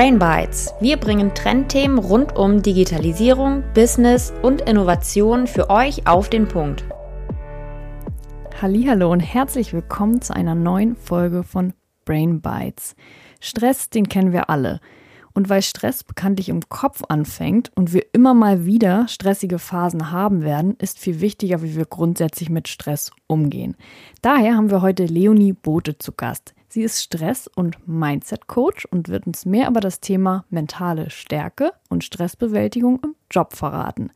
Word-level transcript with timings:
Brain 0.00 0.18
Bites. 0.18 0.72
Wir 0.80 0.96
bringen 0.96 1.34
Trendthemen 1.34 1.98
rund 1.98 2.34
um 2.34 2.62
Digitalisierung, 2.62 3.62
Business 3.74 4.32
und 4.40 4.62
Innovation 4.62 5.46
für 5.46 5.68
euch 5.68 6.06
auf 6.06 6.30
den 6.30 6.48
Punkt. 6.48 6.86
Hallo 8.62 9.12
und 9.12 9.20
herzlich 9.20 9.74
willkommen 9.74 10.22
zu 10.22 10.34
einer 10.34 10.54
neuen 10.54 10.96
Folge 10.96 11.42
von 11.42 11.74
Brain 12.06 12.40
Bites. 12.40 12.96
Stress, 13.40 13.90
den 13.90 14.08
kennen 14.08 14.32
wir 14.32 14.48
alle. 14.48 14.80
Und 15.34 15.50
weil 15.50 15.60
Stress 15.60 16.02
bekanntlich 16.02 16.48
im 16.48 16.66
Kopf 16.70 17.02
anfängt 17.10 17.70
und 17.74 17.92
wir 17.92 18.06
immer 18.14 18.32
mal 18.32 18.64
wieder 18.64 19.06
stressige 19.06 19.58
Phasen 19.58 20.10
haben 20.10 20.42
werden, 20.42 20.76
ist 20.78 20.98
viel 20.98 21.20
wichtiger, 21.20 21.62
wie 21.62 21.76
wir 21.76 21.84
grundsätzlich 21.84 22.48
mit 22.48 22.68
Stress 22.68 23.10
umgehen. 23.26 23.76
Daher 24.22 24.56
haben 24.56 24.70
wir 24.70 24.80
heute 24.80 25.04
Leonie 25.04 25.52
Bote 25.52 25.98
zu 25.98 26.12
Gast. 26.12 26.54
Sie 26.72 26.82
ist 26.84 27.02
Stress- 27.02 27.48
und 27.48 27.88
Mindset-Coach 27.88 28.86
und 28.92 29.08
wird 29.08 29.26
uns 29.26 29.44
mehr 29.44 29.66
über 29.66 29.80
das 29.80 29.98
Thema 29.98 30.44
mentale 30.50 31.10
Stärke 31.10 31.72
und 31.88 32.04
Stressbewältigung 32.04 33.00
im 33.02 33.16
Job 33.28 33.56
verraten. 33.56 34.12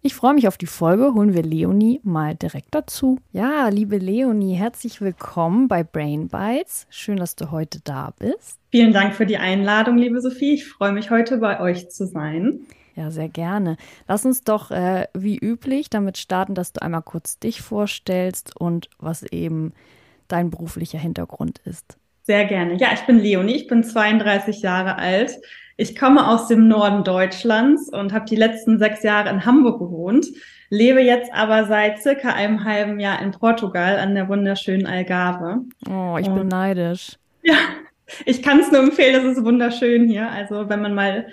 Ich 0.00 0.14
freue 0.14 0.32
mich 0.32 0.48
auf 0.48 0.56
die 0.56 0.64
Folge. 0.64 1.12
Holen 1.12 1.34
wir 1.34 1.42
Leonie 1.42 2.00
mal 2.04 2.34
direkt 2.34 2.74
dazu. 2.74 3.18
Ja, 3.32 3.68
liebe 3.68 3.98
Leonie, 3.98 4.54
herzlich 4.54 5.02
willkommen 5.02 5.68
bei 5.68 5.84
Brain 5.84 6.28
Bites. 6.28 6.86
Schön, 6.88 7.18
dass 7.18 7.36
du 7.36 7.50
heute 7.50 7.80
da 7.84 8.14
bist. 8.18 8.58
Vielen 8.70 8.94
Dank 8.94 9.14
für 9.14 9.26
die 9.26 9.36
Einladung, 9.36 9.98
liebe 9.98 10.22
Sophie. 10.22 10.54
Ich 10.54 10.66
freue 10.66 10.92
mich 10.92 11.10
heute 11.10 11.36
bei 11.36 11.60
euch 11.60 11.90
zu 11.90 12.06
sein. 12.06 12.60
Ja, 12.96 13.10
sehr 13.10 13.28
gerne. 13.28 13.76
Lass 14.06 14.24
uns 14.24 14.40
doch 14.40 14.70
äh, 14.70 15.08
wie 15.12 15.36
üblich 15.36 15.90
damit 15.90 16.16
starten, 16.16 16.54
dass 16.54 16.72
du 16.72 16.80
einmal 16.80 17.02
kurz 17.02 17.38
dich 17.38 17.60
vorstellst 17.60 18.58
und 18.58 18.88
was 18.98 19.24
eben 19.24 19.74
dein 20.28 20.50
beruflicher 20.50 20.98
Hintergrund 20.98 21.58
ist. 21.64 21.98
Sehr 22.22 22.44
gerne. 22.44 22.74
Ja, 22.74 22.88
ich 22.92 23.00
bin 23.06 23.18
Leonie, 23.18 23.56
ich 23.56 23.66
bin 23.66 23.82
32 23.82 24.60
Jahre 24.60 24.96
alt. 24.96 25.38
Ich 25.78 25.96
komme 25.96 26.26
aus 26.28 26.48
dem 26.48 26.68
Norden 26.68 27.04
Deutschlands 27.04 27.88
und 27.88 28.12
habe 28.12 28.26
die 28.26 28.36
letzten 28.36 28.78
sechs 28.78 29.02
Jahre 29.02 29.30
in 29.30 29.46
Hamburg 29.46 29.78
gewohnt, 29.78 30.26
lebe 30.70 31.00
jetzt 31.00 31.32
aber 31.32 31.66
seit 31.66 32.02
circa 32.02 32.30
einem 32.30 32.64
halben 32.64 33.00
Jahr 33.00 33.22
in 33.22 33.30
Portugal 33.30 33.98
an 33.98 34.14
der 34.14 34.28
wunderschönen 34.28 34.86
Algarve. 34.86 35.60
Oh, 35.88 36.16
ich 36.18 36.28
und, 36.28 36.34
bin 36.34 36.48
neidisch. 36.48 37.16
Ja, 37.42 37.56
ich 38.24 38.42
kann 38.42 38.60
es 38.60 38.70
nur 38.70 38.82
empfehlen, 38.82 39.24
es 39.24 39.38
ist 39.38 39.44
wunderschön 39.44 40.08
hier. 40.08 40.30
Also 40.30 40.68
wenn 40.68 40.82
man 40.82 40.94
mal 40.94 41.28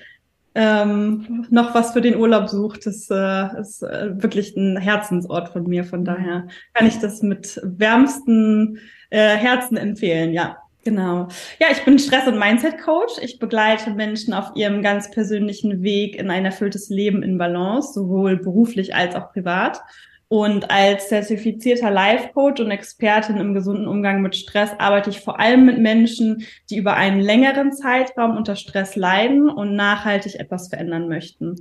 ähm, 0.55 1.45
noch 1.49 1.75
was 1.75 1.91
für 1.91 2.01
den 2.01 2.15
Urlaub 2.15 2.47
sucht, 2.47 2.85
das 2.85 3.09
äh, 3.11 3.59
ist 3.59 3.83
äh, 3.83 4.21
wirklich 4.21 4.55
ein 4.55 4.77
Herzensort 4.77 5.49
von 5.49 5.67
mir. 5.67 5.83
Von 5.83 6.05
daher 6.05 6.47
kann 6.73 6.87
ich 6.87 6.97
das 6.99 7.21
mit 7.21 7.59
wärmsten 7.61 8.79
äh, 9.09 9.35
Herzen 9.35 9.77
empfehlen, 9.77 10.33
ja. 10.33 10.57
Genau. 10.85 11.27
Ja, 11.59 11.67
ich 11.71 11.83
bin 11.83 11.97
Stress- 11.97 12.27
und 12.27 12.37
Mindset-Coach. 12.37 13.13
Ich 13.23 13.39
begleite 13.39 13.89
Menschen 13.89 14.35
auf 14.35 14.51
ihrem 14.55 14.83
ganz 14.83 15.09
persönlichen 15.09 15.81
Weg 15.81 16.15
in 16.15 16.29
ein 16.29 16.45
erfülltes 16.45 16.89
Leben 16.89 17.23
in 17.23 17.39
Balance, 17.39 17.93
sowohl 17.93 18.37
beruflich 18.37 18.93
als 18.93 19.15
auch 19.15 19.31
privat. 19.33 19.81
Und 20.27 20.71
als 20.71 21.09
zertifizierter 21.09 21.91
Life-Coach 21.91 22.59
und 22.59 22.71
Expertin 22.71 23.37
im 23.37 23.53
gesunden 23.53 23.87
Umgang 23.87 24.23
mit 24.23 24.35
Stress 24.35 24.71
arbeite 24.79 25.11
ich 25.11 25.19
vor 25.19 25.39
allem 25.39 25.65
mit 25.65 25.77
Menschen, 25.77 26.45
die 26.69 26.77
über 26.77 26.95
einen 26.95 27.21
längeren 27.21 27.71
Zeitraum 27.71 28.35
unter 28.35 28.55
Stress 28.55 28.95
leiden 28.95 29.49
und 29.49 29.75
nachhaltig 29.75 30.39
etwas 30.39 30.69
verändern 30.69 31.07
möchten. 31.07 31.55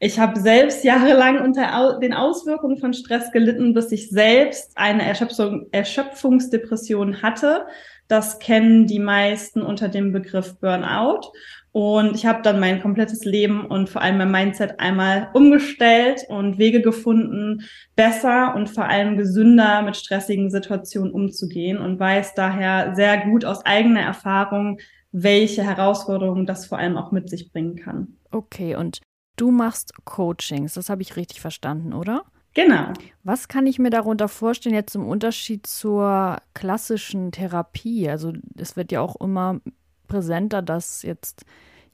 Ich 0.00 0.18
habe 0.18 0.40
selbst 0.40 0.82
jahrelang 0.82 1.40
unter 1.40 1.98
den 2.00 2.12
Auswirkungen 2.12 2.78
von 2.78 2.92
Stress 2.92 3.30
gelitten, 3.30 3.72
bis 3.72 3.92
ich 3.92 4.10
selbst 4.10 4.72
eine 4.76 5.04
Erschöpfung, 5.04 5.66
Erschöpfungsdepression 5.70 7.22
hatte. 7.22 7.66
Das 8.08 8.38
kennen 8.38 8.86
die 8.86 9.00
meisten 9.00 9.62
unter 9.62 9.88
dem 9.88 10.12
Begriff 10.12 10.58
Burnout. 10.58 11.30
Und 11.78 12.16
ich 12.16 12.26
habe 12.26 12.42
dann 12.42 12.58
mein 12.58 12.82
komplettes 12.82 13.24
Leben 13.24 13.64
und 13.64 13.88
vor 13.88 14.02
allem 14.02 14.18
mein 14.18 14.32
Mindset 14.32 14.80
einmal 14.80 15.30
umgestellt 15.32 16.24
und 16.28 16.58
Wege 16.58 16.82
gefunden, 16.82 17.62
besser 17.94 18.56
und 18.56 18.68
vor 18.68 18.86
allem 18.86 19.16
gesünder 19.16 19.82
mit 19.82 19.96
stressigen 19.96 20.50
Situationen 20.50 21.12
umzugehen 21.12 21.78
und 21.78 22.00
weiß 22.00 22.34
daher 22.34 22.96
sehr 22.96 23.18
gut 23.18 23.44
aus 23.44 23.64
eigener 23.64 24.00
Erfahrung, 24.00 24.80
welche 25.12 25.62
Herausforderungen 25.62 26.46
das 26.46 26.66
vor 26.66 26.78
allem 26.78 26.96
auch 26.96 27.12
mit 27.12 27.30
sich 27.30 27.52
bringen 27.52 27.76
kann. 27.76 28.16
Okay, 28.32 28.74
und 28.74 28.98
du 29.36 29.52
machst 29.52 29.92
Coachings, 30.04 30.74
das 30.74 30.90
habe 30.90 31.02
ich 31.02 31.14
richtig 31.14 31.40
verstanden, 31.40 31.92
oder? 31.92 32.24
Genau. 32.54 32.92
Was 33.22 33.46
kann 33.46 33.68
ich 33.68 33.78
mir 33.78 33.90
darunter 33.90 34.26
vorstellen, 34.26 34.74
jetzt 34.74 34.96
im 34.96 35.06
Unterschied 35.06 35.64
zur 35.64 36.38
klassischen 36.54 37.30
Therapie? 37.30 38.10
Also 38.10 38.32
es 38.56 38.74
wird 38.74 38.90
ja 38.90 39.00
auch 39.00 39.14
immer 39.20 39.60
präsenter, 40.08 40.60
dass 40.60 41.04
jetzt 41.04 41.44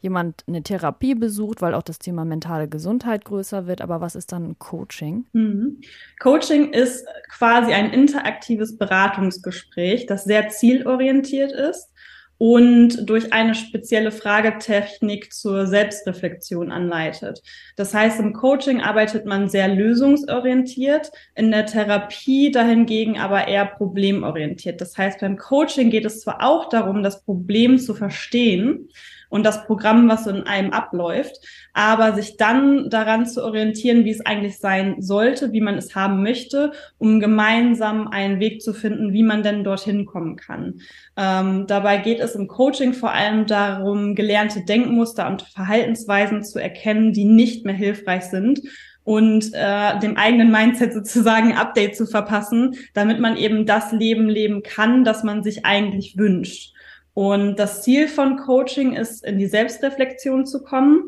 jemand 0.05 0.45
eine 0.47 0.63
Therapie 0.63 1.15
besucht, 1.15 1.63
weil 1.63 1.75
auch 1.75 1.83
das 1.83 1.99
Thema 1.99 2.25
mentale 2.25 2.69
Gesundheit 2.69 3.25
größer 3.25 3.67
wird. 3.67 3.81
Aber 3.81 4.01
was 4.01 4.15
ist 4.15 4.31
dann 4.33 4.59
Coaching? 4.59 5.27
Mhm. 5.33 5.81
Coaching 6.21 6.73
ist 6.73 7.07
quasi 7.31 7.73
ein 7.73 7.91
interaktives 7.91 8.77
Beratungsgespräch, 8.77 10.07
das 10.07 10.25
sehr 10.25 10.51
zielorientiert 10.51 11.53
ist 11.53 11.91
und 12.37 13.09
durch 13.09 13.33
eine 13.33 13.55
spezielle 13.55 14.11
Fragetechnik 14.11 15.33
zur 15.33 15.67
Selbstreflexion 15.67 16.71
anleitet. 16.71 17.43
Das 17.77 17.95
heißt, 17.95 18.21
im 18.21 18.35
Coaching 18.35 18.83
arbeitet 18.83 19.25
man 19.25 19.49
sehr 19.49 19.69
lösungsorientiert, 19.69 21.11
in 21.35 21.51
der 21.51 21.65
Therapie 21.65 22.51
dahingegen 22.51 23.19
aber 23.19 23.49
eher 23.49 23.65
problemorientiert. 23.65 24.81
Das 24.81 24.99
heißt, 24.99 25.21
beim 25.21 25.39
Coaching 25.39 25.91
geht 25.91 26.05
es 26.05 26.21
zwar 26.21 26.43
auch 26.43 26.69
darum, 26.69 27.03
das 27.03 27.25
Problem 27.25 27.79
zu 27.79 27.95
verstehen, 27.95 28.91
und 29.35 29.43
das 29.43 29.67
Programm, 29.67 30.09
was 30.09 30.23
so 30.23 30.31
in 30.31 30.45
einem 30.45 30.71
abläuft, 30.71 31.41
aber 31.73 32.13
sich 32.13 32.37
dann 32.37 32.89
daran 32.89 33.27
zu 33.27 33.43
orientieren, 33.43 34.05
wie 34.05 34.13
es 34.13 34.25
eigentlich 34.25 34.59
sein 34.59 35.03
sollte, 35.03 35.53
wie 35.53 35.61
man 35.61 35.77
es 35.77 35.97
haben 35.97 36.23
möchte, 36.23 36.71
um 36.99 37.19
gemeinsam 37.19 38.07
einen 38.07 38.39
Weg 38.39 38.63
zu 38.63 38.73
finden, 38.73 39.13
wie 39.13 39.25
man 39.25 39.43
denn 39.43 39.65
dorthin 39.65 40.07
kommen 40.07 40.37
kann. 40.37 40.75
Ähm, 41.17 41.67
dabei 41.67 41.97
geht 41.97 42.21
es 42.21 42.37
im 42.37 42.47
Coaching 42.47 42.93
vor 42.93 43.11
allem 43.11 43.47
darum, 43.47 44.15
gelernte 44.15 44.65
Denkmuster 44.65 45.27
und 45.27 45.43
Verhaltensweisen 45.43 46.45
zu 46.45 46.61
erkennen, 46.61 47.13
die 47.13 47.25
nicht 47.25 47.65
mehr 47.65 47.75
hilfreich 47.75 48.27
sind 48.27 48.61
und 49.03 49.51
äh, 49.53 49.99
dem 49.99 50.17
eigenen 50.17 50.53
Mindset 50.53 50.93
sozusagen 50.95 51.51
ein 51.51 51.59
Update 51.59 51.97
zu 51.97 52.07
verpassen, 52.07 52.77
damit 52.95 53.19
man 53.19 53.37
eben 53.37 53.67
das 53.67 53.91
Leben 53.91 54.29
leben 54.29 54.63
kann, 54.63 55.03
das 55.03 55.25
man 55.25 55.43
sich 55.43 55.65
eigentlich 55.65 56.17
wünscht. 56.17 56.74
Und 57.15 57.57
das 57.57 57.83
Ziel 57.83 58.09
von 58.09 58.37
Coaching 58.37 58.95
ist, 58.95 59.25
in 59.25 59.39
die 59.39 59.47
Selbstreflexion 59.47 60.47
zu 60.47 60.63
kommen, 60.63 61.03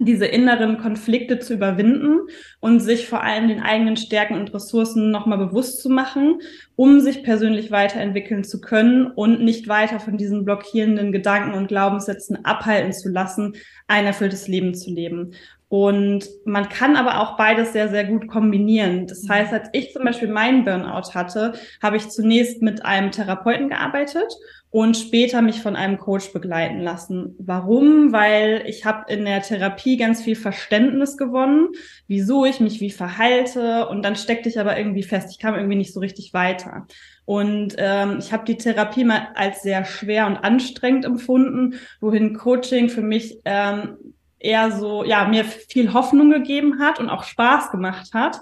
diese 0.00 0.26
inneren 0.26 0.78
Konflikte 0.78 1.38
zu 1.38 1.54
überwinden 1.54 2.20
und 2.60 2.80
sich 2.80 3.08
vor 3.08 3.22
allem 3.22 3.48
den 3.48 3.60
eigenen 3.60 3.96
Stärken 3.96 4.34
und 4.34 4.54
Ressourcen 4.54 5.10
nochmal 5.10 5.38
bewusst 5.38 5.82
zu 5.82 5.88
machen, 5.88 6.40
um 6.76 7.00
sich 7.00 7.24
persönlich 7.24 7.70
weiterentwickeln 7.70 8.44
zu 8.44 8.60
können 8.60 9.06
und 9.06 9.42
nicht 9.42 9.66
weiter 9.66 9.98
von 9.98 10.16
diesen 10.16 10.44
blockierenden 10.44 11.10
Gedanken 11.10 11.54
und 11.54 11.68
Glaubenssätzen 11.68 12.44
abhalten 12.44 12.92
zu 12.92 13.08
lassen, 13.08 13.54
ein 13.88 14.06
erfülltes 14.06 14.46
Leben 14.46 14.74
zu 14.74 14.90
leben. 14.90 15.32
Und 15.68 16.26
man 16.46 16.70
kann 16.70 16.96
aber 16.96 17.20
auch 17.20 17.36
beides 17.36 17.74
sehr, 17.74 17.88
sehr 17.88 18.04
gut 18.04 18.26
kombinieren. 18.26 19.06
Das 19.06 19.24
mhm. 19.24 19.28
heißt, 19.28 19.52
als 19.52 19.68
ich 19.72 19.92
zum 19.92 20.04
Beispiel 20.04 20.28
meinen 20.28 20.64
Burnout 20.64 21.14
hatte, 21.14 21.52
habe 21.82 21.98
ich 21.98 22.08
zunächst 22.08 22.62
mit 22.62 22.84
einem 22.84 23.10
Therapeuten 23.10 23.68
gearbeitet 23.68 24.32
und 24.70 24.96
später 24.96 25.42
mich 25.42 25.60
von 25.60 25.76
einem 25.76 25.98
Coach 25.98 26.32
begleiten 26.32 26.80
lassen. 26.80 27.34
Warum? 27.38 28.12
Weil 28.12 28.62
ich 28.66 28.84
habe 28.84 29.12
in 29.12 29.24
der 29.24 29.42
Therapie 29.42 29.96
ganz 29.96 30.22
viel 30.22 30.36
Verständnis 30.36 31.16
gewonnen, 31.16 31.68
wieso 32.06 32.44
ich 32.44 32.60
mich 32.60 32.80
wie 32.80 32.90
verhalte 32.90 33.88
und 33.88 34.02
dann 34.02 34.16
steckte 34.16 34.48
ich 34.48 34.60
aber 34.60 34.78
irgendwie 34.78 35.02
fest. 35.02 35.28
Ich 35.30 35.38
kam 35.38 35.54
irgendwie 35.54 35.76
nicht 35.76 35.92
so 35.92 36.00
richtig 36.00 36.32
weiter. 36.34 36.86
Und 37.24 37.74
ähm, 37.76 38.16
ich 38.20 38.32
habe 38.32 38.44
die 38.44 38.56
Therapie 38.56 39.04
mal 39.04 39.28
als 39.34 39.62
sehr 39.62 39.84
schwer 39.84 40.26
und 40.26 40.36
anstrengend 40.36 41.04
empfunden, 41.04 41.74
wohin 42.00 42.34
Coaching 42.34 42.88
für 42.88 43.02
mich 43.02 43.38
ähm, 43.44 43.96
eher 44.38 44.72
so, 44.72 45.04
ja, 45.04 45.26
mir 45.26 45.44
viel 45.44 45.92
Hoffnung 45.92 46.30
gegeben 46.30 46.78
hat 46.78 47.00
und 47.00 47.08
auch 47.10 47.24
Spaß 47.24 47.70
gemacht 47.70 48.10
hat, 48.14 48.40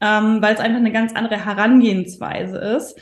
ähm, 0.00 0.42
weil 0.42 0.54
es 0.54 0.60
einfach 0.60 0.78
eine 0.78 0.92
ganz 0.92 1.14
andere 1.14 1.44
Herangehensweise 1.44 2.58
ist 2.58 3.00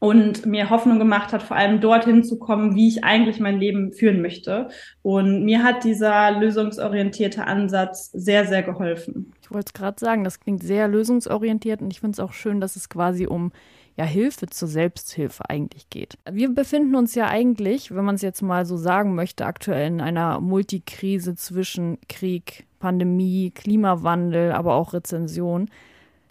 und 0.00 0.46
mir 0.46 0.70
Hoffnung 0.70 0.98
gemacht 0.98 1.32
hat, 1.32 1.42
vor 1.42 1.56
allem 1.56 1.80
dorthin 1.80 2.24
zu 2.24 2.38
kommen, 2.38 2.74
wie 2.74 2.88
ich 2.88 3.04
eigentlich 3.04 3.38
mein 3.38 3.60
Leben 3.60 3.92
führen 3.92 4.22
möchte. 4.22 4.68
Und 5.02 5.44
mir 5.44 5.62
hat 5.62 5.84
dieser 5.84 6.32
lösungsorientierte 6.32 7.46
Ansatz 7.46 8.10
sehr, 8.12 8.46
sehr 8.46 8.62
geholfen. 8.62 9.32
Ich 9.42 9.50
wollte 9.50 9.66
es 9.66 9.72
gerade 9.74 10.00
sagen, 10.00 10.24
das 10.24 10.40
klingt 10.40 10.62
sehr 10.62 10.88
lösungsorientiert 10.88 11.82
und 11.82 11.92
ich 11.92 12.00
finde 12.00 12.14
es 12.14 12.20
auch 12.20 12.32
schön, 12.32 12.60
dass 12.60 12.76
es 12.76 12.88
quasi 12.88 13.26
um 13.26 13.52
ja, 14.00 14.06
Hilfe 14.06 14.46
zur 14.46 14.66
Selbsthilfe 14.66 15.50
eigentlich 15.50 15.90
geht. 15.90 16.16
Wir 16.30 16.48
befinden 16.48 16.94
uns 16.94 17.14
ja 17.14 17.26
eigentlich, 17.26 17.94
wenn 17.94 18.02
man 18.02 18.14
es 18.14 18.22
jetzt 18.22 18.40
mal 18.40 18.64
so 18.64 18.78
sagen 18.78 19.14
möchte, 19.14 19.44
aktuell 19.44 19.88
in 19.88 20.00
einer 20.00 20.40
Multikrise 20.40 21.34
zwischen 21.34 21.98
Krieg, 22.08 22.64
Pandemie, 22.78 23.50
Klimawandel, 23.50 24.52
aber 24.52 24.74
auch 24.74 24.94
Rezension. 24.94 25.68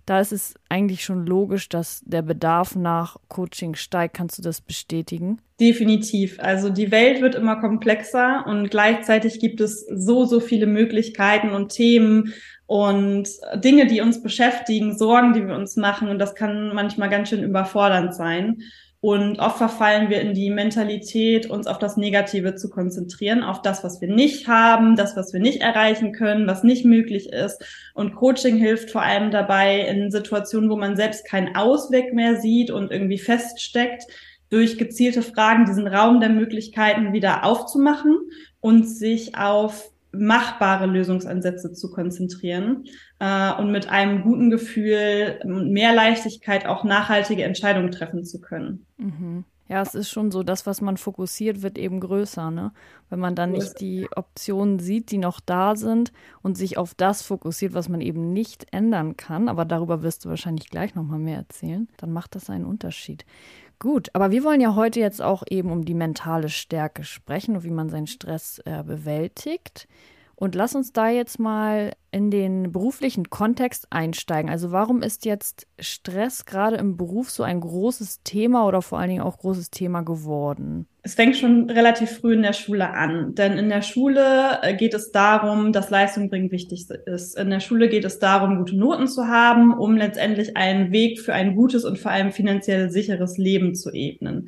da 0.07 0.19
ist 0.19 0.31
es 0.31 0.55
eigentlich 0.67 1.03
schon 1.03 1.27
logisch, 1.27 1.69
dass 1.69 2.01
der 2.03 2.23
Bedarf 2.23 2.75
nach 2.75 3.17
Coaching 3.27 3.75
steigt. 3.75 4.15
Kannst 4.15 4.39
du 4.39 4.41
das 4.41 4.61
bestätigen? 4.61 5.39
Definitiv. 5.59 6.39
Also 6.39 6.71
die 6.71 6.89
Welt 6.89 7.21
wird 7.21 7.35
immer 7.35 7.57
komplexer 7.57 8.45
und 8.47 8.71
gleichzeitig 8.71 9.39
gibt 9.39 9.61
es 9.61 9.85
so, 9.85 10.25
so 10.25 10.39
viele 10.39 10.65
Möglichkeiten 10.65 11.51
und 11.51 11.69
Themen 11.69 12.33
und 12.69 13.27
Dinge, 13.55 13.87
die 13.87 13.99
uns 13.99 14.21
beschäftigen, 14.21 14.95
Sorgen, 14.95 15.33
die 15.33 15.47
wir 15.47 15.55
uns 15.55 15.75
machen. 15.75 16.07
Und 16.07 16.19
das 16.19 16.35
kann 16.35 16.71
manchmal 16.75 17.09
ganz 17.09 17.29
schön 17.29 17.41
überfordernd 17.41 18.13
sein. 18.13 18.61
Und 19.01 19.39
oft 19.39 19.57
verfallen 19.57 20.11
wir 20.11 20.21
in 20.21 20.35
die 20.35 20.51
Mentalität, 20.51 21.49
uns 21.49 21.65
auf 21.65 21.79
das 21.79 21.97
Negative 21.97 22.53
zu 22.53 22.69
konzentrieren, 22.69 23.41
auf 23.41 23.63
das, 23.63 23.83
was 23.83 24.01
wir 24.01 24.07
nicht 24.07 24.47
haben, 24.47 24.95
das, 24.95 25.15
was 25.15 25.33
wir 25.33 25.39
nicht 25.39 25.61
erreichen 25.61 26.11
können, 26.11 26.45
was 26.45 26.61
nicht 26.63 26.85
möglich 26.85 27.33
ist. 27.33 27.59
Und 27.95 28.13
Coaching 28.13 28.57
hilft 28.57 28.91
vor 28.91 29.01
allem 29.01 29.31
dabei 29.31 29.79
in 29.87 30.11
Situationen, 30.11 30.69
wo 30.69 30.75
man 30.75 30.95
selbst 30.95 31.25
keinen 31.25 31.55
Ausweg 31.55 32.13
mehr 32.13 32.39
sieht 32.39 32.69
und 32.69 32.91
irgendwie 32.91 33.17
feststeckt, 33.17 34.03
durch 34.51 34.77
gezielte 34.77 35.23
Fragen 35.23 35.65
diesen 35.65 35.87
Raum 35.87 36.19
der 36.19 36.29
Möglichkeiten 36.29 37.13
wieder 37.13 37.45
aufzumachen 37.45 38.15
und 38.61 38.83
sich 38.87 39.35
auf 39.35 39.89
machbare 40.11 40.85
Lösungsansätze 40.85 41.73
zu 41.73 41.91
konzentrieren 41.91 42.85
äh, 43.19 43.53
und 43.53 43.71
mit 43.71 43.89
einem 43.89 44.23
guten 44.23 44.49
Gefühl, 44.49 45.39
mehr 45.45 45.93
Leichtigkeit 45.93 46.65
auch 46.65 46.83
nachhaltige 46.83 47.43
Entscheidungen 47.43 47.91
treffen 47.91 48.25
zu 48.25 48.41
können. 48.41 48.85
Mhm. 48.97 49.45
Ja, 49.69 49.83
es 49.83 49.93
ist 49.93 50.09
schon 50.09 50.31
so, 50.31 50.41
das, 50.41 50.65
was 50.65 50.81
man 50.81 50.97
fokussiert, 50.97 51.61
wird 51.61 51.77
eben 51.77 51.99
größer, 51.99 52.49
ne? 52.49 52.71
Wenn 53.11 53.19
man 53.19 53.35
dann 53.35 53.51
nicht 53.51 53.79
die 53.79 54.07
Optionen 54.15 54.79
sieht, 54.79 55.11
die 55.11 55.19
noch 55.19 55.39
da 55.39 55.75
sind 55.75 56.11
und 56.41 56.57
sich 56.57 56.79
auf 56.79 56.95
das 56.95 57.21
fokussiert, 57.21 57.75
was 57.75 57.87
man 57.87 58.01
eben 58.01 58.33
nicht 58.33 58.65
ändern 58.71 59.15
kann, 59.15 59.47
aber 59.47 59.65
darüber 59.65 60.01
wirst 60.01 60.25
du 60.25 60.29
wahrscheinlich 60.29 60.71
gleich 60.71 60.95
nochmal 60.95 61.19
mehr 61.19 61.37
erzählen, 61.37 61.87
dann 61.97 62.11
macht 62.11 62.33
das 62.33 62.49
einen 62.49 62.65
Unterschied. 62.65 63.25
Gut, 63.79 64.09
aber 64.13 64.29
wir 64.29 64.43
wollen 64.43 64.59
ja 64.59 64.75
heute 64.75 64.99
jetzt 64.99 65.21
auch 65.21 65.43
eben 65.49 65.71
um 65.71 65.85
die 65.85 65.93
mentale 65.93 66.49
Stärke 66.49 67.05
sprechen 67.05 67.55
und 67.55 67.63
wie 67.63 67.71
man 67.71 67.89
seinen 67.89 68.07
Stress 68.07 68.59
äh, 68.65 68.83
bewältigt. 68.83 69.87
Und 70.39 70.55
lass 70.55 70.73
uns 70.73 70.93
da 70.93 71.09
jetzt 71.09 71.37
mal 71.37 71.91
in 72.11 72.31
den 72.31 72.71
beruflichen 72.71 73.29
Kontext 73.29 73.87
einsteigen. 73.89 74.49
Also 74.49 74.71
warum 74.71 75.01
ist 75.01 75.25
jetzt 75.25 75.67
Stress 75.79 76.45
gerade 76.45 76.77
im 76.77 76.95
Beruf 76.95 77.29
so 77.29 77.43
ein 77.43 77.59
großes 77.59 78.23
Thema 78.23 78.65
oder 78.65 78.81
vor 78.81 78.99
allen 78.99 79.09
Dingen 79.09 79.21
auch 79.21 79.37
großes 79.37 79.69
Thema 79.69 79.99
geworden? 79.99 80.87
Es 81.01 81.15
fängt 81.15 81.35
schon 81.35 81.69
relativ 81.69 82.11
früh 82.11 82.35
in 82.35 82.41
der 82.41 82.53
Schule 82.53 82.89
an, 82.91 83.35
denn 83.35 83.57
in 83.57 83.67
der 83.67 83.81
Schule 83.81 84.59
äh, 84.61 84.73
geht 84.77 84.93
es 84.93 85.11
darum, 85.11 85.73
dass 85.73 85.89
Leistung 85.89 86.29
bringen 86.29 86.51
wichtig 86.53 86.89
ist. 86.89 87.37
In 87.37 87.49
der 87.49 87.59
Schule 87.59 87.89
geht 87.89 88.05
es 88.05 88.19
darum, 88.19 88.59
gute 88.59 88.77
Noten 88.77 89.07
zu 89.07 89.27
haben, 89.27 89.73
um 89.73 89.97
letztendlich 89.97 90.55
einen 90.55 90.93
Weg 90.93 91.19
für 91.19 91.33
ein 91.33 91.53
gutes 91.53 91.83
und 91.83 91.99
vor 91.99 92.11
allem 92.11 92.31
finanziell 92.31 92.91
sicheres 92.91 93.37
Leben 93.37 93.75
zu 93.75 93.91
ebnen. 93.91 94.47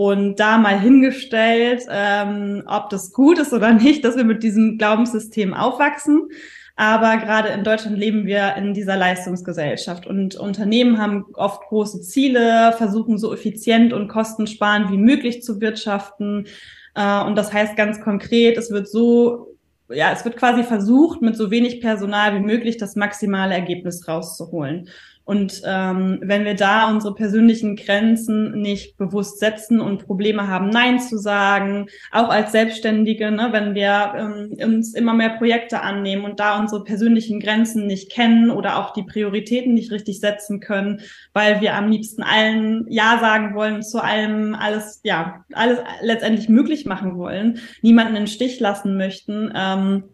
Und 0.00 0.36
da 0.36 0.58
mal 0.58 0.78
hingestellt, 0.78 1.82
ähm, 1.90 2.62
ob 2.66 2.88
das 2.88 3.12
gut 3.12 3.40
ist 3.40 3.52
oder 3.52 3.72
nicht, 3.72 4.04
dass 4.04 4.16
wir 4.16 4.22
mit 4.22 4.44
diesem 4.44 4.78
Glaubenssystem 4.78 5.52
aufwachsen. 5.54 6.28
Aber 6.76 7.16
gerade 7.16 7.48
in 7.48 7.64
Deutschland 7.64 7.98
leben 7.98 8.24
wir 8.24 8.54
in 8.54 8.74
dieser 8.74 8.96
Leistungsgesellschaft 8.96 10.06
und 10.06 10.36
Unternehmen 10.36 10.98
haben 10.98 11.26
oft 11.34 11.62
große 11.62 12.02
Ziele, 12.02 12.72
versuchen 12.78 13.18
so 13.18 13.34
effizient 13.34 13.92
und 13.92 14.06
kostensparend 14.06 14.92
wie 14.92 14.98
möglich 14.98 15.42
zu 15.42 15.60
wirtschaften. 15.60 16.46
Äh, 16.94 17.24
und 17.24 17.34
das 17.34 17.52
heißt 17.52 17.76
ganz 17.76 18.00
konkret, 18.00 18.56
es 18.56 18.70
wird 18.70 18.88
so, 18.88 19.56
ja, 19.88 20.12
es 20.12 20.24
wird 20.24 20.36
quasi 20.36 20.62
versucht, 20.62 21.22
mit 21.22 21.36
so 21.36 21.50
wenig 21.50 21.80
Personal 21.80 22.36
wie 22.36 22.46
möglich 22.46 22.76
das 22.76 22.94
maximale 22.94 23.54
Ergebnis 23.54 24.06
rauszuholen. 24.06 24.88
Und 25.28 25.60
ähm, 25.66 26.20
wenn 26.22 26.46
wir 26.46 26.54
da 26.54 26.88
unsere 26.88 27.14
persönlichen 27.14 27.76
Grenzen 27.76 28.62
nicht 28.62 28.96
bewusst 28.96 29.40
setzen 29.40 29.78
und 29.78 30.06
Probleme 30.06 30.48
haben, 30.48 30.70
Nein 30.70 31.00
zu 31.00 31.18
sagen, 31.18 31.88
auch 32.10 32.30
als 32.30 32.50
Selbstständige, 32.52 33.30
ne, 33.30 33.48
wenn 33.50 33.74
wir 33.74 34.14
ähm, 34.16 34.56
uns 34.64 34.94
immer 34.94 35.12
mehr 35.12 35.36
Projekte 35.36 35.82
annehmen 35.82 36.24
und 36.24 36.40
da 36.40 36.58
unsere 36.58 36.82
persönlichen 36.82 37.40
Grenzen 37.40 37.86
nicht 37.86 38.10
kennen 38.10 38.50
oder 38.50 38.78
auch 38.78 38.94
die 38.94 39.02
Prioritäten 39.02 39.74
nicht 39.74 39.92
richtig 39.92 40.18
setzen 40.20 40.60
können, 40.60 41.02
weil 41.34 41.60
wir 41.60 41.74
am 41.74 41.90
liebsten 41.90 42.22
allen 42.22 42.86
Ja 42.88 43.18
sagen 43.20 43.54
wollen, 43.54 43.82
zu 43.82 44.02
allem 44.02 44.54
alles, 44.54 45.02
ja, 45.04 45.44
alles 45.52 45.80
letztendlich 46.00 46.48
möglich 46.48 46.86
machen 46.86 47.18
wollen, 47.18 47.58
niemanden 47.82 48.14
den 48.14 48.28
Stich 48.28 48.60
lassen 48.60 48.96
möchten, 48.96 49.52
ähm, 49.54 50.04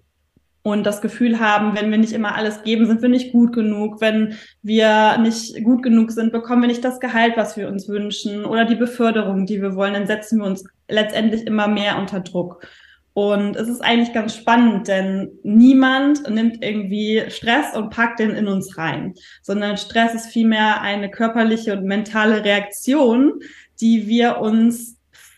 und 0.65 0.85
das 0.85 1.03
Gefühl 1.03 1.41
haben, 1.41 1.77
wenn 1.77 1.91
wir 1.91 1.99
nicht 1.99 2.15
immer 2.15 2.35
alles 2.35 2.63
geben, 2.63 2.87
sind 2.87 3.03
wir 3.03 3.11
nicht 3.11 3.33
gut 3.33 3.53
genug. 3.53 4.01
Wenn 4.01 4.39
wir 4.63 5.19
nicht 5.19 5.63
gut 5.63 5.83
genug 5.83 6.11
sind, 6.11 6.33
bekommen 6.33 6.63
wir 6.63 6.69
nicht 6.69 6.83
das 6.83 7.01
Gehalt, 7.01 7.37
was 7.37 7.59
wir 7.59 7.69
uns 7.69 7.87
wünschen 7.87 8.47
oder 8.47 8.65
die 8.65 8.75
Beförderung, 8.75 9.45
die 9.45 9.61
wir 9.61 9.77
wollen, 9.77 9.93
dann 9.93 10.07
setzen 10.07 10.39
wir 10.39 10.47
uns 10.47 10.65
letztendlich 10.89 11.47
immer 11.47 11.69
mehr 11.69 11.99
unter 11.99 12.21
Druck. 12.21 12.67
Und 13.13 13.57
es 13.57 13.69
ist 13.69 13.83
eigentlich 13.83 14.15
ganz 14.15 14.35
spannend, 14.35 14.89
denn 14.89 15.33
niemand 15.43 16.29
nimmt 16.31 16.65
irgendwie 16.65 17.25
Stress 17.29 17.77
und 17.77 17.91
packt 17.91 18.19
den 18.19 18.31
in 18.31 18.49
uns 18.49 18.79
rein, 18.79 19.13
sondern 19.43 19.77
Stress 19.77 20.15
ist 20.15 20.27
vielmehr 20.29 20.81
eine 20.81 21.11
körperliche 21.11 21.77
und 21.77 21.85
mentale 21.85 22.43
Reaktion, 22.43 23.35
die 23.83 24.09
wir 24.09 24.39
uns 24.39 24.97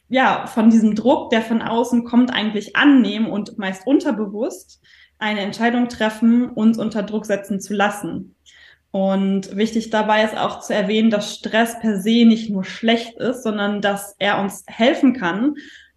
ja 0.09 0.47
von 0.47 0.71
diesem 0.71 0.95
Druck, 0.95 1.31
der 1.31 1.43
von 1.43 1.63
außen 1.63 2.05
kommt, 2.05 2.33
eigentlich 2.33 2.77
annehmen 2.77 3.27
und 3.27 3.59
meist 3.59 3.89
unterbewusst 3.89 4.81
eine 5.19 5.41
Entscheidung 5.41 5.89
treffen, 5.89 6.51
uns 6.51 6.79
unter 6.79 7.03
Druck 7.03 7.27
setzen 7.27 7.61
zu 7.61 7.75
lassen. 7.75 8.35
Und 8.91 9.55
wichtig 9.55 9.91
dabei 9.91 10.25
ist 10.25 10.37
auch 10.37 10.61
zu 10.61 10.75
erwähnen, 10.75 11.11
dass 11.11 11.35
Stress 11.35 11.79
per 11.81 12.01
se 12.01 12.25
nicht 12.25 12.51
nur 12.51 12.65
schlecht 12.65 13.19
ist, 13.19 13.43
sondern 13.43 13.83
dass 13.83 14.15
er 14.19 14.41
uns 14.41 14.65
helfen 14.67 15.13
kann, 15.13 15.57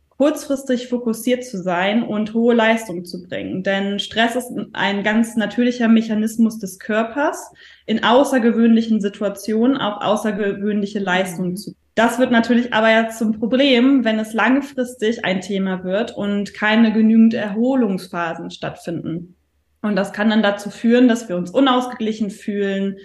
kurzfristig 0.10 0.90
fokussiert 0.90 1.46
zu 1.46 1.64
sein 1.64 2.04
und 2.04 2.34
hohe 2.34 2.54
Leistung 2.54 3.06
zu 3.06 3.24
bringen. 3.24 3.64
Denn 3.64 4.00
Stress 4.00 4.36
ist 4.36 4.52
ein 4.74 5.04
ganz 5.04 5.38
natürlicher 5.38 5.88
Mechanismus 5.88 6.60
des 6.60 6.78
Körpers, 6.78 7.54
in 7.86 8.04
außergewöhnlichen 8.04 9.00
Situationen 9.00 9.78
auch 9.78 10.02
außergewöhnliche 10.02 11.00
Leistungen 11.00 11.56
zu 11.56 11.74
das 12.00 12.18
wird 12.18 12.32
natürlich 12.32 12.74
aber 12.74 12.90
ja 12.90 13.10
zum 13.10 13.38
Problem, 13.38 14.06
wenn 14.06 14.20
es 14.20 14.32
langfristig 14.32 15.26
ein 15.26 15.42
Thema 15.42 15.84
wird 15.84 16.16
und 16.16 16.54
keine 16.54 16.94
genügend 16.94 17.34
Erholungsphasen 17.34 18.52
stattfinden. 18.52 19.36
Und 19.82 19.98
das 19.98 20.14
kann 20.14 20.30
dann 20.30 20.42
dazu 20.42 20.70
führen, 20.70 21.10
dass 21.10 21.28
wir 21.28 21.36
uns 21.36 21.52
unausgeglichen 21.52 22.30
fühlen, 22.30 22.96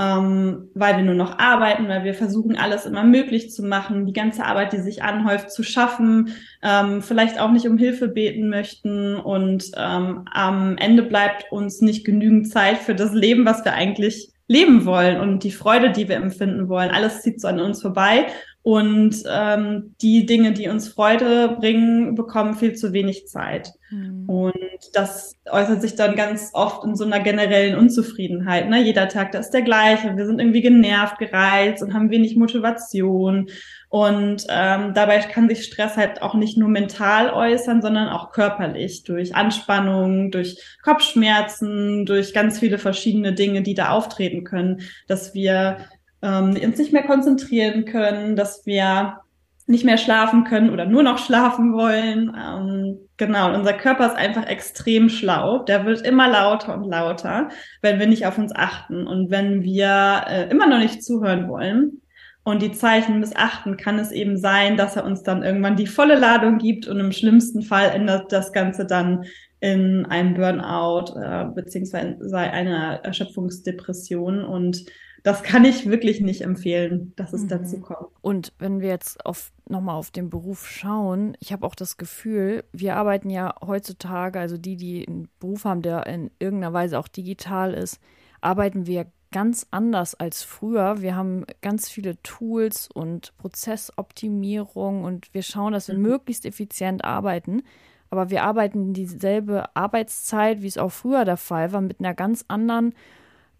ähm, 0.00 0.68
weil 0.74 0.96
wir 0.96 1.04
nur 1.04 1.14
noch 1.14 1.38
arbeiten, 1.38 1.86
weil 1.86 2.02
wir 2.02 2.14
versuchen, 2.14 2.56
alles 2.56 2.86
immer 2.86 3.04
möglich 3.04 3.52
zu 3.52 3.62
machen, 3.62 4.04
die 4.04 4.12
ganze 4.12 4.44
Arbeit, 4.44 4.72
die 4.72 4.80
sich 4.80 5.04
anhäuft, 5.04 5.52
zu 5.52 5.62
schaffen, 5.62 6.34
ähm, 6.60 7.02
vielleicht 7.02 7.38
auch 7.38 7.52
nicht 7.52 7.68
um 7.68 7.78
Hilfe 7.78 8.08
beten 8.08 8.48
möchten 8.48 9.14
und 9.14 9.70
ähm, 9.76 10.24
am 10.32 10.76
Ende 10.76 11.04
bleibt 11.04 11.52
uns 11.52 11.82
nicht 11.82 12.04
genügend 12.04 12.48
Zeit 12.50 12.78
für 12.78 12.96
das 12.96 13.12
Leben, 13.12 13.44
was 13.44 13.64
wir 13.64 13.74
eigentlich 13.74 14.32
leben 14.50 14.84
wollen 14.84 15.20
und 15.20 15.44
die 15.44 15.52
Freude, 15.52 15.92
die 15.92 16.08
wir 16.08 16.16
empfinden 16.16 16.68
wollen. 16.68 16.90
Alles 16.90 17.22
zieht 17.22 17.40
so 17.40 17.46
an 17.46 17.60
uns 17.60 17.80
vorbei 17.80 18.26
und 18.62 19.22
ähm, 19.30 19.94
die 20.02 20.26
Dinge, 20.26 20.52
die 20.52 20.68
uns 20.68 20.88
Freude 20.88 21.56
bringen, 21.60 22.16
bekommen 22.16 22.54
viel 22.54 22.74
zu 22.74 22.92
wenig 22.92 23.28
Zeit. 23.28 23.72
Mhm. 23.90 24.28
Und 24.28 24.54
das 24.92 25.36
äußert 25.48 25.80
sich 25.80 25.94
dann 25.94 26.16
ganz 26.16 26.50
oft 26.52 26.84
in 26.84 26.96
so 26.96 27.04
einer 27.04 27.20
generellen 27.20 27.78
Unzufriedenheit. 27.78 28.68
Ne? 28.68 28.82
Jeder 28.82 29.08
Tag, 29.08 29.30
der 29.30 29.42
ist 29.42 29.52
der 29.52 29.62
gleiche. 29.62 30.16
Wir 30.16 30.26
sind 30.26 30.40
irgendwie 30.40 30.62
genervt, 30.62 31.18
gereizt 31.18 31.80
und 31.80 31.94
haben 31.94 32.10
wenig 32.10 32.34
Motivation. 32.34 33.48
Und 33.90 34.46
ähm, 34.48 34.94
dabei 34.94 35.18
kann 35.18 35.48
sich 35.48 35.64
Stress 35.64 35.96
halt 35.96 36.22
auch 36.22 36.34
nicht 36.34 36.56
nur 36.56 36.68
mental 36.68 37.30
äußern, 37.30 37.82
sondern 37.82 38.08
auch 38.08 38.30
körperlich 38.30 39.02
durch 39.02 39.34
Anspannung, 39.34 40.30
durch 40.30 40.62
Kopfschmerzen, 40.84 42.06
durch 42.06 42.32
ganz 42.32 42.60
viele 42.60 42.78
verschiedene 42.78 43.32
Dinge, 43.32 43.62
die 43.62 43.74
da 43.74 43.90
auftreten 43.90 44.44
können, 44.44 44.82
dass 45.08 45.34
wir 45.34 45.78
ähm, 46.22 46.56
uns 46.62 46.78
nicht 46.78 46.92
mehr 46.92 47.02
konzentrieren 47.02 47.84
können, 47.84 48.36
dass 48.36 48.64
wir 48.64 49.18
nicht 49.66 49.84
mehr 49.84 49.98
schlafen 49.98 50.44
können 50.44 50.70
oder 50.70 50.86
nur 50.86 51.02
noch 51.02 51.18
schlafen 51.18 51.72
wollen. 51.72 52.32
Ähm, 52.40 53.08
genau, 53.16 53.52
unser 53.52 53.72
Körper 53.72 54.06
ist 54.06 54.16
einfach 54.16 54.46
extrem 54.46 55.08
schlau. 55.08 55.64
Der 55.64 55.84
wird 55.84 56.02
immer 56.02 56.28
lauter 56.28 56.74
und 56.74 56.84
lauter, 56.84 57.48
wenn 57.82 57.98
wir 57.98 58.06
nicht 58.06 58.24
auf 58.24 58.38
uns 58.38 58.54
achten 58.54 59.08
und 59.08 59.30
wenn 59.30 59.64
wir 59.64 60.24
äh, 60.28 60.48
immer 60.48 60.68
noch 60.68 60.78
nicht 60.78 61.02
zuhören 61.02 61.48
wollen 61.48 61.99
und 62.42 62.62
die 62.62 62.72
Zeichen 62.72 63.20
missachten, 63.20 63.76
kann 63.76 63.98
es 63.98 64.12
eben 64.12 64.36
sein, 64.38 64.76
dass 64.76 64.96
er 64.96 65.04
uns 65.04 65.22
dann 65.22 65.42
irgendwann 65.42 65.76
die 65.76 65.86
volle 65.86 66.18
Ladung 66.18 66.58
gibt 66.58 66.88
und 66.88 66.98
im 66.98 67.12
schlimmsten 67.12 67.62
Fall 67.62 67.90
ändert 67.90 68.32
das 68.32 68.52
Ganze 68.52 68.86
dann 68.86 69.24
in 69.60 70.06
einem 70.06 70.34
Burnout 70.34 71.18
äh, 71.20 71.44
beziehungsweise 71.54 72.36
einer 72.36 73.00
Erschöpfungsdepression 73.04 74.44
und 74.44 74.86
das 75.22 75.42
kann 75.42 75.66
ich 75.66 75.88
wirklich 75.88 76.22
nicht 76.22 76.40
empfehlen, 76.40 77.12
dass 77.16 77.34
es 77.34 77.42
mhm. 77.42 77.48
dazu 77.48 77.80
kommt. 77.80 78.08
Und 78.22 78.54
wenn 78.58 78.80
wir 78.80 78.88
jetzt 78.88 79.24
auf, 79.26 79.52
nochmal 79.68 79.96
auf 79.96 80.10
den 80.10 80.30
Beruf 80.30 80.66
schauen, 80.66 81.36
ich 81.40 81.52
habe 81.52 81.66
auch 81.66 81.74
das 81.74 81.98
Gefühl, 81.98 82.64
wir 82.72 82.96
arbeiten 82.96 83.28
ja 83.28 83.54
heutzutage, 83.60 84.40
also 84.40 84.56
die, 84.56 84.76
die 84.76 85.06
einen 85.06 85.28
Beruf 85.38 85.64
haben, 85.64 85.82
der 85.82 86.06
in 86.06 86.30
irgendeiner 86.38 86.72
Weise 86.72 86.98
auch 86.98 87.08
digital 87.08 87.74
ist, 87.74 88.00
arbeiten 88.40 88.86
wir 88.86 89.06
ganz 89.32 89.66
anders 89.70 90.14
als 90.14 90.42
früher. 90.42 91.02
Wir 91.02 91.14
haben 91.16 91.44
ganz 91.62 91.88
viele 91.88 92.20
Tools 92.22 92.88
und 92.92 93.36
Prozessoptimierung 93.38 95.04
und 95.04 95.32
wir 95.32 95.42
schauen, 95.42 95.72
dass 95.72 95.88
wir 95.88 95.96
mhm. 95.96 96.02
möglichst 96.02 96.44
effizient 96.46 97.04
arbeiten. 97.04 97.62
Aber 98.10 98.30
wir 98.30 98.42
arbeiten 98.42 98.92
dieselbe 98.92 99.74
Arbeitszeit, 99.76 100.62
wie 100.62 100.66
es 100.66 100.78
auch 100.78 100.90
früher 100.90 101.24
der 101.24 101.36
Fall 101.36 101.72
war, 101.72 101.80
mit 101.80 102.00
einer 102.00 102.14
ganz 102.14 102.44
anderen 102.48 102.92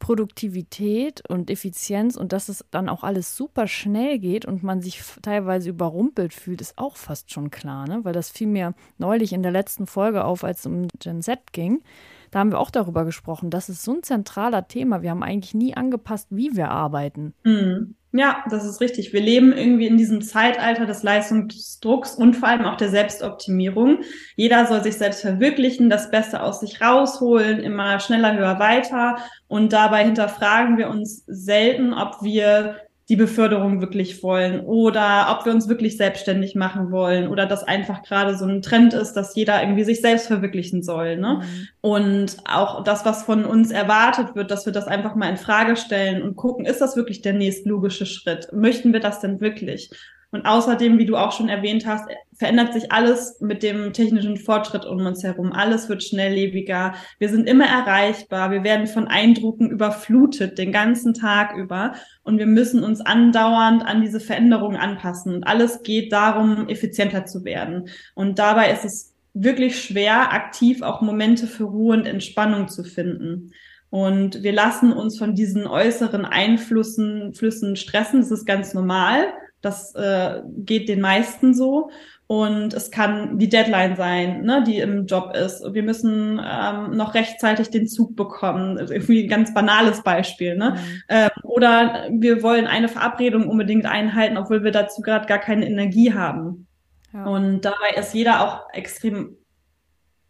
Produktivität 0.01 1.23
und 1.29 1.51
Effizienz 1.51 2.17
und 2.17 2.33
dass 2.33 2.49
es 2.49 2.65
dann 2.71 2.89
auch 2.89 3.05
alles 3.05 3.37
super 3.37 3.69
schnell 3.69 4.19
geht 4.19 4.47
und 4.47 4.63
man 4.65 4.81
sich 4.81 5.01
teilweise 5.23 5.69
überrumpelt 5.69 6.35
fühlt, 6.35 6.61
ist 6.61 6.79
auch 6.79 6.97
fast 6.97 7.31
schon 7.31 7.51
klar, 7.51 7.87
ne? 7.87 8.01
Weil 8.03 8.15
das 8.15 8.31
fiel 8.31 8.49
mir 8.49 8.75
neulich 8.99 9.33
in 9.33 9.43
der 9.43 9.53
letzten 9.53 9.87
Folge 9.87 10.25
auf, 10.25 10.43
als 10.43 10.61
es 10.61 10.67
um 10.67 10.89
Gen 10.99 11.23
Z 11.23 11.53
ging. 11.53 11.83
Da 12.31 12.39
haben 12.39 12.53
wir 12.53 12.61
auch 12.61 12.71
darüber 12.71 13.05
gesprochen. 13.05 13.51
Das 13.51 13.69
ist 13.69 13.83
so 13.83 13.93
ein 13.93 14.03
zentraler 14.03 14.69
Thema. 14.69 15.03
Wir 15.03 15.11
haben 15.11 15.23
eigentlich 15.23 15.55
nie 15.55 15.77
angepasst, 15.77 16.29
wie 16.31 16.57
wir 16.57 16.71
arbeiten. 16.71 17.35
Mhm. 17.45 17.97
Ja, 18.13 18.43
das 18.51 18.65
ist 18.65 18.81
richtig. 18.81 19.13
Wir 19.13 19.21
leben 19.21 19.53
irgendwie 19.53 19.87
in 19.87 19.97
diesem 19.97 20.21
Zeitalter 20.21 20.85
des 20.85 21.05
Leistungsdrucks 21.05 22.17
und 22.17 22.35
vor 22.35 22.49
allem 22.49 22.65
auch 22.65 22.77
der 22.77 22.89
Selbstoptimierung. 22.89 24.01
Jeder 24.35 24.67
soll 24.67 24.83
sich 24.83 24.97
selbst 24.97 25.21
verwirklichen, 25.21 25.91
das 25.91 26.11
Beste 26.11 26.43
aus 26.43 26.59
sich 26.59 26.81
rausholen, 26.81 27.61
immer 27.61 28.01
schneller, 28.01 28.37
höher, 28.37 28.59
weiter. 28.59 29.19
Und 29.47 29.73
dabei 29.73 30.05
hinterfragen 30.05 30.77
wir 30.77 30.89
uns 30.89 31.23
selten, 31.27 31.95
ob 31.95 32.23
wir 32.23 32.79
die 33.11 33.17
Beförderung 33.17 33.81
wirklich 33.81 34.23
wollen 34.23 34.61
oder 34.61 35.37
ob 35.37 35.45
wir 35.45 35.53
uns 35.53 35.69
wirklich 35.69 35.97
selbstständig 35.97 36.55
machen 36.55 36.93
wollen 36.93 37.27
oder 37.27 37.45
dass 37.45 37.65
einfach 37.65 38.05
gerade 38.05 38.39
so 38.39 38.45
ein 38.45 38.63
Trend 38.63 38.95
ist, 38.95 39.15
dass 39.15 39.35
jeder 39.35 39.61
irgendwie 39.61 39.83
sich 39.83 40.01
selbst 40.01 40.29
verwirklichen 40.29 40.85
soll. 40.85 41.17
Ne? 41.17 41.43
Mhm. 41.43 41.69
Und 41.81 42.37
auch 42.49 42.85
das, 42.85 43.05
was 43.05 43.25
von 43.25 43.45
uns 43.45 43.73
erwartet 43.73 44.37
wird, 44.37 44.53
dass 44.53 44.65
wir 44.65 44.73
das 44.73 44.87
einfach 44.87 45.17
mal 45.17 45.29
in 45.29 45.37
Frage 45.37 45.75
stellen 45.75 46.23
und 46.23 46.37
gucken, 46.37 46.65
ist 46.65 46.81
das 46.81 46.95
wirklich 46.95 47.21
der 47.21 47.33
nächstlogische 47.33 48.07
Schritt? 48.07 48.53
Möchten 48.53 48.93
wir 48.93 49.01
das 49.01 49.19
denn 49.19 49.41
wirklich? 49.41 49.91
Und 50.31 50.47
außerdem, 50.47 50.99
wie 50.99 51.07
du 51.07 51.17
auch 51.17 51.33
schon 51.33 51.49
erwähnt 51.49 51.87
hast, 51.87 52.09
verändert 52.41 52.73
sich 52.73 52.91
alles 52.91 53.39
mit 53.41 53.63
dem 53.63 53.93
technischen 53.93 54.39
Fortschritt 54.39 54.87
um 54.87 55.05
uns 55.05 55.23
herum. 55.23 55.53
Alles 55.53 55.91
wird 55.91 56.03
schnelllebiger. 56.03 56.95
Wir 57.19 57.29
sind 57.29 57.47
immer 57.47 57.67
erreichbar. 57.67 58.51
Wir 58.51 58.65
werden 58.65 58.87
von 58.87 59.09
Eindrucken 59.09 59.69
überflutet 59.69 60.57
den 60.57 60.73
ganzen 60.73 61.13
Tag 61.13 61.55
über. 61.55 61.93
Und 62.23 62.39
wir 62.39 62.47
müssen 62.47 62.83
uns 62.83 63.03
andauernd 63.03 63.85
an 63.85 64.01
diese 64.01 64.21
Veränderungen 64.21 64.79
anpassen. 64.79 65.35
Und 65.35 65.45
alles 65.45 65.83
geht 65.83 66.15
darum, 66.15 66.67
effizienter 66.71 67.27
zu 67.27 67.45
werden. 67.45 67.91
Und 68.15 68.39
dabei 68.39 68.73
ist 68.73 68.87
es 68.87 69.15
wirklich 69.35 69.79
schwer, 69.79 70.33
aktiv 70.33 70.81
auch 70.81 71.03
Momente 71.03 71.47
für 71.47 71.65
Ruhe 71.65 71.95
und 71.95 72.07
Entspannung 72.07 72.69
zu 72.69 72.85
finden. 72.85 73.53
Und 73.91 74.43
wir 74.43 74.53
lassen 74.53 74.95
uns 74.95 75.19
von 75.19 75.35
diesen 75.35 75.67
äußeren 75.67 76.25
Einflüssen 76.25 77.35
Flüssen 77.35 77.77
stressen. 77.77 78.21
Das 78.21 78.31
ist 78.31 78.47
ganz 78.47 78.73
normal. 78.73 79.27
Das 79.61 79.95
äh, 79.95 80.41
geht 80.57 80.89
den 80.89 81.03
meisten 81.03 81.53
so. 81.53 81.91
Und 82.31 82.75
es 82.75 82.93
kann 82.93 83.41
die 83.41 83.49
Deadline 83.49 83.97
sein, 83.97 84.43
ne, 84.43 84.63
die 84.65 84.79
im 84.79 85.07
Job 85.07 85.35
ist. 85.35 85.65
Wir 85.75 85.83
müssen 85.83 86.41
ähm, 86.41 86.97
noch 86.97 87.15
rechtzeitig 87.15 87.71
den 87.71 87.89
Zug 87.89 88.15
bekommen. 88.15 88.79
Also 88.79 88.95
irgendwie 88.95 89.25
ein 89.25 89.29
ganz 89.29 89.53
banales 89.53 90.05
Beispiel. 90.05 90.57
Ne? 90.57 90.77
Mhm. 90.77 91.03
Ähm, 91.09 91.31
oder 91.43 92.07
wir 92.09 92.45
wollen 92.45 92.69
eine 92.69 92.87
Verabredung 92.87 93.49
unbedingt 93.49 93.85
einhalten, 93.85 94.37
obwohl 94.37 94.63
wir 94.63 94.71
dazu 94.71 95.03
gerade 95.03 95.27
gar 95.27 95.41
keine 95.41 95.67
Energie 95.67 96.15
haben. 96.15 96.69
Ja. 97.13 97.25
Und 97.25 97.63
dabei 97.63 97.99
ist 97.99 98.15
jeder 98.15 98.45
auch 98.45 98.73
extrem 98.73 99.37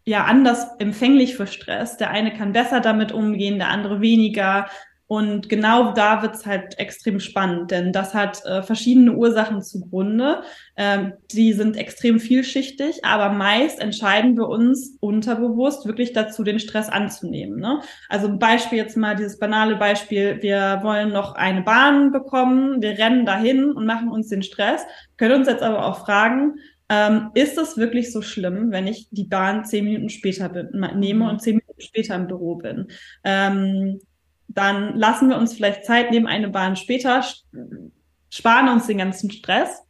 ja 0.03 0.23
anders 0.23 0.69
empfänglich 0.79 1.35
für 1.35 1.45
Stress. 1.45 1.97
Der 1.97 2.09
eine 2.09 2.33
kann 2.33 2.51
besser 2.51 2.81
damit 2.81 3.11
umgehen, 3.11 3.59
der 3.59 3.69
andere 3.69 4.01
weniger. 4.01 4.65
Und 5.11 5.49
genau 5.49 5.91
da 5.91 6.21
wird's 6.21 6.45
halt 6.45 6.79
extrem 6.79 7.19
spannend, 7.19 7.69
denn 7.69 7.91
das 7.91 8.13
hat 8.13 8.45
äh, 8.45 8.63
verschiedene 8.63 9.11
Ursachen 9.11 9.61
zugrunde. 9.61 10.41
Ähm, 10.77 11.11
die 11.33 11.51
sind 11.51 11.75
extrem 11.75 12.17
vielschichtig, 12.17 13.03
aber 13.03 13.27
meist 13.27 13.81
entscheiden 13.81 14.37
wir 14.37 14.47
uns 14.47 14.95
unterbewusst 15.01 15.85
wirklich 15.85 16.13
dazu, 16.13 16.45
den 16.45 16.59
Stress 16.59 16.87
anzunehmen. 16.87 17.59
Ne? 17.59 17.81
Also 18.07 18.29
ein 18.29 18.39
Beispiel 18.39 18.77
jetzt 18.77 18.95
mal 18.95 19.17
dieses 19.17 19.37
banale 19.37 19.75
Beispiel, 19.75 20.41
wir 20.41 20.79
wollen 20.81 21.11
noch 21.11 21.35
eine 21.35 21.63
Bahn 21.63 22.13
bekommen, 22.13 22.81
wir 22.81 22.97
rennen 22.97 23.25
dahin 23.25 23.73
und 23.73 23.85
machen 23.85 24.09
uns 24.09 24.29
den 24.29 24.43
Stress, 24.43 24.85
können 25.17 25.41
uns 25.41 25.49
jetzt 25.49 25.61
aber 25.61 25.87
auch 25.87 26.05
fragen, 26.05 26.53
ähm, 26.87 27.31
ist 27.33 27.57
es 27.57 27.75
wirklich 27.75 28.13
so 28.13 28.21
schlimm, 28.21 28.71
wenn 28.71 28.87
ich 28.87 29.09
die 29.11 29.25
Bahn 29.25 29.65
zehn 29.65 29.83
Minuten 29.83 30.07
später 30.07 30.47
bin, 30.47 30.69
nehme 30.95 31.29
und 31.29 31.41
zehn 31.41 31.57
Minuten 31.57 31.81
später 31.81 32.15
im 32.15 32.27
Büro 32.27 32.55
bin? 32.55 32.87
Ähm, 33.25 33.99
dann 34.53 34.95
lassen 34.97 35.29
wir 35.29 35.37
uns 35.37 35.53
vielleicht 35.53 35.85
Zeit, 35.85 36.11
nehmen 36.11 36.27
eine 36.27 36.49
Bahn 36.49 36.75
später, 36.75 37.23
sparen 38.29 38.69
uns 38.69 38.87
den 38.87 38.97
ganzen 38.97 39.31
Stress 39.31 39.81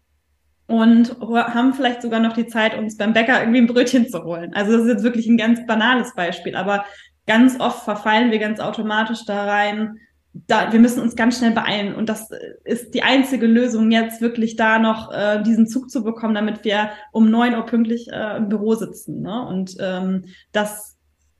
und 0.68 1.20
haben 1.20 1.74
vielleicht 1.74 2.02
sogar 2.02 2.20
noch 2.20 2.34
die 2.34 2.48
Zeit, 2.48 2.78
uns 2.78 2.98
beim 2.98 3.14
Bäcker 3.14 3.40
irgendwie 3.40 3.60
ein 3.60 3.68
Brötchen 3.68 4.08
zu 4.10 4.24
holen. 4.24 4.54
Also 4.54 4.72
das 4.74 4.84
ist 4.84 4.90
jetzt 4.90 5.04
wirklich 5.04 5.28
ein 5.28 5.38
ganz 5.38 5.66
banales 5.66 6.14
Beispiel, 6.16 6.56
aber 6.56 6.86
ganz 7.28 7.60
oft 7.60 7.84
verfallen 7.84 8.32
wir 8.32 8.40
ganz 8.40 8.60
automatisch 8.60 9.26
da 9.26 9.46
rein, 9.46 10.00
da, 10.34 10.72
wir 10.72 10.80
müssen 10.80 11.02
uns 11.02 11.16
ganz 11.16 11.38
schnell 11.38 11.52
beeilen. 11.52 11.94
Und 11.94 12.08
das 12.08 12.30
ist 12.64 12.94
die 12.94 13.04
einzige 13.04 13.48
Lösung, 13.48 13.92
jetzt 13.92 14.22
wirklich 14.22 14.56
da 14.56 14.80
noch 14.80 15.12
äh, 15.12 15.44
diesen 15.44 15.68
Zug 15.68 15.90
zu 15.90 16.04
bekommen, 16.04 16.36
damit 16.36 16.64
wir 16.64 16.92
um 17.12 17.30
neun 17.30 17.56
Uhr 17.56 17.66
pünktlich 17.66 18.08
äh, 18.12 18.38
im 18.38 18.48
Büro 18.48 18.76
sitzen. 18.76 19.22
Ne? 19.22 19.46
Und 19.46 19.76
ähm, 19.80 20.26
das 20.52 20.91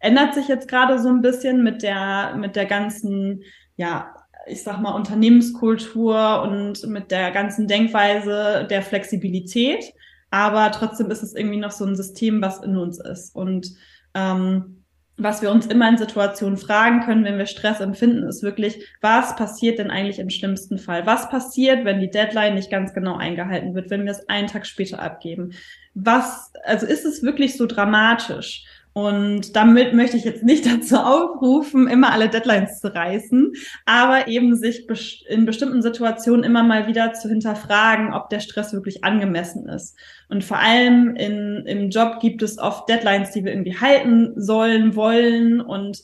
ändert 0.02 0.34
sich 0.34 0.48
jetzt 0.48 0.68
gerade 0.68 1.00
so 1.00 1.10
ein 1.10 1.22
bisschen 1.22 1.64
mit 1.64 1.84
der, 1.84 2.36
mit 2.36 2.56
der 2.56 2.66
ganzen, 2.66 3.44
ja, 3.78 4.14
ich 4.48 4.64
sag 4.64 4.82
mal, 4.82 4.96
Unternehmenskultur 4.96 6.42
und 6.42 6.86
mit 6.88 7.12
der 7.12 7.32
ganzen 7.32 7.68
Denkweise 7.68 8.68
der 8.70 8.82
Flexibilität. 8.82 9.94
Aber 10.32 10.72
trotzdem 10.72 11.12
ist 11.12 11.24
es 11.24 11.36
irgendwie 11.36 11.60
noch 11.60 11.72
so 11.72 11.86
ein 11.86 11.96
System, 11.96 12.42
was 12.42 12.64
in 12.64 12.78
uns 12.78 13.00
ist. 13.00 13.36
Und 13.36 13.72
ähm, 14.16 14.82
was 15.18 15.42
wir 15.44 15.52
uns 15.52 15.68
immer 15.68 15.88
in 15.88 15.98
Situationen 15.98 16.58
fragen 16.58 17.02
können, 17.02 17.24
wenn 17.24 17.38
wir 17.38 17.46
Stress 17.46 17.80
empfinden, 17.80 18.24
ist 18.24 18.42
wirklich, 18.42 18.84
was 19.02 19.36
passiert 19.36 19.78
denn 19.78 19.92
eigentlich 19.92 20.18
im 20.18 20.32
schlimmsten 20.32 20.80
Fall? 20.80 21.06
Was 21.06 21.30
passiert, 21.30 21.86
wenn 21.86 22.00
die 22.00 22.10
Deadline 22.10 22.56
nicht 22.56 22.72
ganz 22.72 22.94
genau 22.94 23.18
eingehalten 23.18 23.76
wird, 23.76 23.92
wenn 23.92 24.06
wir 24.06 24.12
es 24.12 24.28
einen 24.30 24.48
Tag 24.48 24.66
später 24.66 25.00
abgeben? 25.00 25.54
Was, 25.94 26.52
also 26.64 26.88
ist 26.88 27.06
es 27.06 27.22
wirklich 27.22 27.58
so 27.58 27.68
dramatisch? 27.68 28.66
Und 28.94 29.56
damit 29.56 29.94
möchte 29.94 30.18
ich 30.18 30.26
jetzt 30.26 30.44
nicht 30.44 30.66
dazu 30.72 30.98
aufrufen, 30.98 31.88
immer 31.88 32.12
alle 32.12 32.30
Deadlines 32.30 32.80
zu 32.80 32.94
reißen, 32.94 33.54
aber 33.86 34.28
eben 34.28 34.56
sich 34.56 34.88
in 35.30 35.46
bestimmten 35.46 35.82
Situationen 35.82 36.44
immer 36.44 36.64
mal 36.64 36.88
wieder 36.88 37.14
zu 37.14 37.30
hinterfragen, 37.30 38.14
ob 38.14 38.30
der 38.30 38.42
Stress 38.42 38.74
wirklich 38.74 39.04
angemessen 39.04 39.68
ist. 39.70 39.98
Und 40.30 40.44
vor 40.44 40.58
allem 40.58 41.16
in, 41.16 41.64
im 41.66 41.90
Job 41.90 42.20
gibt 42.20 42.42
es 42.42 42.58
oft 42.58 42.90
Deadlines, 42.90 43.32
die 43.32 43.46
wir 43.46 43.52
irgendwie 43.52 43.78
halten 43.78 44.34
sollen, 44.36 44.96
wollen 44.96 45.62
und 45.62 46.02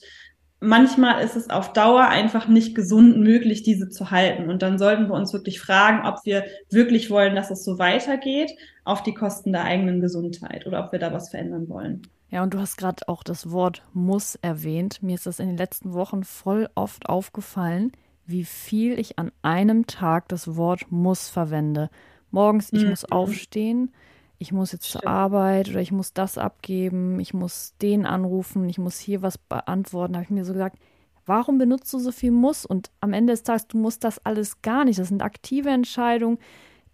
manchmal 0.60 1.24
ist 1.24 1.36
es 1.36 1.50
auf 1.50 1.74
Dauer 1.74 2.08
einfach 2.08 2.48
nicht 2.48 2.74
gesund 2.74 3.18
möglich, 3.18 3.64
diese 3.64 3.90
zu 3.90 4.12
halten. 4.12 4.50
Und 4.50 4.62
dann 4.62 4.80
sollten 4.80 5.08
wir 5.08 5.14
uns 5.14 5.34
wirklich 5.34 5.60
fragen, 5.60 6.08
ob 6.08 6.26
wir 6.26 6.46
wirklich 6.70 7.10
wollen, 7.10 7.36
dass 7.36 7.52
es 7.52 7.64
so 7.64 7.78
weitergeht, 7.78 8.52
auf 8.84 9.04
die 9.04 9.14
Kosten 9.14 9.52
der 9.52 9.66
eigenen 9.66 10.02
Gesundheit 10.02 10.66
oder 10.66 10.84
ob 10.84 10.92
wir 10.92 11.00
da 11.00 11.14
was 11.14 11.30
verändern 11.30 11.70
wollen. 11.70 12.02
Ja, 12.30 12.44
und 12.44 12.54
du 12.54 12.60
hast 12.60 12.78
gerade 12.78 13.08
auch 13.08 13.24
das 13.24 13.52
Wort 13.52 13.84
muss 13.94 14.36
erwähnt. 14.36 15.02
Mir 15.02 15.16
ist 15.16 15.26
das 15.26 15.40
in 15.40 15.48
den 15.48 15.58
letzten 15.58 15.94
Wochen 15.94 16.24
voll 16.24 16.70
oft 16.76 17.08
aufgefallen, 17.08 17.92
wie 18.26 18.44
viel 18.44 19.00
ich 19.00 19.18
an 19.18 19.32
einem 19.42 19.88
Tag 19.88 20.28
das 20.28 20.56
Wort 20.58 20.88
muss 20.90 21.30
verwende. 21.30 21.90
Morgens, 22.32 22.74
ich 22.74 22.84
mhm. 22.84 22.90
muss 22.90 23.06
aufstehen, 23.06 23.94
ich 24.38 24.52
muss 24.52 24.74
jetzt 24.74 24.88
Stimmt. 24.88 25.04
zur 25.04 25.10
Arbeit 25.10 25.70
oder 25.70 25.80
ich 25.80 25.94
muss 25.94 26.14
das 26.14 26.38
abgeben, 26.38 27.20
ich 27.22 27.34
muss 27.34 27.74
den 27.82 28.06
anrufen, 28.06 28.68
ich 28.68 28.78
muss 28.78 29.00
hier 29.00 29.22
was 29.22 29.38
beantworten. 29.38 30.14
Da 30.14 30.20
habe 30.20 30.26
ich 30.26 30.30
mir 30.30 30.44
so 30.44 30.52
gesagt, 30.52 30.78
warum 31.26 31.58
benutzt 31.58 31.94
du 31.94 32.00
so 32.00 32.12
viel 32.12 32.32
muss? 32.32 32.66
Und 32.66 32.92
am 33.00 33.14
Ende 33.14 33.34
des 33.34 33.44
Tages, 33.44 33.68
du 33.68 33.78
musst 33.78 34.04
das 34.04 34.24
alles 34.26 34.62
gar 34.62 34.84
nicht. 34.84 35.00
Das 35.00 35.08
sind 35.08 35.24
aktive 35.24 35.70
Entscheidungen 35.70 36.40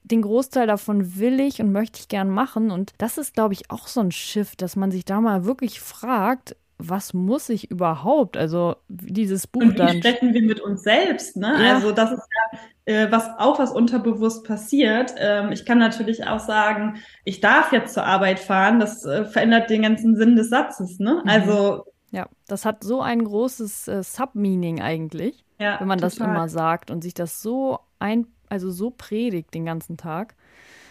den 0.03 0.22
Großteil 0.22 0.67
davon 0.67 1.17
will 1.17 1.39
ich 1.39 1.62
und 1.62 1.72
möchte 1.72 2.00
ich 2.00 2.07
gern 2.07 2.29
machen. 2.29 2.72
Und 2.72 2.91
das 2.98 3.17
ist, 3.17 3.33
glaube 3.33 3.53
ich, 3.53 3.72
auch 3.72 3.88
so 3.88 4.01
ein 4.01 4.12
Shift, 4.12 4.62
dass 4.62 4.75
man 4.75 4.91
sich 4.91 5.05
da 5.05 5.22
mal 5.22 5.45
wirklich 5.45 5.79
fragt, 5.79 6.55
was 6.77 7.13
muss 7.13 7.50
ich 7.50 7.72
überhaupt? 7.72 8.36
Also 8.36 8.75
dieses 8.89 9.48
Buch 9.48 9.62
und 9.62 9.74
wie 9.74 9.77
dann. 9.77 9.98
sprechen 9.98 10.33
wir 10.33 10.41
mit 10.41 10.60
uns 10.60 10.83
selbst, 10.83 11.38
ne? 11.38 11.55
Ja. 11.63 11.75
Also 11.75 11.91
das 11.91 12.12
ist 12.12 12.27
ja 12.51 12.60
äh, 12.86 13.12
was 13.12 13.29
auch 13.38 13.60
was 13.60 13.72
unterbewusst 13.72 14.45
passiert. 14.45 15.13
Ähm, 15.17 15.51
ich 15.51 15.65
kann 15.65 15.77
natürlich 15.77 16.27
auch 16.27 16.39
sagen, 16.39 16.95
ich 17.24 17.39
darf 17.39 17.72
jetzt 17.72 17.93
zur 17.93 18.05
Arbeit 18.05 18.39
fahren. 18.39 18.79
Das 18.79 19.05
äh, 19.05 19.25
verändert 19.25 19.69
den 19.69 19.83
ganzen 19.83 20.15
Sinn 20.15 20.36
des 20.36 20.50
Satzes, 20.50 21.00
ne? 21.00 21.22
Mhm. 21.24 21.29
Also 21.29 21.86
ja, 22.12 22.27
das 22.48 22.65
hat 22.65 22.83
so 22.83 23.01
ein 23.01 23.24
großes 23.24 23.88
äh, 23.88 24.03
Submeaning 24.03 24.81
eigentlich, 24.81 25.43
ja, 25.60 25.79
wenn 25.79 25.88
man 25.88 25.98
total. 25.98 26.10
das 26.10 26.27
immer 26.27 26.50
sagt 26.50 26.91
und 26.91 27.01
sich 27.01 27.13
das 27.13 27.41
so 27.41 27.79
ein 28.00 28.27
also 28.53 28.69
so 28.69 28.91
predigt 28.91 29.53
den 29.55 29.65
ganzen 29.65 29.98
Tag. 29.98 30.36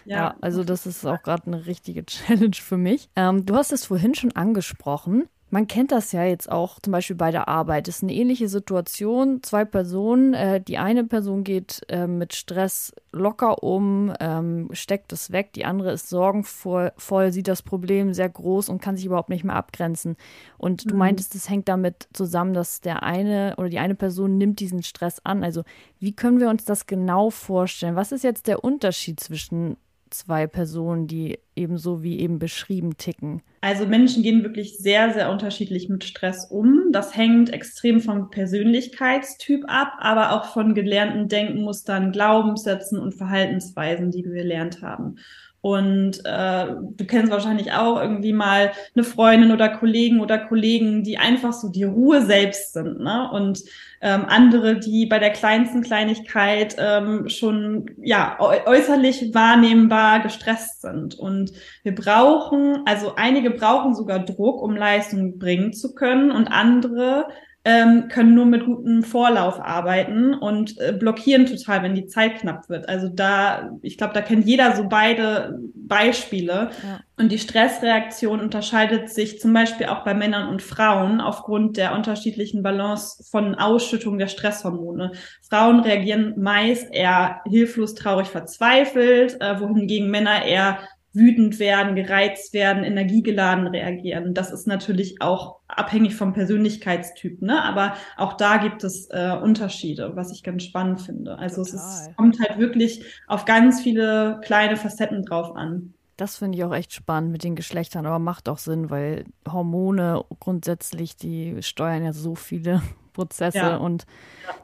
Ja, 0.04 0.16
ja 0.16 0.36
also 0.40 0.64
das 0.64 0.84
ist 0.84 1.06
auch 1.06 1.22
gerade 1.22 1.46
eine 1.46 1.66
richtige 1.66 2.04
Challenge 2.06 2.56
für 2.56 2.76
mich. 2.76 3.08
Ähm, 3.14 3.46
du 3.46 3.54
hast 3.54 3.72
es 3.72 3.86
vorhin 3.86 4.16
schon 4.16 4.32
angesprochen. 4.32 5.28
Man 5.52 5.66
kennt 5.66 5.92
das 5.92 6.12
ja 6.12 6.24
jetzt 6.24 6.50
auch 6.50 6.80
zum 6.80 6.92
Beispiel 6.92 7.14
bei 7.14 7.30
der 7.30 7.46
Arbeit. 7.46 7.86
Es 7.86 7.96
ist 7.96 8.04
eine 8.04 8.14
ähnliche 8.14 8.48
Situation. 8.48 9.42
Zwei 9.42 9.66
Personen, 9.66 10.32
äh, 10.32 10.62
die 10.62 10.78
eine 10.78 11.04
Person 11.04 11.44
geht 11.44 11.82
äh, 11.90 12.06
mit 12.06 12.34
Stress 12.34 12.94
locker 13.12 13.62
um, 13.62 14.14
ähm, 14.18 14.70
steckt 14.72 15.12
es 15.12 15.30
weg. 15.30 15.52
Die 15.52 15.66
andere 15.66 15.92
ist 15.92 16.08
sorgenvoll, 16.08 16.92
voll, 16.96 17.32
sieht 17.32 17.48
das 17.48 17.60
Problem 17.60 18.14
sehr 18.14 18.30
groß 18.30 18.70
und 18.70 18.80
kann 18.80 18.96
sich 18.96 19.04
überhaupt 19.04 19.28
nicht 19.28 19.44
mehr 19.44 19.56
abgrenzen. 19.56 20.16
Und 20.56 20.90
du 20.90 20.94
mhm. 20.94 21.00
meintest, 21.00 21.34
es 21.34 21.50
hängt 21.50 21.68
damit 21.68 22.08
zusammen, 22.14 22.54
dass 22.54 22.80
der 22.80 23.02
eine 23.02 23.54
oder 23.58 23.68
die 23.68 23.78
eine 23.78 23.94
Person 23.94 24.38
nimmt 24.38 24.58
diesen 24.58 24.82
Stress 24.82 25.20
an. 25.22 25.44
Also 25.44 25.64
wie 25.98 26.16
können 26.16 26.40
wir 26.40 26.48
uns 26.48 26.64
das 26.64 26.86
genau 26.86 27.28
vorstellen? 27.28 27.94
Was 27.94 28.10
ist 28.10 28.24
jetzt 28.24 28.46
der 28.46 28.64
Unterschied 28.64 29.20
zwischen 29.20 29.76
zwei 30.14 30.46
Personen, 30.46 31.06
die 31.06 31.38
ebenso 31.56 32.02
wie 32.02 32.20
eben 32.20 32.38
beschrieben 32.38 32.96
ticken? 32.96 33.42
Also 33.60 33.86
Menschen 33.86 34.22
gehen 34.22 34.42
wirklich 34.42 34.78
sehr, 34.78 35.12
sehr 35.12 35.30
unterschiedlich 35.30 35.88
mit 35.88 36.04
Stress 36.04 36.46
um. 36.50 36.90
Das 36.92 37.16
hängt 37.16 37.52
extrem 37.52 38.00
vom 38.00 38.30
Persönlichkeitstyp 38.30 39.64
ab, 39.66 39.92
aber 39.98 40.32
auch 40.32 40.52
von 40.52 40.74
gelernten 40.74 41.28
Denkmustern, 41.28 42.12
Glaubenssätzen 42.12 42.98
und 42.98 43.14
Verhaltensweisen, 43.14 44.10
die 44.10 44.24
wir 44.24 44.32
gelernt 44.32 44.82
haben. 44.82 45.16
Und 45.62 46.18
äh, 46.24 46.66
du 46.66 47.06
kennst 47.06 47.30
wahrscheinlich 47.30 47.72
auch 47.72 48.00
irgendwie 48.00 48.32
mal 48.32 48.72
eine 48.96 49.04
Freundin 49.04 49.52
oder 49.52 49.68
Kollegen 49.68 50.20
oder 50.20 50.38
Kollegen, 50.38 51.04
die 51.04 51.18
einfach 51.18 51.52
so 51.52 51.68
die 51.68 51.84
Ruhe 51.84 52.22
selbst 52.22 52.72
sind, 52.72 52.98
ne? 52.98 53.30
Und 53.32 53.62
ähm, 54.00 54.24
andere, 54.26 54.80
die 54.80 55.06
bei 55.06 55.20
der 55.20 55.30
kleinsten 55.30 55.82
Kleinigkeit 55.82 56.74
ähm, 56.80 57.28
schon 57.28 57.86
ja 58.02 58.38
äußerlich 58.40 59.32
wahrnehmbar 59.32 60.18
gestresst 60.18 60.82
sind. 60.82 61.14
Und 61.14 61.52
wir 61.84 61.94
brauchen, 61.94 62.82
also 62.84 63.14
einige 63.14 63.50
brauchen 63.50 63.94
sogar 63.94 64.18
Druck, 64.18 64.60
um 64.60 64.74
Leistung 64.74 65.38
bringen 65.38 65.72
zu 65.72 65.94
können, 65.94 66.32
und 66.32 66.48
andere 66.48 67.28
ähm, 67.64 68.08
können 68.08 68.34
nur 68.34 68.46
mit 68.46 68.66
gutem 68.66 69.04
Vorlauf 69.04 69.60
arbeiten 69.60 70.34
und 70.34 70.80
äh, 70.80 70.92
blockieren 70.92 71.46
total, 71.46 71.84
wenn 71.84 71.94
die 71.94 72.06
Zeit 72.06 72.38
knapp 72.38 72.68
wird. 72.68 72.88
Also 72.88 73.08
da, 73.08 73.70
ich 73.82 73.96
glaube, 73.96 74.14
da 74.14 74.20
kennt 74.20 74.46
jeder 74.46 74.74
so 74.74 74.88
beide 74.88 75.60
Beispiele. 75.74 76.70
Ja. 76.82 77.00
Und 77.16 77.30
die 77.30 77.38
Stressreaktion 77.38 78.40
unterscheidet 78.40 79.10
sich 79.10 79.38
zum 79.38 79.52
Beispiel 79.52 79.86
auch 79.86 80.02
bei 80.02 80.12
Männern 80.12 80.48
und 80.48 80.60
Frauen 80.60 81.20
aufgrund 81.20 81.76
der 81.76 81.94
unterschiedlichen 81.94 82.64
Balance 82.64 83.22
von 83.30 83.54
Ausschüttung 83.54 84.18
der 84.18 84.26
Stresshormone. 84.26 85.12
Frauen 85.48 85.80
reagieren 85.80 86.34
meist 86.38 86.92
eher 86.92 87.42
hilflos, 87.46 87.94
traurig, 87.94 88.26
verzweifelt, 88.26 89.40
äh, 89.40 89.60
wohingegen 89.60 90.10
Männer 90.10 90.44
eher 90.44 90.80
wütend 91.12 91.58
werden, 91.58 91.94
gereizt 91.94 92.54
werden, 92.54 92.84
energiegeladen 92.84 93.66
reagieren. 93.66 94.34
Das 94.34 94.50
ist 94.50 94.66
natürlich 94.66 95.20
auch 95.20 95.60
abhängig 95.68 96.14
vom 96.14 96.32
Persönlichkeitstyp, 96.32 97.42
ne? 97.42 97.62
Aber 97.62 97.94
auch 98.16 98.34
da 98.34 98.56
gibt 98.56 98.84
es 98.84 99.08
äh, 99.10 99.36
Unterschiede, 99.42 100.12
was 100.14 100.32
ich 100.32 100.42
ganz 100.42 100.62
spannend 100.62 101.00
finde. 101.00 101.38
Also 101.38 101.64
Total. 101.64 101.78
es 101.78 102.06
ist, 102.08 102.16
kommt 102.16 102.38
halt 102.40 102.58
wirklich 102.58 103.04
auf 103.26 103.44
ganz 103.44 103.80
viele 103.80 104.40
kleine 104.42 104.76
Facetten 104.76 105.24
drauf 105.24 105.54
an. 105.54 105.94
Das 106.16 106.36
finde 106.36 106.56
ich 106.56 106.64
auch 106.64 106.74
echt 106.74 106.92
spannend 106.92 107.32
mit 107.32 107.42
den 107.42 107.56
Geschlechtern, 107.56 108.06
aber 108.06 108.18
macht 108.18 108.48
auch 108.48 108.58
Sinn, 108.58 108.90
weil 108.90 109.24
Hormone 109.50 110.24
grundsätzlich, 110.40 111.16
die 111.16 111.62
steuern 111.62 112.04
ja 112.04 112.12
so 112.12 112.34
viele 112.34 112.82
Prozesse 113.12 113.58
ja. 113.58 113.76
und 113.76 114.04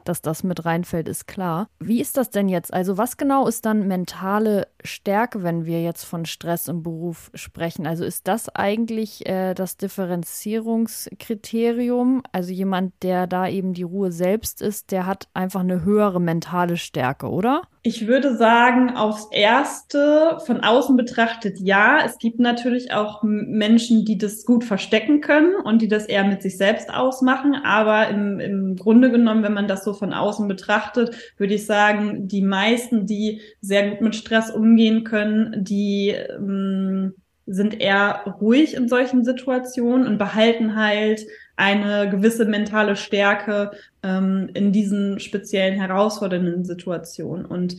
dass 0.05 0.21
das 0.21 0.43
mit 0.43 0.65
reinfällt, 0.65 1.07
ist 1.07 1.27
klar. 1.27 1.67
Wie 1.79 2.01
ist 2.01 2.17
das 2.17 2.29
denn 2.29 2.49
jetzt? 2.49 2.73
Also 2.73 2.97
was 2.97 3.17
genau 3.17 3.47
ist 3.47 3.65
dann 3.65 3.87
mentale 3.87 4.67
Stärke, 4.83 5.43
wenn 5.43 5.65
wir 5.65 5.81
jetzt 5.81 6.03
von 6.05 6.25
Stress 6.25 6.67
im 6.67 6.83
Beruf 6.83 7.31
sprechen? 7.33 7.85
Also 7.85 8.05
ist 8.05 8.27
das 8.27 8.49
eigentlich 8.49 9.27
äh, 9.27 9.53
das 9.53 9.77
Differenzierungskriterium? 9.77 12.23
Also 12.31 12.51
jemand, 12.53 12.93
der 13.03 13.27
da 13.27 13.47
eben 13.47 13.73
die 13.73 13.83
Ruhe 13.83 14.11
selbst 14.11 14.61
ist, 14.61 14.91
der 14.91 15.05
hat 15.05 15.27
einfach 15.33 15.61
eine 15.61 15.83
höhere 15.83 16.19
mentale 16.21 16.77
Stärke, 16.77 17.29
oder? 17.29 17.63
Ich 17.81 18.07
würde 18.07 18.35
sagen, 18.35 18.97
aufs 18.97 19.29
Erste 19.31 20.39
von 20.45 20.59
außen 20.61 20.97
betrachtet 20.97 21.59
ja. 21.59 21.99
Es 22.03 22.17
gibt 22.17 22.37
natürlich 22.39 22.91
auch 22.91 23.23
Menschen, 23.23 24.03
die 24.03 24.17
das 24.17 24.45
gut 24.45 24.65
verstecken 24.65 25.21
können 25.21 25.55
und 25.55 25.81
die 25.81 25.87
das 25.87 26.05
eher 26.05 26.25
mit 26.25 26.41
sich 26.41 26.57
selbst 26.57 26.93
ausmachen. 26.93 27.55
Aber 27.55 28.09
im, 28.09 28.41
im 28.41 28.75
Grunde 28.75 29.11
genommen, 29.11 29.43
wenn 29.43 29.53
man 29.53 29.69
das 29.69 29.85
so 29.85 29.93
von 29.93 30.13
außen 30.13 30.49
betrachtet, 30.49 31.15
würde 31.37 31.53
ich 31.53 31.65
sagen, 31.65 32.27
die 32.27 32.41
meisten, 32.41 33.05
die 33.05 33.39
sehr 33.61 33.89
gut 33.89 34.01
mit 34.01 34.15
Stress 34.15 34.51
umgehen 34.51 34.68
können, 35.03 35.63
die 35.63 36.09
ähm, 36.09 37.13
sind 37.45 37.81
eher 37.81 38.23
ruhig 38.39 38.75
in 38.75 38.87
solchen 38.87 39.23
Situationen 39.23 40.07
und 40.07 40.17
behalten 40.17 40.75
halt 40.75 41.25
eine 41.55 42.09
gewisse 42.09 42.45
mentale 42.45 42.95
Stärke 42.95 43.71
ähm, 44.03 44.49
in 44.53 44.71
diesen 44.71 45.19
speziellen 45.19 45.79
herausfordernden 45.79 46.63
Situationen. 46.63 47.45
Und 47.45 47.77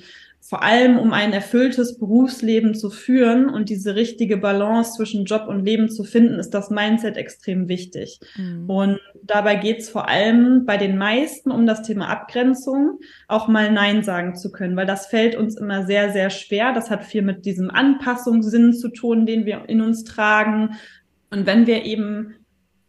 vor 0.51 0.65
allem, 0.65 0.99
um 0.99 1.13
ein 1.13 1.33
erfülltes 1.33 1.97
Berufsleben 1.97 2.75
zu 2.75 2.91
führen 2.91 3.49
und 3.49 3.69
diese 3.69 3.95
richtige 3.95 4.37
Balance 4.37 4.95
zwischen 4.97 5.25
Job 5.25 5.45
und 5.47 5.65
Leben 5.65 5.89
zu 5.89 6.03
finden, 6.03 6.41
ist 6.41 6.51
das 6.51 6.71
Mindset 6.71 7.17
extrem 7.17 7.69
wichtig. 7.69 8.19
Mhm. 8.37 8.69
Und 8.69 9.01
dabei 9.23 9.55
geht 9.55 9.79
es 9.79 9.89
vor 9.89 10.09
allem 10.09 10.67
bei 10.67 10.77
den 10.77 10.99
meisten 10.99 11.53
um 11.53 11.69
das 11.69 11.83
Thema 11.83 12.09
Abgrenzung, 12.09 12.99
auch 13.29 13.47
mal 13.47 13.71
Nein 13.71 14.03
sagen 14.03 14.35
zu 14.35 14.51
können, 14.51 14.75
weil 14.75 14.87
das 14.87 15.07
fällt 15.07 15.37
uns 15.37 15.57
immer 15.57 15.87
sehr, 15.87 16.11
sehr 16.11 16.31
schwer. 16.31 16.73
Das 16.73 16.91
hat 16.91 17.05
viel 17.05 17.23
mit 17.23 17.47
diesem 17.47 17.71
Anpassungssinn 17.71 18.73
zu 18.73 18.89
tun, 18.89 19.27
den 19.27 19.47
wir 19.47 19.69
in 19.69 19.81
uns 19.81 20.03
tragen. 20.03 20.71
Und 21.31 21.47
wenn 21.47 21.69
wir 21.69 21.85
eben 21.85 22.35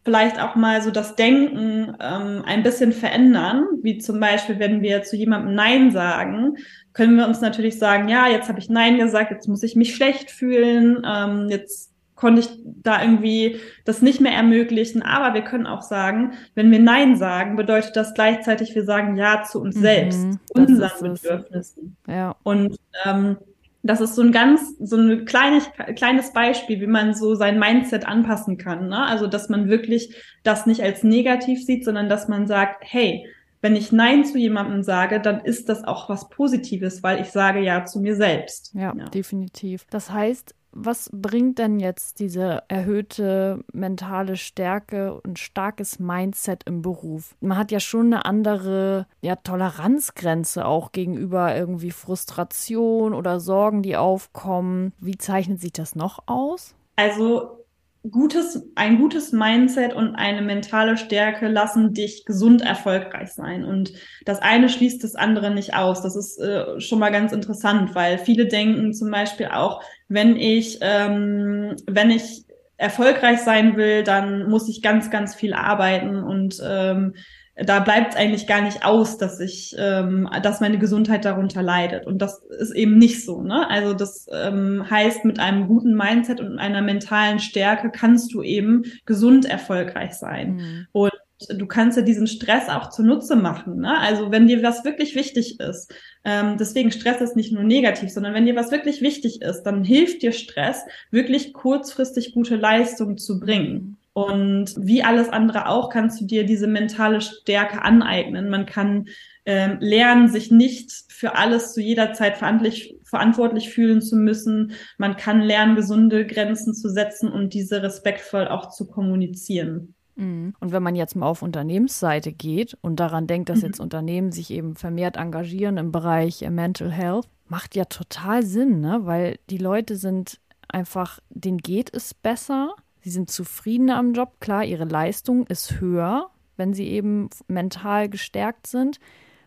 vielleicht 0.04 0.40
auch 0.40 0.56
mal 0.56 0.82
so 0.82 0.90
das 0.90 1.14
Denken 1.14 1.96
ähm, 2.00 2.42
ein 2.44 2.62
bisschen 2.62 2.92
verändern, 2.92 3.66
wie 3.82 3.98
zum 3.98 4.18
Beispiel, 4.18 4.58
wenn 4.58 4.82
wir 4.82 5.02
zu 5.02 5.16
jemandem 5.16 5.54
Nein 5.54 5.90
sagen, 5.90 6.56
können 6.92 7.16
wir 7.16 7.26
uns 7.26 7.40
natürlich 7.40 7.78
sagen, 7.78 8.08
ja, 8.08 8.28
jetzt 8.28 8.48
habe 8.48 8.58
ich 8.58 8.68
Nein 8.68 8.98
gesagt, 8.98 9.30
jetzt 9.30 9.48
muss 9.48 9.62
ich 9.62 9.76
mich 9.76 9.94
schlecht 9.94 10.30
fühlen, 10.30 11.02
ähm, 11.06 11.48
jetzt 11.48 11.92
konnte 12.16 12.40
ich 12.40 12.50
da 12.64 13.02
irgendwie 13.02 13.58
das 13.84 14.00
nicht 14.00 14.20
mehr 14.20 14.32
ermöglichen. 14.32 15.02
Aber 15.02 15.34
wir 15.34 15.42
können 15.42 15.66
auch 15.66 15.82
sagen, 15.82 16.34
wenn 16.54 16.70
wir 16.70 16.78
Nein 16.78 17.16
sagen, 17.16 17.56
bedeutet 17.56 17.96
das 17.96 18.14
gleichzeitig, 18.14 18.74
wir 18.74 18.84
sagen 18.84 19.16
Ja 19.16 19.42
zu 19.42 19.60
uns 19.60 19.76
mhm, 19.76 19.80
selbst, 19.80 20.26
unseren 20.54 21.14
Bedürfnissen. 21.14 21.96
Ja. 22.06 22.36
Und 22.44 22.76
ähm, 23.04 23.38
das 23.82 24.00
ist 24.00 24.14
so 24.14 24.22
ein 24.22 24.32
ganz, 24.32 24.76
so 24.78 24.96
ein 24.96 25.24
kleines, 25.24 25.68
kleines 25.96 26.32
Beispiel, 26.32 26.80
wie 26.80 26.86
man 26.86 27.14
so 27.14 27.34
sein 27.34 27.58
Mindset 27.58 28.06
anpassen 28.06 28.56
kann. 28.56 28.88
Ne? 28.88 29.04
Also, 29.04 29.26
dass 29.26 29.48
man 29.48 29.68
wirklich 29.68 30.14
das 30.44 30.66
nicht 30.66 30.82
als 30.82 31.02
negativ 31.02 31.64
sieht, 31.64 31.84
sondern 31.84 32.08
dass 32.08 32.28
man 32.28 32.46
sagt, 32.46 32.84
hey, 32.86 33.26
wenn 33.60 33.76
ich 33.76 33.92
Nein 33.92 34.24
zu 34.24 34.38
jemandem 34.38 34.82
sage, 34.82 35.20
dann 35.20 35.40
ist 35.40 35.68
das 35.68 35.84
auch 35.84 36.08
was 36.08 36.28
Positives, 36.28 37.02
weil 37.02 37.20
ich 37.20 37.28
sage 37.28 37.60
Ja 37.60 37.84
zu 37.84 38.00
mir 38.00 38.16
selbst. 38.16 38.72
Ja, 38.74 38.92
ja. 38.96 39.08
definitiv. 39.08 39.86
Das 39.90 40.10
heißt, 40.10 40.54
was 40.72 41.10
bringt 41.12 41.58
denn 41.58 41.78
jetzt 41.78 42.18
diese 42.18 42.62
erhöhte 42.68 43.64
mentale 43.72 44.36
Stärke 44.36 45.20
und 45.20 45.38
starkes 45.38 45.98
Mindset 45.98 46.64
im 46.64 46.82
Beruf? 46.82 47.34
Man 47.40 47.58
hat 47.58 47.70
ja 47.70 47.80
schon 47.80 48.06
eine 48.06 48.24
andere 48.24 49.06
ja, 49.20 49.36
Toleranzgrenze 49.36 50.66
auch 50.66 50.92
gegenüber 50.92 51.54
irgendwie 51.54 51.90
Frustration 51.90 53.14
oder 53.14 53.40
Sorgen, 53.40 53.82
die 53.82 53.96
aufkommen. 53.96 54.92
Wie 54.98 55.18
zeichnet 55.18 55.60
sich 55.60 55.72
das 55.72 55.94
noch 55.94 56.20
aus? 56.26 56.74
Also 56.96 57.62
gutes, 58.10 58.68
ein 58.74 58.98
gutes 58.98 59.32
Mindset 59.32 59.94
und 59.94 60.16
eine 60.16 60.42
mentale 60.42 60.96
Stärke 60.96 61.48
lassen 61.48 61.94
dich 61.94 62.24
gesund 62.24 62.62
erfolgreich 62.62 63.32
sein. 63.32 63.64
Und 63.64 63.92
das 64.24 64.40
eine 64.40 64.68
schließt 64.68 65.04
das 65.04 65.14
andere 65.14 65.52
nicht 65.52 65.74
aus. 65.74 66.02
Das 66.02 66.16
ist 66.16 66.38
äh, 66.38 66.80
schon 66.80 66.98
mal 66.98 67.12
ganz 67.12 67.32
interessant, 67.32 67.94
weil 67.94 68.18
viele 68.18 68.46
denken 68.46 68.92
zum 68.92 69.10
Beispiel 69.10 69.46
auch, 69.46 69.82
wenn 70.12 70.36
ich, 70.36 70.78
ähm, 70.80 71.76
wenn 71.86 72.10
ich 72.10 72.44
erfolgreich 72.76 73.40
sein 73.40 73.76
will, 73.76 74.02
dann 74.02 74.48
muss 74.48 74.68
ich 74.68 74.82
ganz, 74.82 75.10
ganz 75.10 75.34
viel 75.34 75.54
arbeiten 75.54 76.22
und 76.22 76.60
ähm, 76.64 77.14
da 77.54 77.80
bleibt 77.80 78.12
es 78.12 78.16
eigentlich 78.16 78.46
gar 78.46 78.62
nicht 78.62 78.84
aus, 78.84 79.18
dass 79.18 79.38
ich, 79.38 79.74
ähm, 79.78 80.28
dass 80.42 80.60
meine 80.60 80.78
Gesundheit 80.78 81.24
darunter 81.26 81.62
leidet. 81.62 82.06
Und 82.06 82.22
das 82.22 82.42
ist 82.58 82.74
eben 82.74 82.96
nicht 82.96 83.24
so. 83.24 83.42
Ne? 83.42 83.68
Also 83.68 83.92
das 83.92 84.26
ähm, 84.32 84.86
heißt, 84.88 85.26
mit 85.26 85.38
einem 85.38 85.68
guten 85.68 85.94
Mindset 85.94 86.40
und 86.40 86.58
einer 86.58 86.80
mentalen 86.80 87.40
Stärke 87.40 87.90
kannst 87.90 88.32
du 88.32 88.42
eben 88.42 88.84
gesund 89.04 89.44
erfolgreich 89.44 90.14
sein. 90.14 90.54
Mhm. 90.54 90.86
Und 90.92 91.12
du 91.48 91.66
kannst 91.66 91.96
ja 91.96 92.02
diesen 92.02 92.26
Stress 92.26 92.68
auch 92.68 92.90
zunutze 92.90 93.36
machen. 93.36 93.80
Ne? 93.80 93.98
Also 93.98 94.30
wenn 94.30 94.46
dir 94.46 94.62
was 94.62 94.84
wirklich 94.84 95.14
wichtig 95.14 95.60
ist, 95.60 95.92
ähm, 96.24 96.56
deswegen 96.58 96.92
Stress 96.92 97.20
ist 97.20 97.36
nicht 97.36 97.52
nur 97.52 97.64
negativ, 97.64 98.10
sondern 98.10 98.34
wenn 98.34 98.46
dir 98.46 98.56
was 98.56 98.70
wirklich 98.70 99.00
wichtig 99.02 99.42
ist, 99.42 99.64
dann 99.64 99.84
hilft 99.84 100.22
dir 100.22 100.32
Stress, 100.32 100.82
wirklich 101.10 101.52
kurzfristig 101.52 102.34
gute 102.34 102.56
Leistung 102.56 103.18
zu 103.18 103.40
bringen. 103.40 103.98
Und 104.14 104.74
wie 104.76 105.02
alles 105.02 105.30
andere 105.30 105.68
auch 105.68 105.88
kannst 105.88 106.20
du 106.20 106.26
dir 106.26 106.44
diese 106.44 106.66
mentale 106.66 107.22
Stärke 107.22 107.80
aneignen. 107.82 108.50
Man 108.50 108.66
kann 108.66 109.06
ähm, 109.46 109.78
lernen, 109.80 110.28
sich 110.28 110.50
nicht 110.50 110.92
für 111.08 111.34
alles 111.34 111.72
zu 111.72 111.80
jeder 111.80 112.12
Zeit 112.12 112.36
verantwortlich, 112.36 112.96
verantwortlich 113.04 113.70
fühlen 113.70 114.02
zu 114.02 114.16
müssen. 114.16 114.72
Man 114.98 115.16
kann 115.16 115.40
lernen, 115.40 115.76
gesunde 115.76 116.26
Grenzen 116.26 116.74
zu 116.74 116.90
setzen 116.90 117.32
und 117.32 117.54
diese 117.54 117.82
respektvoll 117.82 118.48
auch 118.48 118.68
zu 118.70 118.86
kommunizieren. 118.86 119.94
Mhm. 120.22 120.54
Und 120.60 120.72
wenn 120.72 120.82
man 120.82 120.94
jetzt 120.94 121.16
mal 121.16 121.26
auf 121.26 121.42
Unternehmensseite 121.42 122.32
geht 122.32 122.76
und 122.80 123.00
daran 123.00 123.26
denkt, 123.26 123.48
dass 123.48 123.58
mhm. 123.58 123.66
jetzt 123.66 123.80
Unternehmen 123.80 124.32
sich 124.32 124.50
eben 124.50 124.76
vermehrt 124.76 125.16
engagieren 125.16 125.76
im 125.76 125.92
Bereich 125.92 126.42
äh, 126.42 126.50
Mental 126.50 126.90
Health, 126.90 127.28
macht 127.48 127.74
ja 127.74 127.84
total 127.84 128.42
Sinn, 128.42 128.80
ne? 128.80 129.00
weil 129.02 129.38
die 129.50 129.58
Leute 129.58 129.96
sind 129.96 130.40
einfach, 130.68 131.20
denen 131.28 131.58
geht 131.58 131.94
es 131.94 132.14
besser, 132.14 132.74
sie 133.02 133.10
sind 133.10 133.30
zufriedener 133.30 133.98
am 133.98 134.14
Job, 134.14 134.40
klar, 134.40 134.64
ihre 134.64 134.84
Leistung 134.84 135.46
ist 135.48 135.80
höher, 135.80 136.30
wenn 136.56 136.72
sie 136.72 136.86
eben 136.88 137.28
mental 137.48 138.08
gestärkt 138.08 138.66
sind. 138.66 139.00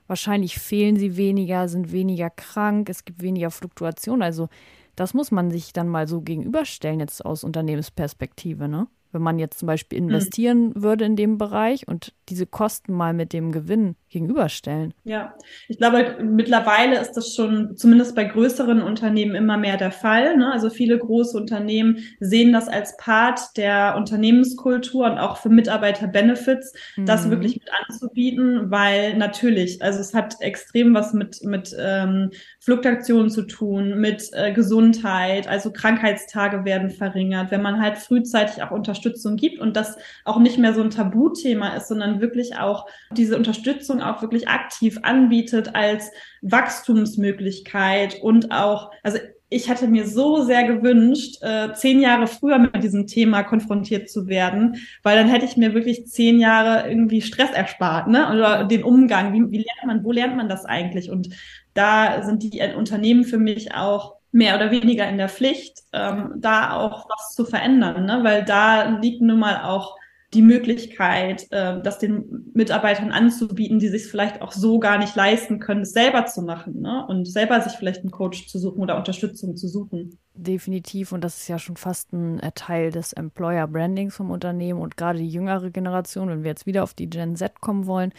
Wahrscheinlich 0.08 0.60
fehlen 0.60 0.98
sie 0.98 1.18
weniger, 1.18 1.68
sind 1.68 1.92
weniger 1.92 2.30
krank, 2.30 2.90
es 2.90 3.06
gibt 3.06 3.24
weniger 3.24 3.50
Fluktuation. 3.50 4.22
Also 4.22 4.50
das 4.96 5.14
muss 5.14 5.32
man 5.32 5.50
sich 5.50 5.74
dann 5.74 5.88
mal 5.88 6.08
so 6.08 6.22
gegenüberstellen 6.22 7.00
jetzt 7.00 7.26
aus 7.26 7.44
Unternehmensperspektive, 7.44 8.68
ne? 8.68 8.88
Wenn 9.16 9.24
man 9.24 9.40
jetzt 9.40 9.58
zum 9.60 9.68
Beispiel 9.68 9.98
hm. 9.98 10.10
investieren 10.10 10.68
mhm. 10.68 10.84
würde 10.84 11.06
in 11.06 11.16
dem 11.16 11.40
Bereich 11.40 11.88
und 11.88 12.14
diese 12.30 12.46
Kosten 12.46 12.94
mal 12.94 13.14
mit 13.14 13.34
dem 13.34 13.52
Gewinn 13.52 13.96
gegenüberstellen. 14.16 14.94
Ja, 15.04 15.34
ich 15.68 15.78
glaube, 15.78 16.18
mittlerweile 16.24 16.98
ist 17.00 17.12
das 17.14 17.36
schon 17.36 17.76
zumindest 17.76 18.16
bei 18.16 18.24
größeren 18.24 18.82
Unternehmen 18.82 19.36
immer 19.36 19.58
mehr 19.58 19.76
der 19.76 19.92
Fall. 19.92 20.38
Ne? 20.38 20.54
Also 20.54 20.70
viele 20.70 20.98
große 20.98 21.38
Unternehmen 21.38 21.98
sehen 22.22 22.54
das 22.54 22.70
als 22.70 22.96
Part 22.96 23.58
der 23.58 23.96
Unternehmenskultur 23.98 25.06
und 25.06 25.18
auch 25.18 25.36
für 25.36 25.50
Mitarbeiter-Benefits, 25.50 26.74
mhm. 26.96 27.06
das 27.06 27.30
wirklich 27.30 27.56
mit 27.56 27.70
anzubieten, 27.86 28.72
weil 28.72 29.18
natürlich, 29.18 29.82
also 29.82 30.00
es 30.00 30.14
hat 30.14 30.38
extrem 30.40 30.94
was 30.94 31.12
mit, 31.12 31.44
mit 31.44 31.76
ähm, 31.78 32.32
Fluktuationen 32.62 33.30
zu 33.30 33.42
tun, 33.42 34.00
mit 34.00 34.30
äh, 34.32 34.54
Gesundheit, 34.54 35.50
also 35.50 35.74
Krankheitstage 35.74 36.64
werden 36.64 36.90
verringert, 36.90 37.52
wenn 37.52 37.62
man 37.62 37.82
halt 37.82 37.98
frühzeitig 37.98 38.64
auch 38.64 38.72
Unterstützung 38.72 39.36
gibt 39.36 39.60
und 39.60 39.76
das 39.76 39.98
auch 40.24 40.40
nicht 40.40 40.58
mehr 40.58 40.74
so 40.74 40.82
ein 40.82 40.90
Tabuthema 40.90 41.76
ist, 41.76 41.90
sondern 41.90 42.22
wirklich 42.22 42.58
auch 42.58 42.86
diese 43.12 43.36
Unterstützung 43.36 44.05
auch 44.12 44.22
wirklich 44.22 44.48
aktiv 44.48 45.00
anbietet 45.02 45.76
als 45.76 46.12
Wachstumsmöglichkeit 46.42 48.22
und 48.22 48.52
auch, 48.52 48.92
also 49.04 49.18
ich 49.50 49.70
hatte 49.70 49.88
mir 49.88 50.08
so 50.08 50.44
sehr 50.44 50.64
gewünscht, 50.64 51.38
äh, 51.42 51.72
zehn 51.74 52.02
Jahre 52.02 52.28
früher 52.28 52.58
mit 52.58 52.84
diesem 52.84 53.08
Thema 53.08 53.44
konfrontiert 53.44 54.10
zu 54.10 54.28
werden, 54.28 54.78
weil 55.04 55.18
dann 55.18 55.30
hätte 55.30 55.46
ich 55.46 55.56
mir 55.56 55.74
wirklich 55.74 56.08
zehn 56.08 56.40
Jahre 56.40 56.90
irgendwie 56.90 57.22
Stress 57.22 57.52
erspart, 57.52 58.08
ne? 58.08 58.32
Oder 58.32 58.64
den 58.66 58.84
Umgang. 58.84 59.34
Wie, 59.34 59.52
wie 59.52 59.64
lernt 59.64 59.86
man, 59.86 60.04
wo 60.04 60.12
lernt 60.12 60.36
man 60.36 60.50
das 60.50 60.66
eigentlich? 60.66 61.12
Und 61.12 61.30
da 61.74 62.24
sind 62.24 62.42
die 62.42 62.60
Unternehmen 62.76 63.24
für 63.24 63.38
mich 63.38 63.76
auch 63.76 64.16
mehr 64.32 64.56
oder 64.56 64.72
weniger 64.72 65.08
in 65.08 65.18
der 65.18 65.30
Pflicht, 65.30 65.84
ähm, 65.94 66.34
da 66.38 66.74
auch 66.74 67.08
was 67.10 67.36
zu 67.36 67.46
verändern, 67.46 68.06
ne? 68.06 68.20
weil 68.24 68.44
da 68.44 68.98
liegt 69.00 69.22
nun 69.22 69.40
mal 69.40 69.62
auch 69.64 69.96
die 70.34 70.42
Möglichkeit, 70.42 71.48
äh, 71.52 71.82
das 71.82 72.00
den 72.00 72.52
Mitarbeitern 72.54 73.12
anzubieten, 73.12 73.80
die 73.80 73.88
sich 73.88 74.06
vielleicht 74.08 74.42
auch 74.42 74.52
so 74.52 74.80
gar 74.80 74.98
nicht 74.98 75.16
leisten 75.16 75.60
können, 75.60 75.82
es 75.82 75.92
selber 75.92 76.26
zu 76.26 76.42
machen 76.42 76.82
ne? 76.82 77.06
und 77.08 77.26
selber 77.26 77.62
sich 77.62 77.74
vielleicht 77.74 78.02
einen 78.02 78.12
Coach 78.12 78.48
zu 78.48 78.60
suchen 78.60 78.82
oder 78.82 78.98
Unterstützung 78.98 79.56
zu 79.56 79.68
suchen. 79.68 80.18
Definitiv 80.34 81.12
und 81.12 81.24
das 81.24 81.38
ist 81.38 81.48
ja 81.48 81.60
schon 81.60 81.78
fast 81.78 82.12
ein 82.12 82.40
äh, 82.40 82.52
Teil 82.54 82.92
des 82.92 83.14
Employer 83.14 83.68
Brandings 83.68 84.16
vom 84.16 84.32
Unternehmen 84.32 84.82
und 84.82 84.98
gerade 84.98 85.20
die 85.20 85.30
jüngere 85.30 85.70
Generation, 85.70 86.28
wenn 86.28 86.44
wir 86.44 86.52
jetzt 86.52 86.66
wieder 86.66 86.84
auf 86.84 86.94
die 86.94 87.10
Gen 87.10 87.36
Z 87.36 87.62
kommen 87.62 87.86
wollen, 87.86 88.12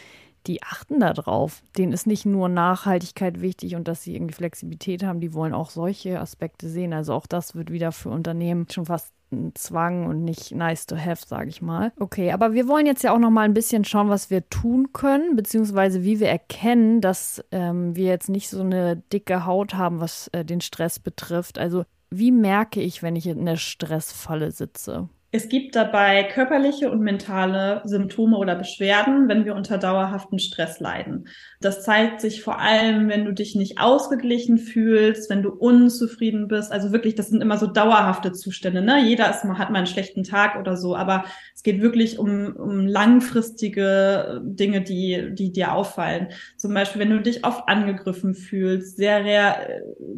die 0.47 0.63
achten 0.63 0.99
da 0.99 1.13
drauf. 1.13 1.61
Denen 1.77 1.93
ist 1.93 2.07
nicht 2.07 2.25
nur 2.25 2.49
Nachhaltigkeit 2.49 3.41
wichtig 3.41 3.75
und 3.75 3.87
dass 3.87 4.03
sie 4.03 4.15
irgendwie 4.15 4.33
Flexibilität 4.33 5.03
haben, 5.03 5.19
die 5.19 5.33
wollen 5.33 5.53
auch 5.53 5.69
solche 5.69 6.19
Aspekte 6.19 6.69
sehen. 6.69 6.93
Also 6.93 7.13
auch 7.13 7.27
das 7.27 7.55
wird 7.55 7.71
wieder 7.71 7.91
für 7.91 8.09
Unternehmen 8.09 8.67
schon 8.69 8.85
fast 8.85 9.13
ein 9.31 9.53
Zwang 9.55 10.05
und 10.05 10.23
nicht 10.23 10.53
nice 10.53 10.85
to 10.85 10.95
have, 10.95 11.25
sage 11.25 11.49
ich 11.49 11.61
mal. 11.61 11.91
Okay, 11.99 12.31
aber 12.31 12.53
wir 12.53 12.67
wollen 12.67 12.85
jetzt 12.85 13.03
ja 13.03 13.13
auch 13.13 13.19
noch 13.19 13.29
mal 13.29 13.41
ein 13.41 13.53
bisschen 13.53 13.83
schauen, 13.83 14.09
was 14.09 14.29
wir 14.29 14.47
tun 14.49 14.93
können, 14.93 15.35
beziehungsweise 15.35 16.03
wie 16.03 16.19
wir 16.19 16.29
erkennen, 16.29 17.01
dass 17.01 17.43
ähm, 17.51 17.95
wir 17.95 18.05
jetzt 18.05 18.29
nicht 18.29 18.49
so 18.49 18.61
eine 18.61 18.95
dicke 18.95 19.45
Haut 19.45 19.73
haben, 19.73 19.99
was 19.99 20.29
äh, 20.29 20.45
den 20.45 20.61
Stress 20.61 20.99
betrifft. 20.99 21.59
Also 21.59 21.83
wie 22.09 22.31
merke 22.31 22.81
ich, 22.81 23.03
wenn 23.03 23.17
ich 23.17 23.27
in 23.27 23.45
der 23.45 23.57
Stressfalle 23.57 24.51
sitze? 24.51 25.09
Es 25.37 25.49
gibt 25.49 25.75
dabei 25.75 26.23
körperliche 26.23 26.89
und 26.89 27.01
mentale 27.01 27.83
Symptome 27.85 28.37
oder 28.37 28.55
Beschwerden, 28.55 29.27
wenn 29.27 29.45
wir 29.45 29.53
unter 29.53 29.77
dauerhaftem 29.77 30.39
Stress 30.39 30.79
leiden. 30.79 31.27
Das 31.61 31.83
zeigt 31.83 32.21
sich 32.21 32.41
vor 32.41 32.59
allem, 32.59 33.07
wenn 33.07 33.23
du 33.23 33.33
dich 33.33 33.53
nicht 33.53 33.79
ausgeglichen 33.79 34.57
fühlst, 34.57 35.29
wenn 35.29 35.43
du 35.43 35.51
unzufrieden 35.51 36.47
bist. 36.47 36.71
Also 36.71 36.91
wirklich, 36.91 37.13
das 37.13 37.29
sind 37.29 37.41
immer 37.41 37.59
so 37.59 37.67
dauerhafte 37.67 38.31
Zustände. 38.31 38.81
Ne? 38.81 39.05
Jeder 39.05 39.29
ist 39.29 39.45
mal, 39.45 39.59
hat 39.59 39.69
mal 39.69 39.77
einen 39.77 39.85
schlechten 39.85 40.23
Tag 40.23 40.59
oder 40.59 40.75
so, 40.75 40.95
aber 40.95 41.25
es 41.57 41.63
geht 41.63 41.81
wirklich 41.81 42.19
um, 42.19 42.55
um 42.55 42.85
langfristige 42.85 44.41
Dinge, 44.43 44.81
die, 44.81 45.29
die 45.33 45.51
dir 45.51 45.73
auffallen. 45.73 46.27
Zum 46.55 46.71
Beispiel, 46.71 47.01
wenn 47.01 47.09
du 47.09 47.19
dich 47.19 47.43
oft 47.43 47.67
angegriffen 47.67 48.35
fühlst, 48.35 48.97
sehr 48.97 49.25
rea 49.25 49.57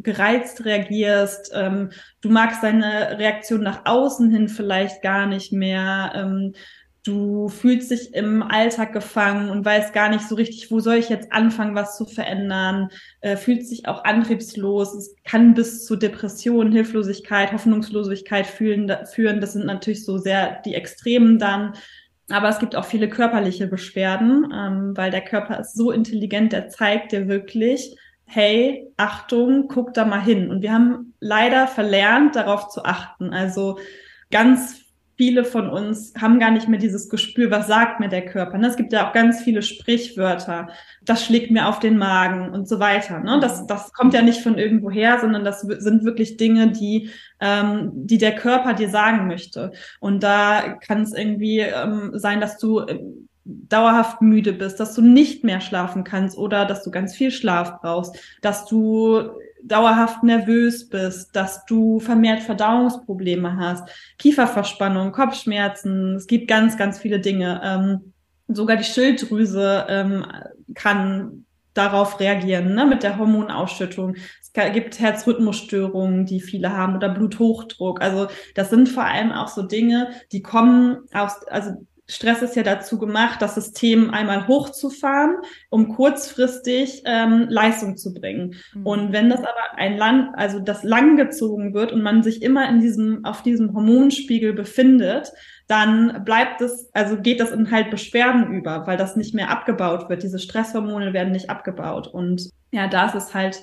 gereizt 0.02 0.66
reagierst, 0.66 1.50
ähm, 1.54 1.92
du 2.20 2.28
magst 2.28 2.62
deine 2.62 3.18
Reaktion 3.18 3.62
nach 3.62 3.86
außen 3.86 4.30
hin 4.30 4.50
vielleicht 4.50 5.00
gar 5.00 5.24
nicht 5.24 5.50
mehr. 5.50 6.12
Ähm, 6.14 6.52
du 7.10 7.48
fühlst 7.48 7.90
dich 7.90 8.14
im 8.14 8.42
Alltag 8.42 8.92
gefangen 8.92 9.50
und 9.50 9.64
weißt 9.64 9.92
gar 9.92 10.08
nicht 10.08 10.26
so 10.28 10.36
richtig, 10.36 10.70
wo 10.70 10.80
soll 10.80 10.94
ich 10.94 11.08
jetzt 11.08 11.32
anfangen, 11.32 11.74
was 11.74 11.96
zu 11.96 12.06
verändern, 12.06 12.88
äh, 13.20 13.36
fühlst 13.36 13.70
dich 13.72 13.88
auch 13.88 14.04
antriebslos. 14.04 14.94
Es 14.94 15.16
kann 15.24 15.54
bis 15.54 15.84
zu 15.84 15.96
Depression, 15.96 16.70
Hilflosigkeit, 16.72 17.52
Hoffnungslosigkeit 17.52 18.46
fühlen, 18.46 18.90
führen. 19.12 19.40
Das 19.40 19.54
sind 19.54 19.66
natürlich 19.66 20.04
so 20.04 20.18
sehr 20.18 20.62
die 20.64 20.74
Extremen 20.74 21.38
dann. 21.38 21.74
Aber 22.30 22.48
es 22.48 22.60
gibt 22.60 22.76
auch 22.76 22.84
viele 22.84 23.08
körperliche 23.08 23.66
Beschwerden, 23.66 24.52
ähm, 24.54 24.96
weil 24.96 25.10
der 25.10 25.22
Körper 25.22 25.58
ist 25.58 25.74
so 25.74 25.90
intelligent, 25.90 26.52
der 26.52 26.68
zeigt 26.68 27.10
dir 27.10 27.26
wirklich, 27.26 27.96
hey, 28.24 28.86
Achtung, 28.96 29.66
guck 29.66 29.92
da 29.94 30.04
mal 30.04 30.22
hin. 30.22 30.48
Und 30.48 30.62
wir 30.62 30.72
haben 30.72 31.14
leider 31.18 31.66
verlernt, 31.66 32.36
darauf 32.36 32.68
zu 32.68 32.84
achten. 32.84 33.32
Also 33.32 33.78
ganz 34.30 34.80
viele 35.20 35.44
von 35.44 35.68
uns 35.68 36.14
haben 36.18 36.38
gar 36.38 36.50
nicht 36.50 36.66
mehr 36.66 36.78
dieses 36.78 37.10
Gespür, 37.10 37.50
was 37.50 37.66
sagt 37.66 38.00
mir 38.00 38.08
der 38.08 38.24
Körper. 38.24 38.56
Ne? 38.56 38.68
Es 38.68 38.76
gibt 38.76 38.90
ja 38.94 39.06
auch 39.06 39.12
ganz 39.12 39.42
viele 39.42 39.60
Sprichwörter, 39.60 40.68
das 41.02 41.22
schlägt 41.22 41.50
mir 41.50 41.68
auf 41.68 41.78
den 41.78 41.98
Magen 41.98 42.48
und 42.54 42.66
so 42.66 42.80
weiter. 42.80 43.20
Ne? 43.20 43.38
Das, 43.38 43.66
das 43.66 43.92
kommt 43.92 44.14
ja 44.14 44.22
nicht 44.22 44.40
von 44.40 44.56
irgendwo 44.56 44.90
her, 44.90 45.18
sondern 45.20 45.44
das 45.44 45.60
sind 45.60 46.04
wirklich 46.04 46.38
Dinge, 46.38 46.70
die, 46.70 47.10
ähm, 47.38 47.90
die 47.92 48.16
der 48.16 48.34
Körper 48.34 48.72
dir 48.72 48.88
sagen 48.88 49.26
möchte. 49.26 49.72
Und 50.00 50.22
da 50.22 50.78
kann 50.86 51.02
es 51.02 51.12
irgendwie 51.12 51.58
ähm, 51.58 52.12
sein, 52.14 52.40
dass 52.40 52.56
du 52.56 52.78
äh, 52.78 52.98
dauerhaft 53.44 54.22
müde 54.22 54.54
bist, 54.54 54.80
dass 54.80 54.94
du 54.94 55.02
nicht 55.02 55.44
mehr 55.44 55.60
schlafen 55.60 56.02
kannst 56.02 56.38
oder 56.38 56.64
dass 56.64 56.82
du 56.82 56.90
ganz 56.90 57.14
viel 57.14 57.30
Schlaf 57.30 57.82
brauchst, 57.82 58.16
dass 58.40 58.64
du 58.64 59.32
dauerhaft 59.64 60.22
nervös 60.22 60.88
bist, 60.88 61.34
dass 61.36 61.64
du 61.66 62.00
vermehrt 62.00 62.42
Verdauungsprobleme 62.42 63.56
hast, 63.56 63.88
Kieferverspannung, 64.18 65.12
Kopfschmerzen. 65.12 66.16
Es 66.16 66.26
gibt 66.26 66.48
ganz, 66.48 66.76
ganz 66.76 66.98
viele 66.98 67.20
Dinge. 67.20 67.60
Ähm, 67.64 68.12
sogar 68.48 68.76
die 68.76 68.84
Schilddrüse 68.84 69.86
ähm, 69.88 70.26
kann 70.74 71.44
darauf 71.74 72.18
reagieren, 72.18 72.74
ne, 72.74 72.84
mit 72.84 73.02
der 73.02 73.16
Hormonausschüttung. 73.16 74.16
Es 74.40 74.52
gibt 74.72 74.98
Herzrhythmusstörungen, 74.98 76.26
die 76.26 76.40
viele 76.40 76.76
haben, 76.76 76.96
oder 76.96 77.08
Bluthochdruck. 77.08 78.00
Also 78.00 78.26
das 78.54 78.70
sind 78.70 78.88
vor 78.88 79.04
allem 79.04 79.30
auch 79.30 79.48
so 79.48 79.62
Dinge, 79.62 80.10
die 80.32 80.42
kommen 80.42 80.98
aus, 81.12 81.46
also 81.48 81.86
Stress 82.10 82.42
ist 82.42 82.56
ja 82.56 82.62
dazu 82.62 82.98
gemacht, 82.98 83.40
das 83.40 83.54
System 83.54 84.10
einmal 84.10 84.48
hochzufahren, 84.48 85.36
um 85.70 85.94
kurzfristig 85.94 87.02
ähm, 87.04 87.46
Leistung 87.48 87.96
zu 87.96 88.12
bringen. 88.12 88.56
Mhm. 88.74 88.86
Und 88.86 89.12
wenn 89.12 89.30
das 89.30 89.40
aber 89.40 89.76
ein 89.76 89.96
Land, 89.96 90.30
also 90.34 90.58
das 90.58 90.82
langgezogen 90.82 91.72
wird 91.72 91.92
und 91.92 92.02
man 92.02 92.22
sich 92.22 92.42
immer 92.42 92.68
in 92.68 92.80
diesem, 92.80 93.24
auf 93.24 93.42
diesem 93.42 93.74
Hormonspiegel 93.74 94.52
befindet, 94.52 95.32
dann 95.68 96.24
bleibt 96.24 96.60
es, 96.60 96.90
also 96.94 97.16
geht 97.16 97.38
das 97.38 97.52
in 97.52 97.70
halt 97.70 97.90
Beschwerden 97.90 98.52
über, 98.52 98.88
weil 98.88 98.96
das 98.96 99.14
nicht 99.14 99.34
mehr 99.34 99.50
abgebaut 99.50 100.08
wird. 100.08 100.24
Diese 100.24 100.40
Stresshormone 100.40 101.12
werden 101.12 101.32
nicht 101.32 101.48
abgebaut. 101.48 102.08
Und 102.08 102.50
ja, 102.72 102.88
da 102.88 103.06
ist 103.06 103.14
es 103.14 103.34
halt 103.34 103.62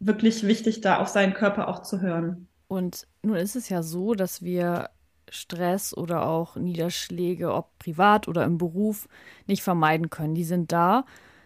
wirklich 0.00 0.44
wichtig, 0.44 0.80
da 0.80 0.98
auf 0.98 1.08
seinen 1.08 1.32
Körper 1.32 1.68
auch 1.68 1.82
zu 1.82 2.00
hören. 2.00 2.48
Und 2.66 3.06
nun 3.22 3.36
ist 3.36 3.54
es 3.54 3.68
ja 3.68 3.84
so, 3.84 4.14
dass 4.14 4.42
wir 4.42 4.90
Stress 5.34 5.96
oder 5.96 6.26
auch 6.26 6.56
Niederschläge, 6.56 7.52
ob 7.52 7.78
privat 7.78 8.28
oder 8.28 8.44
im 8.44 8.58
Beruf, 8.58 9.08
nicht 9.46 9.62
vermeiden 9.62 10.10
können. 10.10 10.34
Die 10.34 10.44
sind 10.44 10.72
da. 10.72 11.04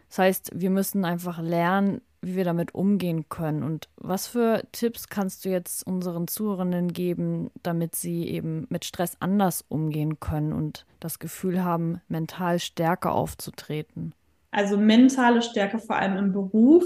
Das 0.08 0.18
heißt, 0.18 0.50
wir 0.54 0.70
müssen 0.70 1.04
einfach 1.04 1.40
lernen, 1.40 2.00
wie 2.20 2.36
wir 2.36 2.44
damit 2.44 2.74
umgehen 2.74 3.28
können. 3.28 3.62
Und 3.62 3.88
was 3.96 4.26
für 4.26 4.62
Tipps 4.72 5.08
kannst 5.08 5.44
du 5.44 5.50
jetzt 5.50 5.86
unseren 5.86 6.26
Zuhörenden 6.28 6.92
geben, 6.92 7.50
damit 7.62 7.94
sie 7.94 8.28
eben 8.28 8.66
mit 8.70 8.84
Stress 8.84 9.16
anders 9.20 9.64
umgehen 9.68 10.18
können 10.20 10.52
und 10.52 10.84
das 11.00 11.18
Gefühl 11.18 11.62
haben, 11.62 12.00
mental 12.08 12.58
stärker 12.58 13.12
aufzutreten? 13.12 14.14
Also 14.50 14.78
mentale 14.78 15.42
Stärke 15.42 15.78
vor 15.78 15.96
allem 15.96 16.16
im 16.16 16.32
Beruf 16.32 16.84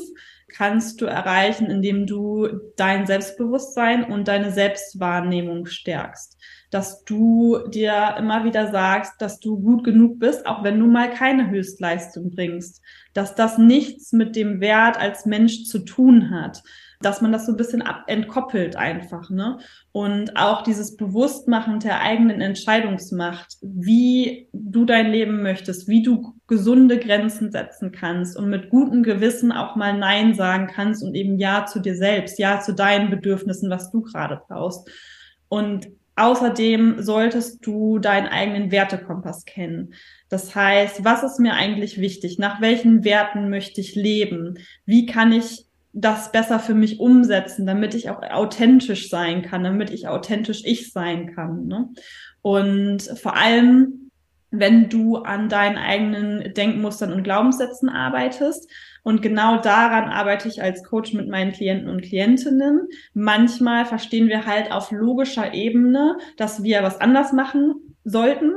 kannst 0.48 1.00
du 1.00 1.06
erreichen, 1.06 1.70
indem 1.70 2.06
du 2.06 2.48
dein 2.76 3.06
Selbstbewusstsein 3.06 4.04
und 4.04 4.28
deine 4.28 4.52
Selbstwahrnehmung 4.52 5.66
stärkst. 5.66 6.36
Dass 6.72 7.04
du 7.04 7.58
dir 7.68 8.16
immer 8.18 8.44
wieder 8.44 8.72
sagst, 8.72 9.12
dass 9.20 9.38
du 9.38 9.60
gut 9.60 9.84
genug 9.84 10.18
bist, 10.18 10.46
auch 10.46 10.64
wenn 10.64 10.80
du 10.80 10.86
mal 10.86 11.10
keine 11.10 11.50
Höchstleistung 11.50 12.30
bringst. 12.30 12.82
Dass 13.14 13.36
das 13.36 13.58
nichts 13.58 14.12
mit 14.12 14.34
dem 14.34 14.60
Wert 14.60 14.98
als 14.98 15.24
Mensch 15.24 15.64
zu 15.66 15.78
tun 15.78 16.30
hat 16.30 16.64
dass 17.02 17.20
man 17.20 17.32
das 17.32 17.46
so 17.46 17.52
ein 17.52 17.56
bisschen 17.56 17.82
ab 17.82 18.04
entkoppelt 18.06 18.76
einfach, 18.76 19.28
ne? 19.30 19.58
Und 19.92 20.36
auch 20.36 20.62
dieses 20.62 20.96
Bewusstmachen 20.96 21.80
der 21.80 22.00
eigenen 22.00 22.40
Entscheidungsmacht, 22.40 23.56
wie 23.60 24.48
du 24.52 24.84
dein 24.84 25.10
Leben 25.10 25.42
möchtest, 25.42 25.88
wie 25.88 26.02
du 26.02 26.34
gesunde 26.46 26.98
Grenzen 26.98 27.50
setzen 27.50 27.92
kannst 27.92 28.36
und 28.36 28.48
mit 28.48 28.70
gutem 28.70 29.02
Gewissen 29.02 29.52
auch 29.52 29.76
mal 29.76 29.96
Nein 29.96 30.34
sagen 30.34 30.68
kannst 30.72 31.02
und 31.02 31.14
eben 31.14 31.38
Ja 31.38 31.66
zu 31.66 31.80
dir 31.80 31.94
selbst, 31.94 32.38
Ja 32.38 32.60
zu 32.60 32.74
deinen 32.74 33.10
Bedürfnissen, 33.10 33.68
was 33.68 33.90
du 33.90 34.02
gerade 34.02 34.40
brauchst. 34.48 34.88
Und 35.48 35.88
Außerdem 36.22 37.02
solltest 37.02 37.66
du 37.66 37.98
deinen 37.98 38.28
eigenen 38.28 38.70
Wertekompass 38.70 39.44
kennen. 39.44 39.94
Das 40.28 40.54
heißt, 40.54 41.04
was 41.04 41.24
ist 41.24 41.40
mir 41.40 41.54
eigentlich 41.54 42.00
wichtig? 42.00 42.38
Nach 42.38 42.60
welchen 42.60 43.02
Werten 43.02 43.50
möchte 43.50 43.80
ich 43.80 43.96
leben? 43.96 44.60
Wie 44.86 45.06
kann 45.06 45.32
ich 45.32 45.66
das 45.92 46.30
besser 46.30 46.60
für 46.60 46.74
mich 46.74 47.00
umsetzen, 47.00 47.66
damit 47.66 47.94
ich 47.94 48.08
auch 48.08 48.22
authentisch 48.22 49.10
sein 49.10 49.42
kann, 49.42 49.64
damit 49.64 49.90
ich 49.90 50.06
authentisch 50.06 50.62
ich 50.64 50.92
sein 50.92 51.34
kann. 51.34 51.66
Ne? 51.66 51.88
Und 52.40 53.02
vor 53.20 53.36
allem, 53.36 54.10
wenn 54.52 54.88
du 54.88 55.16
an 55.16 55.48
deinen 55.48 55.76
eigenen 55.76 56.54
Denkmustern 56.54 57.12
und 57.12 57.24
Glaubenssätzen 57.24 57.88
arbeitest. 57.88 58.70
Und 59.02 59.22
genau 59.22 59.60
daran 59.60 60.08
arbeite 60.10 60.48
ich 60.48 60.62
als 60.62 60.84
Coach 60.84 61.12
mit 61.12 61.28
meinen 61.28 61.52
Klienten 61.52 61.88
und 61.88 62.02
Klientinnen. 62.02 62.88
Manchmal 63.14 63.84
verstehen 63.84 64.28
wir 64.28 64.46
halt 64.46 64.70
auf 64.70 64.92
logischer 64.92 65.54
Ebene, 65.54 66.16
dass 66.36 66.62
wir 66.62 66.82
was 66.82 67.00
anders 67.00 67.32
machen 67.32 67.96
sollten 68.04 68.52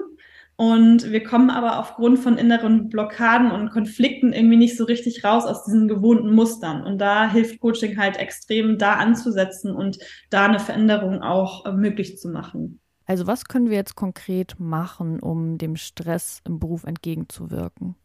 und 0.58 1.12
wir 1.12 1.22
kommen 1.24 1.50
aber 1.50 1.80
aufgrund 1.80 2.18
von 2.18 2.38
inneren 2.38 2.88
Blockaden 2.88 3.52
und 3.52 3.72
Konflikten 3.72 4.32
irgendwie 4.32 4.56
nicht 4.56 4.78
so 4.78 4.86
richtig 4.86 5.24
raus 5.24 5.44
aus 5.46 5.66
diesen 5.66 5.90
gewohnten 5.90 6.34
Mustern. 6.34 6.84
Und 6.84 7.00
da 7.00 7.30
hilft 7.30 7.60
Coaching 7.60 7.98
halt 7.98 8.18
extrem, 8.18 8.78
da 8.78 8.94
anzusetzen 8.94 9.76
und 9.76 9.98
da 10.30 10.46
eine 10.46 10.60
Veränderung 10.60 11.22
auch 11.22 11.66
äh, 11.66 11.74
möglich 11.74 12.18
zu 12.18 12.30
machen. 12.30 12.80
Also 13.06 13.28
was 13.28 13.46
können 13.46 13.70
wir 13.70 13.76
jetzt 13.76 13.96
konkret 13.96 14.56
machen, 14.58 15.20
um 15.20 15.58
dem 15.58 15.76
Stress 15.76 16.40
im 16.46 16.58
Beruf 16.58 16.86
entgegenzuwirken? 16.86 17.96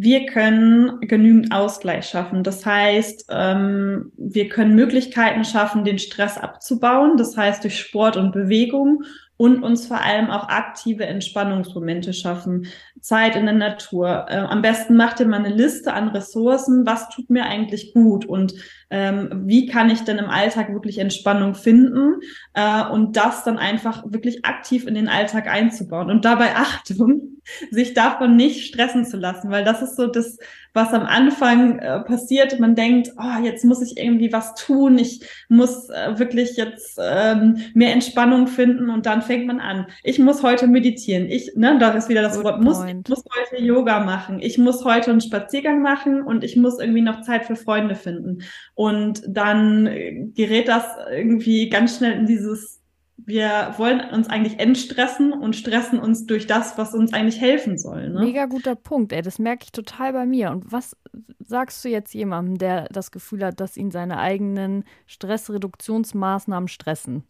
Wir 0.00 0.26
können 0.26 1.00
genügend 1.00 1.52
Ausgleich 1.52 2.06
schaffen. 2.06 2.44
Das 2.44 2.64
heißt, 2.64 3.26
ähm, 3.30 4.12
wir 4.16 4.48
können 4.48 4.76
Möglichkeiten 4.76 5.44
schaffen, 5.44 5.84
den 5.84 5.98
Stress 5.98 6.38
abzubauen. 6.38 7.16
Das 7.16 7.36
heißt, 7.36 7.64
durch 7.64 7.80
Sport 7.80 8.16
und 8.16 8.30
Bewegung 8.30 9.02
und 9.38 9.62
uns 9.62 9.86
vor 9.86 10.02
allem 10.02 10.30
auch 10.30 10.48
aktive 10.48 11.06
Entspannungsmomente 11.06 12.12
schaffen. 12.12 12.66
Zeit 13.00 13.36
in 13.36 13.46
der 13.46 13.54
Natur. 13.54 14.26
Äh, 14.28 14.38
am 14.38 14.62
besten 14.62 14.96
macht 14.96 15.20
ihr 15.20 15.28
mal 15.28 15.38
eine 15.38 15.54
Liste 15.54 15.94
an 15.94 16.08
Ressourcen. 16.08 16.84
Was 16.84 17.08
tut 17.08 17.30
mir 17.30 17.44
eigentlich 17.44 17.94
gut? 17.94 18.26
Und 18.26 18.54
ähm, 18.90 19.44
wie 19.46 19.66
kann 19.66 19.90
ich 19.90 20.00
denn 20.00 20.18
im 20.18 20.28
Alltag 20.28 20.72
wirklich 20.72 20.98
Entspannung 20.98 21.54
finden? 21.54 22.20
Äh, 22.54 22.84
und 22.90 23.16
das 23.16 23.44
dann 23.44 23.58
einfach 23.58 24.02
wirklich 24.06 24.44
aktiv 24.44 24.86
in 24.86 24.94
den 24.94 25.08
Alltag 25.08 25.46
einzubauen. 25.46 26.10
Und 26.10 26.24
dabei 26.24 26.54
Achtung, 26.56 27.38
sich 27.70 27.94
davon 27.94 28.34
nicht 28.34 28.66
stressen 28.66 29.04
zu 29.06 29.16
lassen, 29.16 29.50
weil 29.50 29.64
das 29.64 29.82
ist 29.82 29.96
so 29.96 30.08
das, 30.08 30.38
was 30.78 30.94
am 30.94 31.02
Anfang 31.02 31.80
äh, 31.80 32.00
passiert. 32.00 32.60
Man 32.60 32.76
denkt, 32.76 33.10
oh, 33.18 33.42
jetzt 33.42 33.64
muss 33.64 33.82
ich 33.82 33.98
irgendwie 33.98 34.32
was 34.32 34.54
tun, 34.54 34.96
ich 34.96 35.20
muss 35.48 35.88
äh, 35.90 36.18
wirklich 36.18 36.56
jetzt 36.56 36.98
ähm, 37.02 37.56
mehr 37.74 37.92
Entspannung 37.92 38.46
finden 38.46 38.88
und 38.88 39.04
dann 39.06 39.22
fängt 39.22 39.46
man 39.46 39.58
an. 39.60 39.86
Ich 40.04 40.20
muss 40.20 40.42
heute 40.44 40.68
meditieren. 40.68 41.26
Ich, 41.28 41.52
ne, 41.56 41.76
da 41.80 41.90
ist 41.90 42.08
wieder 42.08 42.22
das 42.22 42.36
Good 42.36 42.44
Wort, 42.44 42.62
muss, 42.62 42.84
ich 42.84 43.08
muss 43.08 43.24
heute 43.36 43.62
Yoga 43.62 44.00
machen. 44.00 44.38
Ich 44.40 44.56
muss 44.56 44.84
heute 44.84 45.10
einen 45.10 45.20
Spaziergang 45.20 45.82
machen 45.82 46.22
und 46.22 46.44
ich 46.44 46.56
muss 46.56 46.78
irgendwie 46.78 47.02
noch 47.02 47.22
Zeit 47.22 47.44
für 47.44 47.56
Freunde 47.56 47.96
finden. 47.96 48.42
Und 48.74 49.22
dann 49.26 49.86
äh, 49.88 50.26
gerät 50.34 50.68
das 50.68 50.84
irgendwie 51.10 51.68
ganz 51.68 51.96
schnell 51.96 52.12
in 52.12 52.26
dieses 52.26 52.77
wir 53.18 53.74
wollen 53.76 54.00
uns 54.10 54.28
eigentlich 54.28 54.58
entstressen 54.60 55.32
und 55.32 55.56
stressen 55.56 55.98
uns 55.98 56.26
durch 56.26 56.46
das, 56.46 56.78
was 56.78 56.94
uns 56.94 57.12
eigentlich 57.12 57.40
helfen 57.40 57.76
soll. 57.76 58.10
Ne? 58.10 58.20
Mega 58.20 58.46
guter 58.46 58.76
Punkt, 58.76 59.12
ey. 59.12 59.22
Das 59.22 59.38
merke 59.38 59.64
ich 59.64 59.72
total 59.72 60.12
bei 60.12 60.24
mir. 60.24 60.50
Und 60.50 60.70
was 60.72 60.96
sagst 61.40 61.84
du 61.84 61.88
jetzt 61.88 62.14
jemandem, 62.14 62.58
der 62.58 62.84
das 62.90 63.10
Gefühl 63.10 63.44
hat, 63.44 63.60
dass 63.60 63.76
ihn 63.76 63.90
seine 63.90 64.18
eigenen 64.18 64.84
Stressreduktionsmaßnahmen 65.06 66.68
stressen? 66.68 67.24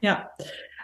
Ja, 0.00 0.30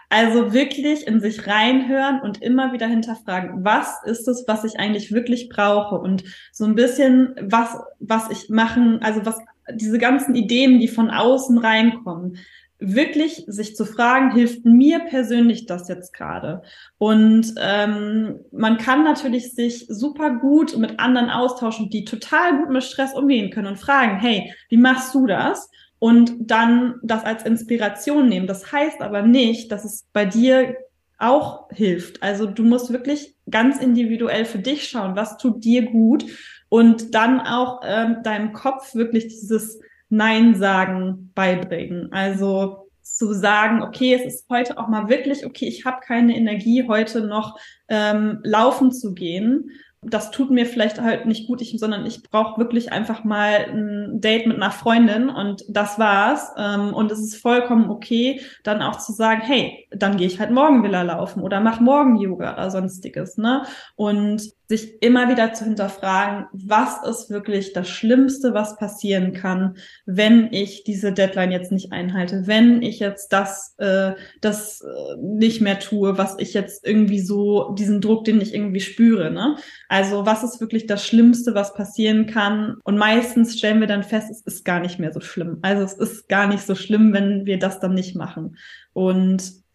also 0.09 0.53
wirklich 0.53 1.05
in 1.07 1.19
sich 1.19 1.47
reinhören 1.47 2.21
und 2.21 2.41
immer 2.41 2.71
wieder 2.71 2.87
hinterfragen, 2.87 3.65
was 3.65 4.01
ist 4.05 4.27
es, 4.27 4.45
was 4.47 4.63
ich 4.63 4.79
eigentlich 4.79 5.11
wirklich 5.11 5.49
brauche 5.49 5.95
und 5.95 6.23
so 6.53 6.63
ein 6.63 6.75
bisschen 6.75 7.35
was, 7.41 7.77
was 7.99 8.29
ich 8.29 8.49
machen, 8.49 9.01
also 9.01 9.25
was 9.25 9.37
diese 9.73 9.97
ganzen 9.97 10.35
Ideen, 10.35 10.79
die 10.79 10.87
von 10.87 11.09
außen 11.09 11.57
reinkommen, 11.57 12.37
wirklich 12.79 13.43
sich 13.47 13.75
zu 13.75 13.85
fragen, 13.85 14.31
hilft 14.31 14.65
mir 14.65 14.99
persönlich 14.99 15.65
das 15.65 15.87
jetzt 15.87 16.13
gerade? 16.13 16.61
Und 16.97 17.53
ähm, 17.59 18.39
man 18.51 18.77
kann 18.77 19.03
natürlich 19.03 19.53
sich 19.53 19.85
super 19.87 20.31
gut 20.31 20.77
mit 20.77 20.99
anderen 20.99 21.29
austauschen, 21.29 21.89
die 21.89 22.05
total 22.05 22.57
gut 22.59 22.69
mit 22.69 22.83
Stress 22.83 23.13
umgehen 23.13 23.49
können 23.49 23.67
und 23.67 23.79
fragen, 23.79 24.19
hey, 24.19 24.53
wie 24.69 24.77
machst 24.77 25.13
du 25.15 25.25
das? 25.25 25.69
Und 25.99 26.33
dann 26.51 26.95
das 27.01 27.23
als 27.23 27.43
Inspiration 27.43 28.29
nehmen. 28.29 28.45
Das 28.45 28.71
heißt 28.71 29.01
aber 29.01 29.23
nicht, 29.23 29.71
dass 29.71 29.83
es 29.83 30.05
bei 30.13 30.25
dir 30.25 30.75
auch 31.17 31.69
hilft. 31.71 32.21
Also 32.21 32.45
du 32.45 32.63
musst 32.63 32.91
wirklich 32.91 33.35
ganz 33.49 33.79
individuell 33.79 34.45
für 34.45 34.59
dich 34.59 34.87
schauen, 34.87 35.15
was 35.15 35.37
tut 35.37 35.63
dir 35.63 35.83
gut 35.83 36.25
und 36.69 37.15
dann 37.15 37.39
auch 37.39 37.81
ähm, 37.83 38.17
deinem 38.23 38.53
Kopf 38.53 38.93
wirklich 38.93 39.27
dieses 39.27 39.79
Nein 40.09 40.55
sagen 40.55 41.31
beibringen. 41.35 42.11
Also 42.11 42.89
zu 43.01 43.33
sagen, 43.33 43.81
okay, 43.81 44.13
es 44.13 44.25
ist 44.25 44.49
heute 44.49 44.77
auch 44.77 44.87
mal 44.87 45.07
wirklich, 45.09 45.45
okay, 45.45 45.67
ich 45.67 45.85
habe 45.85 46.01
keine 46.05 46.35
Energie, 46.35 46.87
heute 46.87 47.21
noch 47.25 47.57
ähm, 47.87 48.39
laufen 48.43 48.91
zu 48.91 49.13
gehen 49.13 49.71
das 50.01 50.31
tut 50.31 50.51
mir 50.51 50.65
vielleicht 50.65 51.01
halt 51.01 51.25
nicht 51.25 51.47
gut, 51.47 51.61
ich, 51.61 51.77
sondern 51.79 52.05
ich 52.05 52.23
brauche 52.23 52.59
wirklich 52.59 52.91
einfach 52.91 53.23
mal 53.23 53.65
ein 53.69 54.21
Date 54.21 54.45
mit 54.45 54.57
einer 54.57 54.71
Freundin 54.71 55.29
und 55.29 55.63
das 55.67 55.97
war's. 55.97 56.51
Ähm, 56.57 56.93
und 56.93 57.11
es 57.11 57.19
ist 57.19 57.37
vollkommen 57.37 57.89
okay, 57.89 58.41
dann 58.63 58.81
auch 58.81 58.97
zu 58.97 59.11
sagen, 59.11 59.41
hey, 59.41 59.87
dann 59.91 60.17
gehe 60.17 60.27
ich 60.27 60.39
halt 60.39 60.51
morgen 60.51 60.83
Villa 60.83 61.01
laufen 61.01 61.41
oder 61.41 61.59
mach 61.59 61.79
morgen 61.79 62.15
Yoga 62.17 62.53
oder 62.53 62.69
sonstiges, 62.69 63.37
ne? 63.37 63.63
Und 63.95 64.43
sich 64.67 65.01
immer 65.01 65.29
wieder 65.29 65.53
zu 65.53 65.63
hinterfragen, 65.63 66.47
was 66.51 67.01
ist 67.07 67.29
wirklich 67.29 67.71
das 67.71 67.87
Schlimmste, 67.87 68.53
was 68.53 68.75
passieren 68.75 69.31
kann, 69.31 69.77
wenn 70.05 70.51
ich 70.51 70.83
diese 70.83 71.13
Deadline 71.13 71.51
jetzt 71.51 71.71
nicht 71.71 71.93
einhalte, 71.93 72.47
wenn 72.47 72.81
ich 72.81 72.99
jetzt 72.99 73.31
das, 73.31 73.75
äh, 73.77 74.11
das 74.41 74.81
äh, 74.81 75.15
nicht 75.21 75.61
mehr 75.61 75.79
tue, 75.79 76.17
was 76.17 76.35
ich 76.39 76.53
jetzt 76.53 76.85
irgendwie 76.85 77.21
so, 77.21 77.71
diesen 77.75 78.01
Druck, 78.01 78.25
den 78.25 78.41
ich 78.41 78.53
irgendwie 78.53 78.81
spüre. 78.81 79.31
Ne? 79.31 79.55
Also 79.87 80.25
was 80.25 80.43
ist 80.43 80.59
wirklich 80.59 80.85
das 80.85 81.05
Schlimmste, 81.05 81.55
was 81.55 81.73
passieren 81.73 82.25
kann? 82.25 82.75
Und 82.83 82.97
meistens 82.97 83.57
stellen 83.57 83.79
wir 83.79 83.87
dann 83.87 84.03
fest, 84.03 84.29
es 84.29 84.41
ist 84.41 84.65
gar 84.65 84.81
nicht 84.81 84.99
mehr 84.99 85.13
so 85.13 85.21
schlimm. 85.21 85.59
Also 85.61 85.83
es 85.83 85.93
ist 85.93 86.27
gar 86.27 86.47
nicht 86.47 86.65
so 86.65 86.75
schlimm, 86.75 87.13
wenn 87.13 87.45
wir 87.45 87.57
das 87.57 87.79
dann 87.79 87.93
nicht 87.93 88.17
machen. 88.17 88.57
Und 88.91 89.65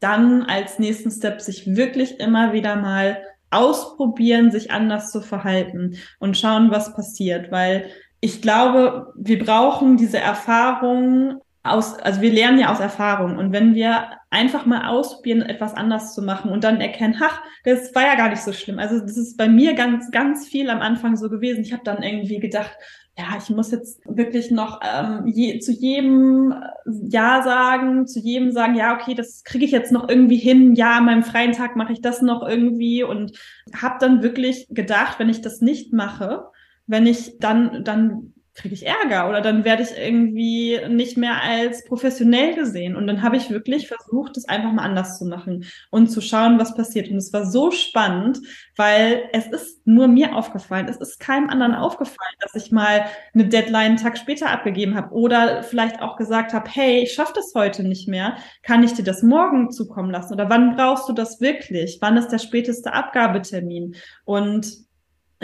dann 0.00 0.42
als 0.42 0.78
nächsten 0.78 1.10
Step 1.10 1.40
sich 1.40 1.74
wirklich 1.76 2.20
immer 2.20 2.52
wieder 2.52 2.76
mal 2.76 3.18
ausprobieren, 3.52 4.50
sich 4.50 4.70
anders 4.70 5.10
zu 5.12 5.20
verhalten 5.20 5.96
und 6.18 6.36
schauen, 6.36 6.70
was 6.70 6.94
passiert, 6.94 7.52
weil 7.52 7.90
ich 8.20 8.40
glaube, 8.40 9.12
wir 9.16 9.44
brauchen 9.44 9.96
diese 9.96 10.18
Erfahrung 10.18 11.40
aus, 11.64 11.98
also 11.98 12.20
wir 12.20 12.32
lernen 12.32 12.58
ja 12.58 12.72
aus 12.72 12.80
Erfahrung 12.80 13.36
und 13.36 13.52
wenn 13.52 13.74
wir 13.74 14.10
einfach 14.30 14.66
mal 14.66 14.88
ausprobieren, 14.88 15.42
etwas 15.42 15.74
anders 15.74 16.14
zu 16.14 16.22
machen 16.22 16.50
und 16.50 16.64
dann 16.64 16.80
erkennen, 16.80 17.16
ach, 17.22 17.40
das 17.64 17.94
war 17.94 18.02
ja 18.02 18.16
gar 18.16 18.30
nicht 18.30 18.42
so 18.42 18.52
schlimm. 18.52 18.78
Also 18.78 18.98
das 18.98 19.16
ist 19.16 19.36
bei 19.36 19.48
mir 19.48 19.74
ganz, 19.74 20.10
ganz 20.10 20.48
viel 20.48 20.70
am 20.70 20.80
Anfang 20.80 21.16
so 21.16 21.28
gewesen. 21.28 21.62
Ich 21.62 21.72
habe 21.72 21.84
dann 21.84 22.02
irgendwie 22.02 22.40
gedacht, 22.40 22.72
ja, 23.18 23.36
ich 23.36 23.50
muss 23.50 23.70
jetzt 23.70 24.00
wirklich 24.06 24.50
noch 24.50 24.80
ähm, 24.82 25.26
je, 25.26 25.58
zu 25.58 25.72
jedem 25.72 26.52
äh, 26.52 26.90
Ja 27.08 27.42
sagen, 27.42 28.06
zu 28.06 28.20
jedem 28.20 28.52
sagen, 28.52 28.74
ja, 28.74 28.94
okay, 28.94 29.14
das 29.14 29.44
kriege 29.44 29.64
ich 29.64 29.70
jetzt 29.70 29.92
noch 29.92 30.08
irgendwie 30.08 30.38
hin, 30.38 30.74
ja, 30.74 30.96
an 30.96 31.04
meinem 31.04 31.22
freien 31.22 31.52
Tag 31.52 31.76
mache 31.76 31.92
ich 31.92 32.00
das 32.00 32.22
noch 32.22 32.46
irgendwie 32.46 33.04
und 33.04 33.38
habe 33.74 33.96
dann 34.00 34.22
wirklich 34.22 34.66
gedacht, 34.70 35.18
wenn 35.18 35.28
ich 35.28 35.42
das 35.42 35.60
nicht 35.60 35.92
mache, 35.92 36.44
wenn 36.86 37.06
ich 37.06 37.38
dann, 37.38 37.84
dann 37.84 38.31
kriege 38.54 38.74
ich 38.74 38.86
Ärger 38.86 39.28
oder 39.30 39.40
dann 39.40 39.64
werde 39.64 39.82
ich 39.82 39.96
irgendwie 39.96 40.78
nicht 40.88 41.16
mehr 41.16 41.42
als 41.42 41.84
professionell 41.84 42.54
gesehen. 42.54 42.96
Und 42.96 43.06
dann 43.06 43.22
habe 43.22 43.36
ich 43.36 43.50
wirklich 43.50 43.88
versucht, 43.88 44.36
es 44.36 44.46
einfach 44.48 44.72
mal 44.72 44.84
anders 44.84 45.18
zu 45.18 45.24
machen 45.24 45.64
und 45.90 46.08
zu 46.08 46.20
schauen, 46.20 46.58
was 46.58 46.74
passiert. 46.74 47.08
Und 47.10 47.16
es 47.16 47.32
war 47.32 47.46
so 47.46 47.70
spannend, 47.70 48.40
weil 48.76 49.24
es 49.32 49.46
ist 49.46 49.86
nur 49.86 50.06
mir 50.06 50.36
aufgefallen. 50.36 50.86
Es 50.88 50.98
ist 50.98 51.18
keinem 51.18 51.48
anderen 51.48 51.74
aufgefallen, 51.74 52.36
dass 52.40 52.54
ich 52.54 52.72
mal 52.72 53.06
eine 53.32 53.46
Deadline 53.46 53.92
einen 53.92 53.96
Tag 53.96 54.18
später 54.18 54.50
abgegeben 54.50 54.94
habe 54.96 55.14
oder 55.14 55.62
vielleicht 55.62 56.02
auch 56.02 56.16
gesagt 56.16 56.52
habe, 56.52 56.68
hey, 56.70 57.02
ich 57.02 57.14
schaffe 57.14 57.32
das 57.34 57.52
heute 57.54 57.82
nicht 57.82 58.06
mehr. 58.06 58.36
Kann 58.62 58.84
ich 58.84 58.92
dir 58.92 59.04
das 59.04 59.22
morgen 59.22 59.70
zukommen 59.70 60.10
lassen? 60.10 60.34
Oder 60.34 60.50
wann 60.50 60.76
brauchst 60.76 61.08
du 61.08 61.14
das 61.14 61.40
wirklich? 61.40 61.98
Wann 62.00 62.18
ist 62.18 62.28
der 62.28 62.38
späteste 62.38 62.92
Abgabetermin? 62.92 63.96
Und 64.24 64.82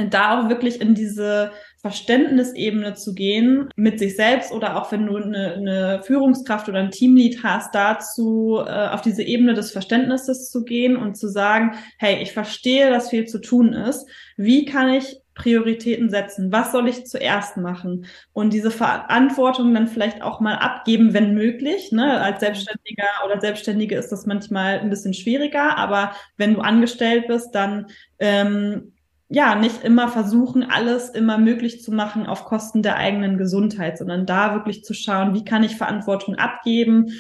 da 0.07 0.39
auch 0.39 0.49
wirklich 0.49 0.81
in 0.81 0.95
diese 0.95 1.51
Verständnisebene 1.81 2.95
zu 2.95 3.15
gehen 3.15 3.69
mit 3.77 4.01
sich 4.01 4.17
selbst 4.17 4.51
oder 4.51 4.77
auch 4.77 4.91
wenn 4.91 5.07
du 5.07 5.17
eine, 5.17 5.55
eine 5.55 6.03
Führungskraft 6.03 6.69
oder 6.69 6.81
ein 6.81 6.91
Teamlead 6.91 7.45
hast, 7.45 7.73
dazu 7.75 8.59
äh, 8.67 8.89
auf 8.89 9.01
diese 9.01 9.23
Ebene 9.23 9.55
des 9.55 9.71
Verständnisses 9.71 10.51
zu 10.51 10.65
gehen 10.65 10.97
und 10.97 11.17
zu 11.17 11.29
sagen, 11.29 11.77
hey, 11.99 12.21
ich 12.21 12.33
verstehe, 12.33 12.91
dass 12.91 13.11
viel 13.11 13.27
zu 13.27 13.41
tun 13.41 13.73
ist. 13.73 14.09
Wie 14.37 14.65
kann 14.65 14.89
ich 14.93 15.21
Prioritäten 15.35 16.11
setzen? 16.11 16.51
Was 16.51 16.73
soll 16.73 16.89
ich 16.89 17.07
zuerst 17.07 17.57
machen? 17.57 18.07
Und 18.33 18.53
diese 18.53 18.73
Verantwortung 18.73 19.73
dann 19.73 19.87
vielleicht 19.87 20.21
auch 20.21 20.41
mal 20.41 20.57
abgeben, 20.57 21.15
wenn 21.15 21.33
möglich. 21.33 21.93
Ne? 21.93 22.21
Als 22.21 22.41
Selbstständiger 22.41 23.07
oder 23.25 23.41
Selbstständige 23.41 23.97
ist 23.97 24.11
das 24.11 24.27
manchmal 24.27 24.81
ein 24.81 24.91
bisschen 24.91 25.15
schwieriger, 25.15 25.79
aber 25.79 26.13
wenn 26.37 26.55
du 26.55 26.61
angestellt 26.61 27.29
bist, 27.29 27.55
dann 27.55 27.87
ähm, 28.19 28.95
ja, 29.29 29.55
nicht 29.55 29.85
immer 29.85 30.09
versuchen, 30.09 30.65
alles 30.65 31.11
immer 31.11 31.37
möglich 31.37 31.83
zu 31.83 31.93
machen 31.93 32.27
auf 32.27 32.45
Kosten 32.45 32.83
der 32.83 32.97
eigenen 32.97 33.37
Gesundheit, 33.37 33.99
sondern 33.99 34.25
da 34.25 34.55
wirklich 34.55 34.85
zu 34.85 34.95
schauen, 34.95 35.35
wie 35.35 35.45
kann 35.45 35.63
ich 35.63 35.77
Verantwortung 35.77 36.37
abgeben, 36.37 37.13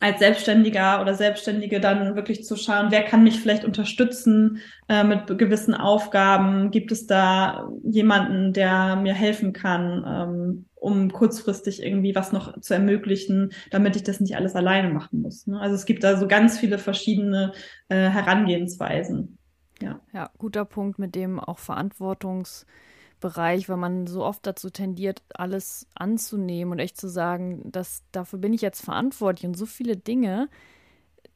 als 0.00 0.20
Selbstständiger 0.20 1.00
oder 1.00 1.14
Selbstständige 1.14 1.80
dann 1.80 2.14
wirklich 2.14 2.44
zu 2.44 2.54
schauen, 2.54 2.90
wer 2.90 3.02
kann 3.02 3.24
mich 3.24 3.40
vielleicht 3.40 3.64
unterstützen 3.64 4.58
äh, 4.88 5.02
mit 5.02 5.26
gewissen 5.38 5.74
Aufgaben? 5.74 6.70
Gibt 6.70 6.92
es 6.92 7.06
da 7.06 7.68
jemanden, 7.82 8.52
der 8.52 8.94
mir 8.94 9.14
helfen 9.14 9.52
kann, 9.52 10.04
ähm, 10.06 10.66
um 10.76 11.10
kurzfristig 11.10 11.82
irgendwie 11.82 12.14
was 12.14 12.30
noch 12.30 12.60
zu 12.60 12.74
ermöglichen, 12.74 13.50
damit 13.72 13.96
ich 13.96 14.04
das 14.04 14.20
nicht 14.20 14.36
alles 14.36 14.54
alleine 14.54 14.90
machen 14.90 15.20
muss? 15.20 15.48
Ne? 15.48 15.58
Also 15.58 15.74
es 15.74 15.84
gibt 15.84 16.04
da 16.04 16.16
so 16.16 16.28
ganz 16.28 16.60
viele 16.60 16.78
verschiedene 16.78 17.52
äh, 17.88 17.96
Herangehensweisen. 17.96 19.37
Ja. 19.80 20.00
ja, 20.12 20.30
guter 20.38 20.64
Punkt 20.64 20.98
mit 20.98 21.14
dem 21.14 21.38
auch 21.38 21.58
Verantwortungsbereich, 21.58 23.68
weil 23.68 23.76
man 23.76 24.06
so 24.06 24.24
oft 24.24 24.46
dazu 24.46 24.70
tendiert, 24.70 25.22
alles 25.34 25.86
anzunehmen 25.94 26.72
und 26.72 26.78
echt 26.78 26.96
zu 26.96 27.08
sagen, 27.08 27.70
dass 27.70 28.02
dafür 28.12 28.38
bin 28.38 28.52
ich 28.52 28.60
jetzt 28.60 28.84
verantwortlich 28.84 29.46
und 29.46 29.56
so 29.56 29.66
viele 29.66 29.96
Dinge, 29.96 30.48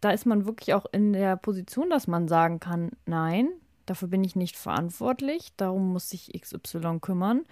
da 0.00 0.10
ist 0.10 0.26
man 0.26 0.46
wirklich 0.46 0.74
auch 0.74 0.86
in 0.92 1.12
der 1.12 1.36
Position, 1.36 1.88
dass 1.88 2.08
man 2.08 2.26
sagen 2.26 2.58
kann, 2.58 2.90
nein, 3.06 3.48
dafür 3.86 4.08
bin 4.08 4.24
ich 4.24 4.34
nicht 4.34 4.56
verantwortlich, 4.56 5.52
darum 5.56 5.92
muss 5.92 6.10
sich 6.10 6.32
XY 6.32 6.98
kümmern 7.00 7.44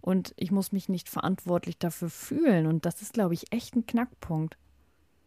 und 0.00 0.32
ich 0.36 0.50
muss 0.50 0.72
mich 0.72 0.88
nicht 0.88 1.08
verantwortlich 1.08 1.78
dafür 1.78 2.08
fühlen 2.08 2.66
und 2.66 2.86
das 2.86 3.02
ist, 3.02 3.12
glaube 3.12 3.34
ich, 3.34 3.52
echt 3.52 3.76
ein 3.76 3.86
Knackpunkt. 3.86 4.56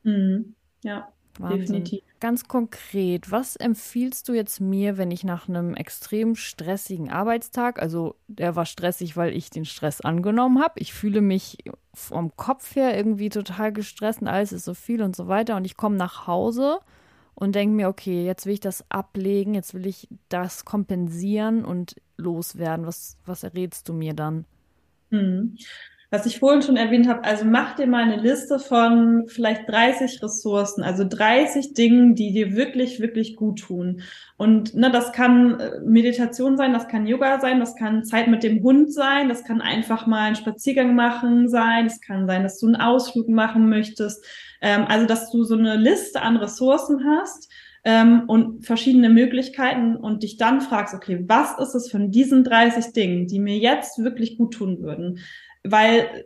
Mhm. 0.03 0.55
Ja, 0.83 1.11
Wahnsinn. 1.39 1.59
Definitiv. 1.59 2.03
Ganz 2.19 2.47
konkret, 2.47 3.31
was 3.31 3.55
empfiehlst 3.55 4.29
du 4.29 4.33
jetzt 4.33 4.59
mir, 4.59 4.97
wenn 4.97 5.11
ich 5.11 5.23
nach 5.23 5.49
einem 5.49 5.73
extrem 5.73 6.35
stressigen 6.35 7.09
Arbeitstag, 7.09 7.81
also 7.81 8.15
der 8.27 8.55
war 8.55 8.65
stressig, 8.65 9.17
weil 9.17 9.35
ich 9.35 9.49
den 9.49 9.65
Stress 9.65 10.01
angenommen 10.01 10.61
habe, 10.61 10.79
ich 10.79 10.93
fühle 10.93 11.21
mich 11.21 11.57
vom 11.93 12.35
Kopf 12.35 12.75
her 12.75 12.95
irgendwie 12.95 13.29
total 13.29 13.73
gestresst 13.73 14.21
und 14.21 14.27
alles 14.27 14.51
ist 14.51 14.65
so 14.65 14.73
viel 14.73 15.01
und 15.01 15.15
so 15.15 15.27
weiter 15.27 15.55
und 15.55 15.65
ich 15.65 15.77
komme 15.77 15.95
nach 15.95 16.27
Hause 16.27 16.79
und 17.33 17.55
denke 17.55 17.75
mir, 17.75 17.87
okay, 17.87 18.23
jetzt 18.25 18.45
will 18.45 18.53
ich 18.53 18.59
das 18.59 18.85
ablegen, 18.89 19.55
jetzt 19.55 19.73
will 19.73 19.87
ich 19.87 20.07
das 20.29 20.63
kompensieren 20.63 21.65
und 21.65 21.95
loswerden. 22.17 22.85
Was, 22.85 23.17
was 23.25 23.43
errätst 23.43 23.89
du 23.89 23.93
mir 23.93 24.13
dann? 24.13 24.45
Was 26.13 26.25
ich 26.25 26.39
vorhin 26.39 26.61
schon 26.61 26.75
erwähnt 26.75 27.07
habe, 27.07 27.23
also 27.23 27.45
mach 27.45 27.77
dir 27.77 27.87
mal 27.87 28.03
eine 28.03 28.21
Liste 28.21 28.59
von 28.59 29.27
vielleicht 29.27 29.69
30 29.69 30.21
Ressourcen, 30.21 30.83
also 30.83 31.05
30 31.07 31.73
Dingen, 31.73 32.15
die 32.15 32.33
dir 32.33 32.53
wirklich, 32.53 32.99
wirklich 32.99 33.37
gut 33.37 33.61
tun. 33.61 34.01
Und 34.35 34.75
ne, 34.75 34.91
das 34.91 35.13
kann 35.13 35.57
äh, 35.61 35.79
Meditation 35.85 36.57
sein, 36.57 36.73
das 36.73 36.89
kann 36.89 37.07
Yoga 37.07 37.39
sein, 37.39 37.61
das 37.61 37.77
kann 37.77 38.03
Zeit 38.03 38.27
mit 38.27 38.43
dem 38.43 38.61
Hund 38.61 38.93
sein, 38.93 39.29
das 39.29 39.45
kann 39.45 39.61
einfach 39.61 40.05
mal 40.05 40.23
einen 40.25 40.35
Spaziergang 40.35 40.95
machen 40.95 41.47
sein, 41.47 41.85
es 41.85 42.01
kann 42.01 42.27
sein, 42.27 42.43
dass 42.43 42.59
du 42.59 42.67
einen 42.67 42.75
Ausflug 42.75 43.29
machen 43.29 43.69
möchtest. 43.69 44.25
Ähm, 44.61 44.83
also, 44.89 45.07
dass 45.07 45.31
du 45.31 45.45
so 45.45 45.55
eine 45.55 45.77
Liste 45.77 46.21
an 46.21 46.35
Ressourcen 46.35 47.05
hast, 47.05 47.49
ähm, 47.83 48.25
und 48.27 48.65
verschiedene 48.65 49.09
Möglichkeiten 49.09 49.95
und 49.95 50.23
dich 50.23 50.37
dann 50.37 50.61
fragst, 50.61 50.93
okay, 50.93 51.23
was 51.27 51.57
ist 51.57 51.73
es 51.73 51.89
von 51.89 52.11
diesen 52.11 52.43
30 52.43 52.93
Dingen, 52.93 53.27
die 53.27 53.39
mir 53.39 53.57
jetzt 53.57 54.03
wirklich 54.03 54.37
gut 54.37 54.53
tun 54.53 54.81
würden? 54.81 55.19
Weil 55.63 56.25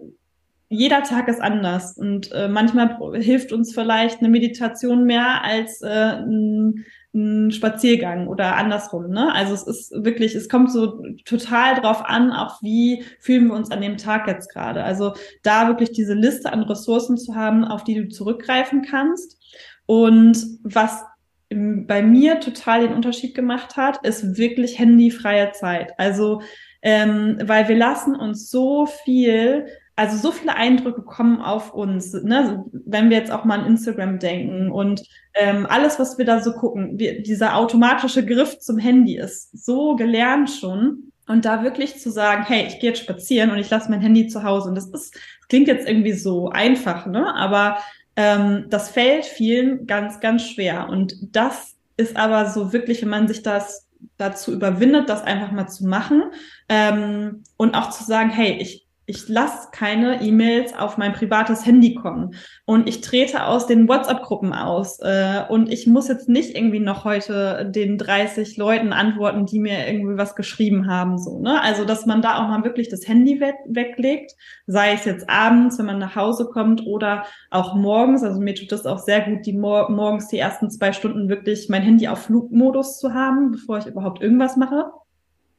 jeder 0.70 1.04
Tag 1.04 1.28
ist 1.28 1.42
anders 1.42 1.98
und 1.98 2.32
äh, 2.32 2.48
manchmal 2.48 2.98
hilft 3.22 3.52
uns 3.52 3.74
vielleicht 3.74 4.20
eine 4.20 4.30
Meditation 4.30 5.06
mehr 5.06 5.44
als 5.44 5.82
äh, 5.82 5.88
ein, 5.88 6.86
ein 7.14 7.52
Spaziergang 7.52 8.28
oder 8.28 8.58
andersrum. 8.58 9.10
Ne? 9.10 9.32
Also 9.34 9.54
es 9.54 9.64
ist 9.64 9.92
wirklich, 10.04 10.34
es 10.34 10.50
kommt 10.50 10.72
so 10.72 11.04
total 11.24 11.76
drauf 11.76 12.04
an, 12.04 12.32
auch 12.32 12.62
wie 12.64 13.04
fühlen 13.20 13.48
wir 13.48 13.54
uns 13.54 13.70
an 13.72 13.82
dem 13.82 13.98
Tag 13.98 14.28
jetzt 14.28 14.52
gerade. 14.52 14.84
Also 14.84 15.14
da 15.44 15.68
wirklich 15.68 15.92
diese 15.92 16.16
Liste 16.16 16.52
an 16.52 16.64
Ressourcen 16.64 17.18
zu 17.18 17.36
haben, 17.36 17.64
auf 17.64 17.84
die 17.84 17.96
du 17.96 18.10
zurückgreifen 18.10 18.82
kannst. 18.82 19.40
Und 19.86 20.44
was 20.64 21.04
bei 21.50 22.02
mir 22.02 22.40
total 22.40 22.82
den 22.82 22.94
Unterschied 22.94 23.36
gemacht 23.36 23.78
hat, 23.78 24.06
ist 24.06 24.38
wirklich 24.38 24.80
handyfreie 24.80 25.52
Zeit. 25.52 25.94
Also 25.98 26.42
ähm, 26.86 27.38
weil 27.44 27.68
wir 27.68 27.76
lassen 27.76 28.16
uns 28.16 28.50
so 28.50 28.86
viel 28.86 29.66
also 29.98 30.18
so 30.18 30.32
viele 30.32 30.56
Eindrücke 30.56 31.04
kommen 31.04 31.40
auf 31.42 31.74
uns, 31.74 32.12
ne? 32.14 32.66
wenn 32.86 33.10
wir 33.10 33.18
jetzt 33.18 33.32
auch 33.32 33.46
mal 33.46 33.60
an 33.60 33.66
Instagram 33.66 34.20
denken 34.20 34.70
und 34.70 35.04
ähm, 35.34 35.66
alles, 35.70 36.00
was 36.00 36.18
wir 36.18 36.26
da 36.26 36.42
so 36.42 36.52
gucken, 36.54 37.00
wir, 37.00 37.24
dieser 37.24 37.56
automatische 37.56 38.26
Griff 38.26 38.60
zum 38.60 38.78
Handy 38.78 39.18
ist 39.18 39.66
so 39.66 39.96
gelernt 39.96 40.50
schon. 40.50 41.12
Und 41.28 41.44
da 41.44 41.64
wirklich 41.64 41.98
zu 42.00 42.12
sagen, 42.12 42.44
hey, 42.46 42.68
ich 42.68 42.80
gehe 42.80 42.92
jetzt 42.92 43.02
spazieren 43.02 43.50
und 43.50 43.58
ich 43.58 43.72
lasse 43.72 43.90
mein 43.90 44.02
Handy 44.02 44.28
zu 44.28 44.44
Hause. 44.44 44.70
Und 44.70 44.76
das 44.76 44.86
ist, 44.86 45.16
das 45.16 45.48
klingt 45.50 45.68
jetzt 45.68 45.90
irgendwie 45.90 46.14
so 46.14 46.50
einfach, 46.50 47.08
ne? 47.08 47.34
Aber 47.34 47.80
ähm, 48.16 48.66
das 48.70 48.92
fällt 48.92 49.26
vielen 49.26 49.88
ganz, 49.88 50.20
ganz 50.20 50.44
schwer. 50.44 50.88
Und 50.88 51.16
das 51.36 51.74
ist 51.98 52.16
aber 52.16 52.48
so 52.52 52.74
wirklich, 52.74 53.02
wenn 53.02 53.10
man 53.10 53.28
sich 53.28 53.42
das 53.42 53.85
dazu 54.18 54.54
überwindet, 54.54 55.10
das 55.10 55.24
einfach 55.24 55.52
mal 55.52 55.68
zu 55.68 55.86
machen 55.86 56.24
ähm, 56.70 57.44
und 57.58 57.76
auch 57.76 57.90
zu 57.90 58.04
sagen, 58.04 58.30
hey, 58.30 58.58
ich, 58.62 58.85
ich 59.08 59.30
lasse 59.30 59.70
keine 59.72 60.22
E-Mails 60.22 60.76
auf 60.76 60.98
mein 60.98 61.14
privates 61.14 61.66
Handy 61.66 61.94
kommen 61.94 62.36
und 62.66 62.90
ich 62.90 63.02
trete 63.02 63.46
aus 63.46 63.68
den 63.68 63.88
WhatsApp-Gruppen 63.88 64.54
aus 64.54 65.00
äh, 65.02 65.44
und 65.48 65.72
ich 65.72 65.86
muss 65.86 66.08
jetzt 66.08 66.28
nicht 66.28 66.56
irgendwie 66.56 66.80
noch 66.80 67.06
heute 67.06 67.70
den 67.70 67.98
30 67.98 68.58
Leuten 68.58 68.94
antworten, 68.94 69.46
die 69.46 69.60
mir 69.60 69.88
irgendwie 69.88 70.18
was 70.18 70.36
geschrieben 70.36 70.88
haben, 70.88 71.18
so, 71.18 71.40
ne? 71.40 71.62
Also, 71.62 71.86
dass 71.86 72.06
man 72.06 72.22
da 72.22 72.38
auch 72.38 72.48
mal 72.48 72.64
wirklich 72.64 72.90
das 72.90 73.08
Handy 73.08 73.40
we 73.40 73.54
weglegt, 73.68 74.34
sei 74.68 74.94
es 74.94 75.06
jetzt 75.06 75.30
abends, 75.30 75.78
wenn 75.78 75.86
man 75.86 76.00
nach 76.00 76.16
Hause 76.16 76.46
kommt 76.46 76.86
oder 76.86 77.26
auch 77.52 77.76
morgens. 77.76 78.24
Also 78.24 78.40
mir 78.40 78.56
tut 78.56 78.72
das 78.72 78.86
auch 78.86 79.00
sehr 79.00 79.22
gut, 79.22 79.46
die 79.46 79.54
Mor 79.54 79.90
morgens 79.92 80.28
die 80.28 80.40
ersten 80.40 80.70
zwei 80.70 80.94
Stunden 80.94 81.30
wirklich 81.30 81.70
mein 81.70 81.84
Handy 81.84 82.08
auf 82.08 82.24
Flugmodus 82.24 83.00
zu 83.00 83.14
haben, 83.14 83.52
bevor 83.52 83.78
ich 83.78 83.86
überhaupt 83.86 84.22
irgendwas 84.22 84.58
mache. 84.58 84.92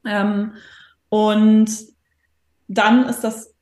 Ähm, 0.05 0.53
und 1.09 1.96
dann 2.69 3.09
ist 3.09 3.21
das 3.21 3.55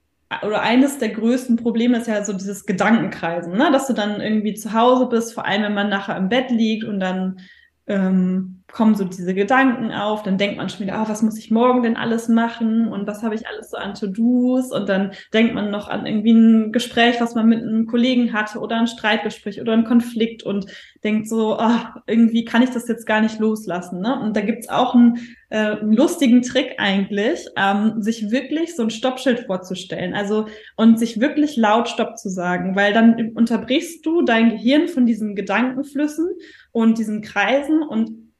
oder 0.42 0.62
eines 0.62 0.98
der 0.98 1.10
größten 1.10 1.56
Probleme 1.56 1.98
ist 1.98 2.08
ja 2.08 2.24
so 2.24 2.32
dieses 2.32 2.66
Gedankenkreisen, 2.66 3.52
ne? 3.52 3.70
dass 3.70 3.86
du 3.86 3.92
dann 3.92 4.20
irgendwie 4.20 4.54
zu 4.54 4.72
Hause 4.72 5.06
bist, 5.06 5.34
vor 5.34 5.44
allem 5.44 5.62
wenn 5.62 5.74
man 5.74 5.88
nachher 5.88 6.16
im 6.16 6.28
Bett 6.28 6.50
liegt 6.50 6.84
und 6.84 6.98
dann 6.98 7.38
ähm, 7.86 8.62
kommen 8.72 8.94
so 8.94 9.04
diese 9.04 9.34
Gedanken 9.34 9.92
auf, 9.92 10.22
dann 10.22 10.38
denkt 10.38 10.56
man 10.56 10.68
schon 10.68 10.86
wieder, 10.86 10.96
ah, 10.96 11.08
was 11.08 11.22
muss 11.22 11.38
ich 11.38 11.50
morgen 11.50 11.82
denn 11.82 11.96
alles 11.96 12.28
machen 12.28 12.88
und 12.88 13.06
was 13.06 13.22
habe 13.22 13.34
ich 13.34 13.46
alles 13.46 13.70
so 13.70 13.76
an 13.76 13.94
To-Dos 13.94 14.72
und 14.72 14.88
dann 14.88 15.12
denkt 15.32 15.54
man 15.54 15.70
noch 15.70 15.88
an 15.88 16.06
irgendwie 16.06 16.32
ein 16.32 16.72
Gespräch, 16.72 17.20
was 17.20 17.34
man 17.34 17.46
mit 17.46 17.62
einem 17.62 17.86
Kollegen 17.86 18.32
hatte 18.32 18.58
oder 18.58 18.76
ein 18.76 18.86
Streitgespräch 18.86 19.60
oder 19.60 19.74
ein 19.74 19.84
Konflikt 19.84 20.42
und 20.42 20.66
denkt 21.04 21.28
so, 21.28 21.58
ah, 21.58 22.02
irgendwie 22.06 22.44
kann 22.44 22.62
ich 22.62 22.70
das 22.70 22.88
jetzt 22.88 23.06
gar 23.06 23.20
nicht 23.20 23.38
loslassen. 23.38 24.00
Ne? 24.00 24.18
Und 24.18 24.34
da 24.34 24.40
gibt's 24.40 24.70
auch 24.70 24.94
einen, 24.94 25.18
äh, 25.54 25.76
lustigen 25.82 26.42
Trick 26.42 26.74
eigentlich, 26.78 27.46
ähm, 27.56 28.02
sich 28.02 28.32
wirklich 28.32 28.74
so 28.74 28.82
ein 28.82 28.90
Stoppschild 28.90 29.46
vorzustellen, 29.46 30.12
also 30.12 30.46
und 30.76 30.98
sich 30.98 31.20
wirklich 31.20 31.56
laut 31.56 31.88
Stopp 31.88 32.18
zu 32.18 32.28
sagen, 32.28 32.74
weil 32.74 32.92
dann 32.92 33.30
unterbrichst 33.36 34.04
du 34.04 34.22
dein 34.22 34.50
Gehirn 34.50 34.88
von 34.88 35.06
diesen 35.06 35.36
Gedankenflüssen 35.36 36.28
und 36.72 36.98
diesen 36.98 37.22
Kreisen 37.22 37.84
und 37.84 38.32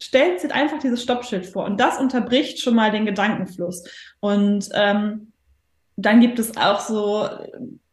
stellt 0.00 0.40
sich 0.40 0.50
einfach 0.50 0.78
dieses 0.78 1.02
Stoppschild 1.02 1.44
vor 1.44 1.66
und 1.66 1.78
das 1.78 1.98
unterbricht 1.98 2.58
schon 2.58 2.74
mal 2.74 2.90
den 2.90 3.04
Gedankenfluss. 3.04 3.84
Und 4.20 4.70
ähm, 4.72 5.32
dann 5.96 6.20
gibt 6.20 6.38
es 6.38 6.56
auch 6.56 6.80
so 6.80 7.28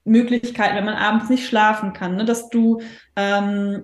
Möglichkeiten, 0.05 0.77
wenn 0.77 0.86
man 0.86 0.95
abends 0.95 1.30
nicht 1.30 1.45
schlafen 1.45 1.91
kann, 1.91 2.15
ne, 2.15 2.23
dass 2.23 2.49
du 2.49 2.80
ähm, 3.17 3.84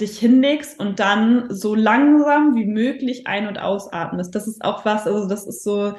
dich 0.00 0.18
hinlegst 0.18 0.78
und 0.78 1.00
dann 1.00 1.46
so 1.50 1.74
langsam 1.74 2.54
wie 2.54 2.66
möglich 2.66 3.26
ein- 3.26 3.48
und 3.48 3.58
ausatmest. 3.58 4.34
Das 4.34 4.46
ist 4.46 4.64
auch 4.64 4.84
was, 4.84 5.06
also 5.06 5.28
das 5.28 5.46
ist 5.46 5.64
so, 5.64 5.94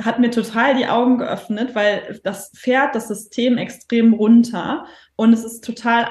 hat 0.00 0.18
mir 0.18 0.30
total 0.30 0.74
die 0.74 0.86
Augen 0.86 1.18
geöffnet, 1.18 1.74
weil 1.74 2.20
das 2.24 2.50
fährt 2.56 2.94
das 2.94 3.08
System 3.08 3.58
extrem 3.58 4.14
runter 4.14 4.86
und 5.16 5.32
es 5.32 5.44
ist 5.44 5.62
total 5.62 6.06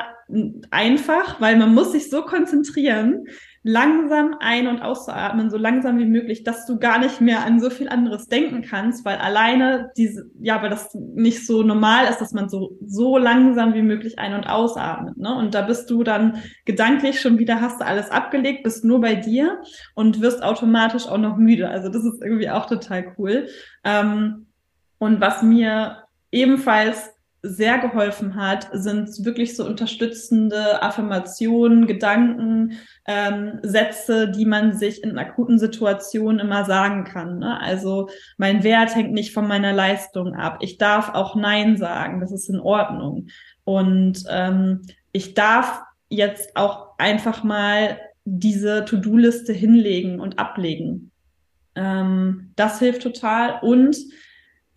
einfach, 0.70 1.42
weil 1.42 1.58
man 1.58 1.74
muss 1.74 1.92
sich 1.92 2.10
so 2.10 2.22
konzentrieren, 2.22 3.26
langsam 3.64 4.36
ein- 4.40 4.68
und 4.68 4.82
auszuatmen, 4.82 5.50
so 5.50 5.58
langsam 5.58 6.00
wie 6.00 6.06
möglich, 6.06 6.44
dass 6.44 6.66
du 6.66 6.80
gar 6.80 6.98
nicht 6.98 7.20
mehr 7.20 7.46
an 7.46 7.60
so 7.60 7.70
viel 7.70 7.90
anderes 7.90 8.28
denken 8.28 8.62
kannst, 8.62 9.04
weil 9.04 9.18
alleine 9.18 9.92
diese, 9.98 10.30
ja, 10.40 10.62
weil 10.62 10.70
das 10.70 10.94
nicht 10.94 11.46
so 11.46 11.62
normal 11.62 12.06
ist, 12.06 12.20
dass 12.20 12.32
man 12.32 12.48
so, 12.48 12.78
so 12.86 13.18
langsam 13.18 13.74
wie 13.74 13.82
möglich 13.82 14.18
ein- 14.18 14.34
und 14.34 14.46
ausatmet, 14.46 15.18
ne? 15.18 15.36
Und 15.36 15.54
da 15.54 15.62
bist 15.62 15.90
du 15.90 16.04
dann 16.04 16.42
gedanklich 16.66 17.20
schon 17.20 17.38
wieder, 17.38 17.60
hast 17.60 17.82
du 17.82 17.86
alles 17.86 18.10
abgelegt, 18.12 18.64
bist 18.64 18.86
nur 18.86 19.02
bei 19.02 19.16
dir 19.16 19.62
und 19.94 20.22
wirst 20.22 20.42
automatisch 20.42 21.08
auch 21.08 21.18
noch 21.18 21.36
müde. 21.36 21.70
Also 21.70 21.90
das 21.90 22.06
ist 22.06 22.22
irgendwie 22.22 22.50
auch 22.50 22.66
total 22.66 23.14
cool. 23.18 23.48
Ähm, 23.84 24.48
und 25.00 25.20
was 25.20 25.44
mir 25.44 26.04
ebenfalls 26.32 27.12
sehr 27.42 27.78
geholfen 27.80 28.36
hat, 28.36 28.68
sind 28.74 29.24
wirklich 29.24 29.56
so 29.56 29.66
unterstützende 29.66 30.82
Affirmationen, 30.82 31.88
Gedanken, 31.88 32.74
ähm, 33.08 33.60
Sätze, 33.64 34.30
die 34.30 34.46
man 34.46 34.74
sich 34.74 35.04
in 35.04 35.18
akuten 35.18 35.58
Situationen 35.58 36.40
immer 36.40 36.66
sagen 36.66 37.06
kann. 37.06 37.40
Ne? 37.40 37.60
Also 37.62 38.10
mein 38.38 38.64
Wert 38.64 38.94
hängt 38.94 39.14
nicht 39.14 39.34
von 39.34 39.48
meiner 39.48 39.72
Leistung 39.72 40.36
ab. 40.36 40.58
Ich 40.62 40.78
darf 40.78 41.14
auch 41.14 41.36
Nein 41.36 41.78
sagen, 41.78 42.20
das 42.20 42.32
ist 42.32 42.50
in 42.50 42.60
Ordnung. 42.60 43.28
Und 43.64 44.24
ähm, 44.30 44.82
ich 45.14 45.34
darf 45.34 45.82
jetzt 46.10 46.58
auch 46.58 46.98
einfach 46.98 47.44
mal 47.44 48.00
diese 48.26 48.84
To-Do-Liste 48.84 49.54
hinlegen 49.54 50.20
und 50.20 50.40
ablegen. 50.40 51.12
Ähm, 51.76 52.52
das 52.56 52.80
hilft 52.80 53.02
total. 53.02 53.60
Und 53.62 53.96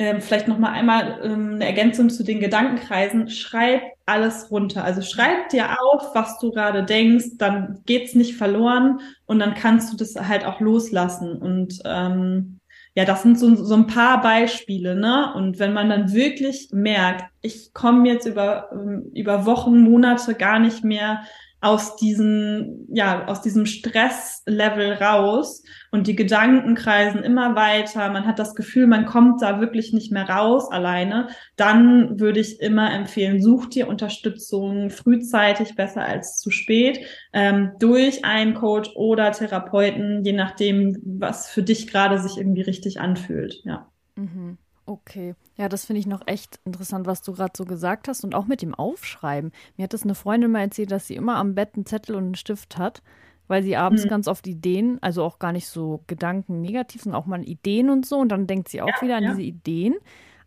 ähm, 0.03 0.21
vielleicht 0.21 0.49
noch 0.49 0.59
mal 0.59 0.73
einmal 0.73 1.21
ähm, 1.23 1.55
eine 1.55 1.65
Ergänzung 1.65 2.11
zu 2.11 2.25
den 2.25 2.41
Gedankenkreisen. 2.41 3.29
Schreib 3.29 3.83
alles 4.05 4.51
runter. 4.51 4.83
Also 4.83 5.01
schreib 5.01 5.49
dir 5.51 5.79
auf, 5.81 6.15
was 6.15 6.39
du 6.41 6.51
gerade 6.51 6.83
denkst, 6.83 7.39
dann 7.39 7.81
geht's 7.87 8.17
nicht 8.17 8.35
verloren 8.35 9.01
und 9.27 9.39
dann 9.39 9.55
kannst 9.55 9.93
du 9.93 9.97
das 9.97 10.17
halt 10.17 10.45
auch 10.45 10.61
loslassen. 10.61 11.37
Und 11.37 11.79
ähm, 11.85 12.59
ja, 12.97 13.05
das 13.05 13.23
sind 13.23 13.39
so, 13.39 13.55
so 13.55 13.75
ein 13.75 13.87
paar 13.87 14.21
Beispiele, 14.21 14.97
ne? 14.97 15.33
Und 15.35 15.61
wenn 15.61 15.73
man 15.73 15.89
dann 15.89 16.13
wirklich 16.13 16.71
merkt, 16.73 17.25
ich 17.41 17.73
komme 17.73 18.09
jetzt 18.09 18.27
über, 18.27 18.71
ähm, 18.73 19.13
über 19.15 19.47
Wochen, 19.47 19.81
Monate 19.81 20.35
gar 20.35 20.59
nicht 20.59 20.83
mehr 20.83 21.23
aus 21.63 21.95
diesem, 21.95 22.87
ja, 22.93 23.27
aus 23.29 23.41
diesem 23.41 23.67
Stresslevel 23.67 24.95
raus 24.95 25.63
und 25.93 26.09
die 26.09 26.17
Gedanken 26.17 26.75
kreisen 26.75 27.23
immer 27.23 27.55
weiter. 27.55 28.11
Man 28.11 28.27
hat 28.27 28.41
das 28.41 28.57
Gefühl, 28.57 28.89
man 28.89 29.07
kommt 29.07 29.41
da 29.43 29.61
wirklich 29.61 29.93
nicht 29.93 30.11
mehr 30.11 30.29
raus 30.29 30.71
alleine. 30.73 31.29
Dann 31.57 32.19
würde 32.19 32.41
ich 32.41 32.61
immer 32.61 32.93
empfehlen, 32.93 33.41
such 33.41 33.67
dir 33.67 33.87
Unterstützung 33.87 34.91
frühzeitig, 34.91 35.77
besser 35.77 36.05
als 36.05 36.41
zu 36.41 36.51
spät, 36.51 36.99
ähm, 37.33 37.71
durch 37.79 38.25
einen 38.25 38.55
Coach 38.55 38.91
oder 38.97 39.31
Therapeuten, 39.31 40.25
je 40.25 40.33
nachdem, 40.33 40.97
was 41.05 41.49
für 41.49 41.63
dich 41.63 41.87
gerade 41.87 42.19
sich 42.19 42.39
irgendwie 42.39 42.63
richtig 42.63 43.01
anfühlt, 43.01 43.61
ja. 43.65 43.89
Mhm. 44.17 44.59
Okay, 44.85 45.35
ja, 45.57 45.69
das 45.69 45.85
finde 45.85 46.01
ich 46.01 46.07
noch 46.07 46.27
echt 46.27 46.59
interessant, 46.65 47.07
was 47.07 47.23
du 47.23 47.33
gerade 47.33 47.53
so 47.57 47.65
gesagt 47.65 48.09
hast 48.09 48.25
und 48.25 48.35
auch 48.35 48.47
mit 48.47 48.63
dem 48.63 48.75
Aufschreiben. 48.75 49.53
Mir 49.77 49.85
hat 49.85 49.93
das 49.93 50.03
eine 50.03 50.17
Freundin 50.17 50.51
mal 50.51 50.61
erzählt, 50.61 50.91
dass 50.91 51.07
sie 51.07 51.15
immer 51.15 51.37
am 51.37 51.55
Bett 51.55 51.77
einen 51.77 51.87
Zettel 51.87 52.17
und 52.17 52.25
einen 52.25 52.35
Stift 52.35 52.79
hat, 52.79 53.03
weil 53.47 53.63
sie 53.63 53.77
abends 53.77 54.05
mhm. 54.05 54.09
ganz 54.09 54.27
oft 54.27 54.47
Ideen, 54.47 54.99
also 55.01 55.23
auch 55.23 55.39
gar 55.39 55.53
nicht 55.53 55.69
so 55.69 56.03
Gedanken 56.09 56.61
negativ, 56.61 57.03
sondern 57.03 57.23
auch 57.23 57.27
mal 57.27 57.47
Ideen 57.47 57.91
und 57.91 58.07
so 58.07 58.19
und 58.19 58.31
dann 58.31 58.49
denkt 58.49 58.69
sie 58.69 58.83
auch 58.83 58.89
ja, 58.89 59.03
wieder 59.03 59.17
an 59.17 59.23
ja. 59.23 59.31
diese 59.31 59.43
Ideen. 59.43 59.95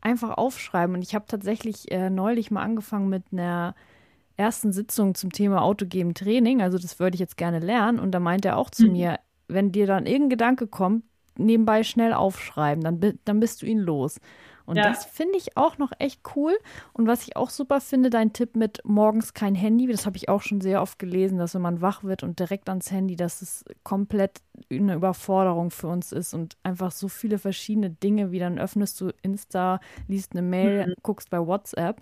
Einfach 0.02 0.38
aufschreiben 0.38 0.96
und 0.96 1.02
ich 1.02 1.16
habe 1.16 1.26
tatsächlich 1.28 1.92
äh, 1.92 2.10
neulich 2.10 2.52
mal 2.52 2.62
angefangen 2.62 3.10
mit 3.10 3.24
einer 3.32 3.74
ersten 4.36 4.74
Sitzung 4.74 5.16
zum 5.16 5.32
Thema 5.32 5.62
autogeben 5.62 6.14
Training, 6.14 6.62
also 6.62 6.78
das 6.78 7.00
würde 7.00 7.16
ich 7.16 7.22
jetzt 7.22 7.38
gerne 7.38 7.60
lernen 7.60 8.00
und 8.00 8.12
da 8.12 8.20
meint 8.20 8.44
er 8.44 8.58
auch 8.58 8.70
zu 8.70 8.86
mhm. 8.88 8.92
mir, 8.92 9.20
wenn 9.48 9.72
dir 9.72 9.88
dann 9.88 10.06
irgendein 10.06 10.30
Gedanke 10.30 10.68
kommt, 10.68 11.04
nebenbei 11.38 11.84
schnell 11.84 12.14
aufschreiben, 12.14 12.84
dann, 12.84 13.20
dann 13.26 13.40
bist 13.40 13.62
du 13.62 13.66
ihn 13.66 13.80
los. 13.80 14.20
Und 14.66 14.78
ja. 14.78 14.90
das 14.90 15.06
finde 15.06 15.38
ich 15.38 15.58
auch 15.58 15.78
noch 15.78 15.92
echt 16.00 16.22
cool. 16.36 16.58
Und 16.94 17.08
was 17.08 17.24
ich 17.24 17.36
auch 17.36 17.50
super 17.50 17.82
finde, 17.82 18.10
dein 18.10 18.34
Tipp 18.34 18.56
mit 18.56 18.82
morgens 18.84 19.34
kein 19.34 19.56
Handy, 19.56 19.88
das 19.88 20.06
habe 20.06 20.18
ich 20.18 20.28
auch 20.28 20.42
schon 20.42 20.60
sehr 20.60 20.82
oft 20.82 20.98
gelesen, 20.98 21.38
dass 21.38 21.54
wenn 21.54 21.62
man 21.62 21.82
wach 21.82 22.04
wird 22.04 22.24
und 22.24 22.40
direkt 22.40 22.68
ans 22.70 22.92
Handy, 22.92 23.16
dass 23.16 23.42
es 23.42 23.64
komplett 23.84 24.42
eine 24.72 24.96
Überforderung 24.96 25.70
für 25.70 25.88
uns 25.88 26.12
ist 26.12 26.34
und 26.34 26.58
einfach 26.64 26.92
so 26.92 27.08
viele 27.08 27.38
verschiedene 27.38 27.92
Dinge, 27.92 28.32
wie 28.32 28.40
dann 28.40 28.58
öffnest 28.58 29.00
du 29.02 29.12
Insta, 29.22 29.80
liest 30.08 30.32
eine 30.32 30.42
Mail, 30.42 30.88
mhm. 30.88 30.94
guckst 31.04 31.30
bei 31.30 31.46
WhatsApp 31.46 32.02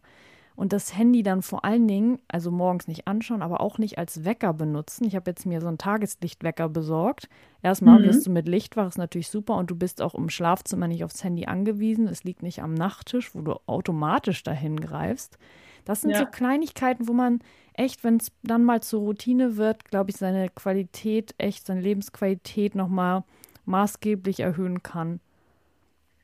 und 0.56 0.74
das 0.74 0.96
Handy 0.98 1.24
dann 1.24 1.42
vor 1.42 1.66
allen 1.66 1.88
Dingen, 1.88 2.20
also 2.28 2.52
morgens 2.52 2.88
nicht 2.88 3.08
anschauen, 3.08 3.42
aber 3.42 3.62
auch 3.62 3.78
nicht 3.78 3.98
als 3.98 4.24
Wecker 4.24 4.54
benutzen. 4.54 5.06
Ich 5.06 5.16
habe 5.16 5.32
jetzt 5.32 5.46
mir 5.46 5.62
so 5.62 5.68
einen 5.68 5.78
Tageslichtwecker 5.78 6.70
besorgt. 6.70 7.28
Erstmal 7.62 8.00
mhm. 8.00 8.06
wirst 8.06 8.28
du 8.28 8.32
mit 8.32 8.48
Licht 8.48 8.78
wach, 8.78 8.88
ist 8.88 8.98
natürlich 8.98 9.30
super 9.30 9.56
und 9.56 9.72
du 9.72 9.76
bist 9.76 10.02
auch 10.02 10.14
im 10.16 10.30
Schlafzimmer 10.30 10.88
nicht 10.88 11.04
aufs 11.04 11.24
Handy 11.24 11.46
angewiesen. 11.46 12.08
Es 12.08 12.24
liegt 12.24 12.44
nicht 12.44 12.62
am 12.62 12.74
Nachttisch, 12.74 13.34
wo 13.34 13.42
du 13.42 13.56
automatisch 13.66 14.44
dahin 14.44 14.80
greifst. 14.80 15.38
Das 15.86 16.02
sind 16.02 16.12
ja. 16.12 16.20
so 16.20 16.26
Kleinigkeiten, 16.26 17.08
wo 17.08 17.14
man 17.14 17.40
echt, 17.74 18.04
wenn 18.04 18.18
es 18.18 18.32
dann 18.44 18.64
mal 18.64 18.82
zur 18.82 19.02
Routine 19.02 19.58
wird, 19.58 19.86
glaube 19.86 20.12
ich, 20.12 20.18
seine 20.18 20.50
Qualität, 20.50 21.34
echt 21.38 21.66
seine 21.66 21.82
Lebensqualität 21.82 22.76
nochmal 22.76 23.24
maßgeblich 23.66 24.40
erhöhen 24.40 24.84
kann. 24.84 25.20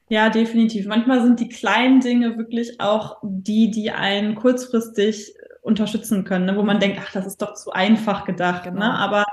Ja, 0.10 0.30
definitiv. 0.30 0.88
Manchmal 0.88 1.22
sind 1.22 1.40
die 1.40 1.50
kleinen 1.50 2.00
Dinge 2.00 2.36
wirklich 2.38 2.82
auch 2.82 3.18
die, 3.22 3.70
die 3.70 3.92
einen 3.92 4.34
kurzfristig 4.34 5.36
unterstützen 5.62 6.24
können, 6.24 6.46
ne? 6.46 6.58
wo 6.58 6.64
man 6.64 6.80
denkt, 6.80 7.00
ach, 7.02 7.12
das 7.12 7.28
ist 7.28 7.42
doch 7.42 7.54
zu 7.54 7.72
einfach 7.72 8.26
gedacht. 8.26 8.66
Ne? 8.66 8.72
Genau. 8.72 8.86
Ne? 8.86 8.94
Aber 8.94 9.26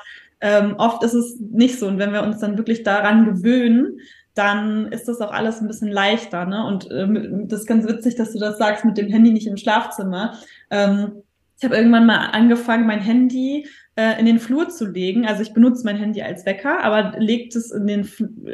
ähm, 0.42 0.74
oft 0.76 1.02
ist 1.02 1.14
es 1.14 1.40
nicht 1.40 1.78
so. 1.78 1.86
Und 1.86 1.98
wenn 1.98 2.12
wir 2.12 2.22
uns 2.22 2.40
dann 2.40 2.58
wirklich 2.58 2.82
daran 2.82 3.24
gewöhnen, 3.24 4.00
dann 4.34 4.92
ist 4.92 5.08
das 5.08 5.22
auch 5.22 5.32
alles 5.32 5.62
ein 5.62 5.66
bisschen 5.66 5.90
leichter. 5.90 6.44
Ne? 6.44 6.66
Und 6.66 6.90
ähm, 6.90 7.48
das 7.48 7.60
ist 7.60 7.66
ganz 7.66 7.86
witzig, 7.88 8.16
dass 8.16 8.32
du 8.32 8.38
das 8.38 8.58
sagst 8.58 8.84
mit 8.84 8.98
dem 8.98 9.08
Handy 9.08 9.30
nicht 9.32 9.46
im 9.46 9.56
Schlafzimmer. 9.56 10.34
Ähm, 10.70 11.22
ich 11.58 11.64
habe 11.64 11.76
irgendwann 11.76 12.04
mal 12.04 12.18
angefangen, 12.32 12.86
mein 12.86 13.00
Handy 13.00 13.66
äh, 13.96 14.18
in 14.20 14.26
den 14.26 14.38
Flur 14.38 14.68
zu 14.68 14.86
legen. 14.86 15.26
Also 15.26 15.42
ich 15.42 15.52
benutze 15.52 15.84
mein 15.84 15.96
Handy 15.96 16.22
als 16.22 16.46
Wecker, 16.46 16.84
aber 16.84 17.18
legt 17.18 17.56
es 17.56 17.72
in 17.72 17.86
den, 17.86 18.08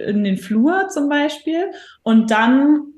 in 0.07 0.25
den 0.25 0.39
Flur 0.39 0.89
zum 0.89 1.09
Beispiel 1.09 1.67
und 2.03 2.31
dann 2.31 2.93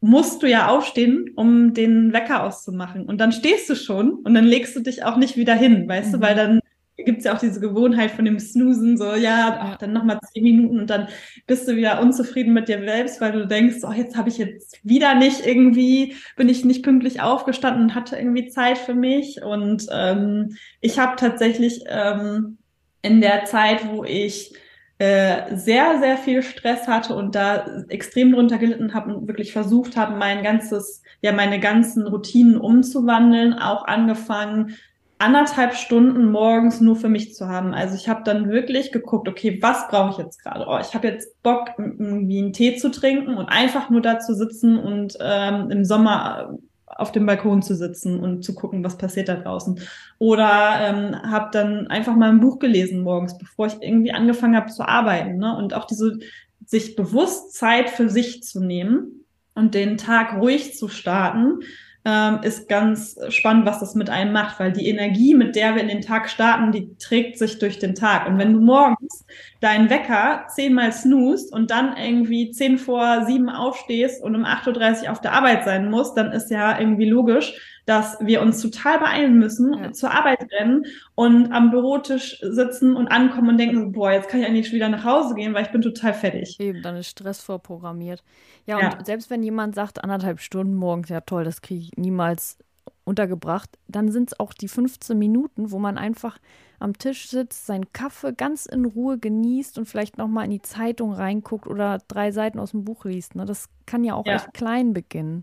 musst 0.00 0.42
du 0.42 0.48
ja 0.48 0.68
aufstehen, 0.68 1.30
um 1.36 1.74
den 1.74 2.12
Wecker 2.12 2.44
auszumachen. 2.44 3.04
Und 3.04 3.20
dann 3.20 3.32
stehst 3.32 3.68
du 3.68 3.74
schon 3.74 4.12
und 4.12 4.34
dann 4.34 4.44
legst 4.44 4.74
du 4.74 4.80
dich 4.80 5.04
auch 5.04 5.16
nicht 5.16 5.36
wieder 5.36 5.54
hin, 5.54 5.88
weißt 5.88 6.08
mhm. 6.08 6.12
du, 6.12 6.20
weil 6.20 6.34
dann 6.34 6.60
gibt 7.04 7.18
es 7.18 7.24
ja 7.24 7.34
auch 7.34 7.38
diese 7.38 7.60
Gewohnheit 7.60 8.10
von 8.10 8.24
dem 8.24 8.38
Snoosen, 8.38 8.96
so 8.96 9.14
ja, 9.14 9.58
ach, 9.60 9.76
dann 9.78 9.92
nochmal 9.92 10.18
zehn 10.32 10.42
Minuten 10.42 10.80
und 10.80 10.90
dann 10.90 11.08
bist 11.46 11.68
du 11.68 11.76
wieder 11.76 12.00
unzufrieden 12.00 12.52
mit 12.52 12.68
dir 12.68 12.78
selbst, 12.78 13.20
weil 13.20 13.32
du 13.32 13.46
denkst, 13.46 13.78
oh, 13.82 13.92
jetzt 13.92 14.16
habe 14.16 14.28
ich 14.28 14.38
jetzt 14.38 14.78
wieder 14.82 15.14
nicht 15.14 15.46
irgendwie, 15.46 16.16
bin 16.36 16.48
ich 16.48 16.64
nicht 16.64 16.82
pünktlich 16.82 17.20
aufgestanden 17.20 17.84
und 17.84 17.94
hatte 17.94 18.16
irgendwie 18.16 18.48
Zeit 18.48 18.78
für 18.78 18.94
mich. 18.94 19.42
Und 19.42 19.86
ähm, 19.92 20.56
ich 20.80 20.98
habe 20.98 21.16
tatsächlich 21.16 21.84
ähm, 21.88 22.58
in 23.02 23.20
der 23.20 23.44
Zeit, 23.44 23.88
wo 23.88 24.04
ich 24.04 24.54
äh, 24.98 25.56
sehr, 25.56 25.98
sehr 25.98 26.18
viel 26.18 26.42
Stress 26.42 26.86
hatte 26.86 27.14
und 27.14 27.34
da 27.34 27.84
extrem 27.88 28.32
drunter 28.32 28.58
gelitten 28.58 28.92
habe 28.92 29.14
und 29.14 29.28
wirklich 29.28 29.50
versucht 29.52 29.96
habe, 29.96 30.16
mein 30.16 30.42
ganzes, 30.42 31.02
ja, 31.22 31.32
meine 31.32 31.58
ganzen 31.58 32.06
Routinen 32.06 32.58
umzuwandeln, 32.58 33.54
auch 33.54 33.86
angefangen, 33.86 34.76
anderthalb 35.20 35.74
Stunden 35.74 36.30
morgens 36.30 36.80
nur 36.80 36.96
für 36.96 37.10
mich 37.10 37.34
zu 37.34 37.46
haben. 37.46 37.74
Also 37.74 37.94
ich 37.94 38.08
habe 38.08 38.22
dann 38.24 38.48
wirklich 38.48 38.90
geguckt, 38.90 39.28
okay, 39.28 39.58
was 39.60 39.86
brauche 39.88 40.12
ich 40.12 40.18
jetzt 40.18 40.42
gerade? 40.42 40.64
Oh, 40.66 40.78
ich 40.80 40.94
habe 40.94 41.08
jetzt 41.08 41.42
Bock, 41.42 41.70
irgendwie 41.78 42.38
einen 42.38 42.52
Tee 42.54 42.76
zu 42.76 42.90
trinken 42.90 43.34
und 43.36 43.46
einfach 43.46 43.90
nur 43.90 44.00
da 44.00 44.18
zu 44.18 44.34
sitzen 44.34 44.78
und 44.78 45.18
ähm, 45.20 45.70
im 45.70 45.84
Sommer 45.84 46.56
auf 46.86 47.12
dem 47.12 47.26
Balkon 47.26 47.62
zu 47.62 47.74
sitzen 47.74 48.18
und 48.18 48.44
zu 48.44 48.54
gucken, 48.54 48.82
was 48.82 48.96
passiert 48.96 49.28
da 49.28 49.36
draußen. 49.36 49.80
Oder 50.18 50.78
ähm, 50.80 51.14
habe 51.30 51.50
dann 51.52 51.86
einfach 51.88 52.16
mal 52.16 52.30
ein 52.30 52.40
Buch 52.40 52.58
gelesen 52.58 53.02
morgens, 53.02 53.36
bevor 53.36 53.66
ich 53.66 53.80
irgendwie 53.80 54.12
angefangen 54.12 54.56
habe 54.56 54.72
zu 54.72 54.86
arbeiten. 54.88 55.36
Ne? 55.36 55.54
Und 55.56 55.74
auch 55.74 55.84
diese 55.84 56.18
sich 56.64 56.96
bewusst 56.96 57.54
Zeit 57.54 57.90
für 57.90 58.08
sich 58.08 58.42
zu 58.42 58.60
nehmen 58.60 59.24
und 59.54 59.74
den 59.74 59.98
Tag 59.98 60.40
ruhig 60.40 60.76
zu 60.76 60.88
starten, 60.88 61.60
ähm, 62.04 62.40
ist 62.42 62.68
ganz 62.68 63.18
spannend, 63.28 63.66
was 63.66 63.80
das 63.80 63.94
mit 63.94 64.08
einem 64.08 64.32
macht, 64.32 64.58
weil 64.58 64.72
die 64.72 64.88
Energie, 64.88 65.34
mit 65.34 65.54
der 65.54 65.74
wir 65.74 65.82
in 65.82 65.88
den 65.88 66.00
Tag 66.00 66.30
starten, 66.30 66.72
die 66.72 66.96
trägt 66.96 67.38
sich 67.38 67.58
durch 67.58 67.78
den 67.78 67.94
Tag. 67.94 68.26
Und 68.26 68.38
wenn 68.38 68.54
du 68.54 68.60
morgens 68.60 69.26
deinen 69.60 69.90
Wecker 69.90 70.46
zehnmal 70.48 70.92
snoost 70.92 71.52
und 71.52 71.70
dann 71.70 71.96
irgendwie 71.96 72.50
zehn 72.52 72.78
vor 72.78 73.26
sieben 73.26 73.50
aufstehst 73.50 74.22
und 74.22 74.34
um 74.34 74.44
8.30 74.44 75.04
Uhr 75.04 75.12
auf 75.12 75.20
der 75.20 75.34
Arbeit 75.34 75.64
sein 75.64 75.90
musst, 75.90 76.16
dann 76.16 76.32
ist 76.32 76.50
ja 76.50 76.78
irgendwie 76.78 77.08
logisch, 77.08 77.79
dass 77.90 78.16
wir 78.20 78.40
uns 78.40 78.62
total 78.62 79.00
beeilen 79.00 79.36
müssen, 79.36 79.74
ja. 79.74 79.92
zur 79.92 80.12
Arbeit 80.12 80.46
rennen 80.52 80.86
und 81.16 81.50
am 81.50 81.72
Bürotisch 81.72 82.38
sitzen 82.40 82.94
und 82.94 83.08
ankommen 83.08 83.48
und 83.48 83.58
denken, 83.58 83.90
boah, 83.90 84.12
jetzt 84.12 84.28
kann 84.28 84.38
ich 84.38 84.46
eigentlich 84.46 84.68
schon 84.68 84.76
wieder 84.76 84.88
nach 84.88 85.04
Hause 85.04 85.34
gehen, 85.34 85.54
weil 85.54 85.64
ich 85.64 85.72
bin 85.72 85.82
total 85.82 86.14
fertig. 86.14 86.60
Eben, 86.60 86.82
dann 86.82 86.94
ist 86.94 87.08
Stress 87.08 87.42
vorprogrammiert. 87.42 88.22
Ja, 88.64 88.76
und 88.76 88.82
ja. 88.82 89.04
selbst 89.04 89.28
wenn 89.28 89.42
jemand 89.42 89.74
sagt, 89.74 90.04
anderthalb 90.04 90.38
Stunden 90.38 90.76
morgens, 90.76 91.08
ja 91.08 91.20
toll, 91.20 91.42
das 91.42 91.62
kriege 91.62 91.80
ich 91.80 91.90
niemals 91.96 92.58
untergebracht, 93.02 93.70
dann 93.88 94.12
sind 94.12 94.30
es 94.30 94.38
auch 94.38 94.52
die 94.52 94.68
15 94.68 95.18
Minuten, 95.18 95.72
wo 95.72 95.80
man 95.80 95.98
einfach 95.98 96.38
am 96.78 96.96
Tisch 96.96 97.28
sitzt, 97.28 97.66
seinen 97.66 97.92
Kaffee 97.92 98.32
ganz 98.32 98.66
in 98.66 98.84
Ruhe 98.84 99.18
genießt 99.18 99.78
und 99.78 99.86
vielleicht 99.86 100.16
nochmal 100.16 100.44
in 100.44 100.52
die 100.52 100.62
Zeitung 100.62 101.12
reinguckt 101.12 101.66
oder 101.66 101.98
drei 102.06 102.30
Seiten 102.30 102.60
aus 102.60 102.70
dem 102.70 102.84
Buch 102.84 103.04
liest. 103.04 103.34
Ne? 103.34 103.46
Das 103.46 103.68
kann 103.84 104.04
ja 104.04 104.14
auch 104.14 104.26
ja. 104.26 104.36
echt 104.36 104.54
klein 104.54 104.92
beginnen. 104.92 105.42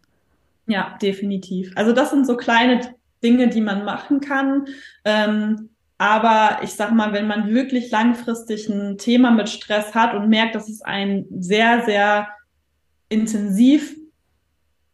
Ja, 0.67 0.97
definitiv. 1.01 1.71
Also 1.75 1.93
das 1.93 2.11
sind 2.11 2.27
so 2.27 2.35
kleine 2.37 2.81
Dinge, 3.23 3.47
die 3.47 3.61
man 3.61 3.85
machen 3.85 4.19
kann. 4.19 4.65
Ähm, 5.05 5.69
aber 5.97 6.59
ich 6.63 6.71
sag 6.71 6.91
mal, 6.91 7.13
wenn 7.13 7.25
man 7.25 7.53
wirklich 7.53 7.89
langfristig 7.89 8.69
ein 8.69 8.97
Thema 8.97 9.31
mit 9.31 9.49
Stress 9.49 9.95
hat 9.95 10.13
und 10.13 10.29
merkt, 10.29 10.53
dass 10.53 10.69
es 10.69 10.81
einen 10.81 11.25
sehr, 11.41 11.83
sehr 11.85 12.27
intensiv 13.09 13.95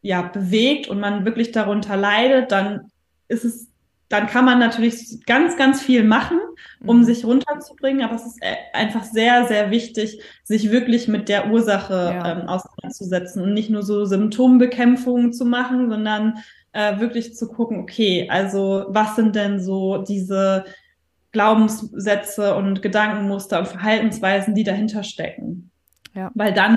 ja, 0.01 0.21
bewegt 0.21 0.87
und 0.87 0.99
man 0.99 1.25
wirklich 1.25 1.51
darunter 1.51 1.97
leidet, 1.97 2.51
dann 2.51 2.91
ist 3.27 3.43
es, 3.43 3.69
dann 4.13 4.27
kann 4.27 4.45
man 4.45 4.59
natürlich 4.59 5.25
ganz, 5.25 5.57
ganz 5.57 5.81
viel 5.81 6.03
machen, 6.03 6.39
um 6.85 6.99
mhm. 6.99 7.03
sich 7.03 7.25
runterzubringen. 7.25 8.05
Aber 8.05 8.13
es 8.13 8.27
ist 8.27 8.37
äh, 8.41 8.55
einfach 8.73 9.03
sehr, 9.03 9.47
sehr 9.47 9.71
wichtig, 9.71 10.21
sich 10.43 10.69
wirklich 10.69 11.07
mit 11.07 11.29
der 11.29 11.49
Ursache 11.49 11.93
ja. 11.93 12.31
ähm, 12.31 12.47
auseinanderzusetzen 12.47 13.41
und 13.41 13.53
nicht 13.53 13.71
nur 13.71 13.81
so 13.81 14.05
Symptombekämpfungen 14.05 15.33
zu 15.33 15.45
machen, 15.45 15.89
sondern 15.89 16.37
äh, 16.73 16.99
wirklich 16.99 17.35
zu 17.35 17.47
gucken, 17.47 17.79
okay, 17.79 18.27
also 18.29 18.85
was 18.89 19.15
sind 19.15 19.35
denn 19.35 19.59
so 19.59 19.97
diese 20.03 20.65
Glaubenssätze 21.31 22.53
und 22.53 22.83
Gedankenmuster 22.83 23.57
und 23.57 23.67
Verhaltensweisen, 23.67 24.53
die 24.53 24.63
dahinter 24.63 25.01
stecken. 25.01 25.71
Ja. 26.13 26.29
Weil 26.35 26.53
dann 26.53 26.75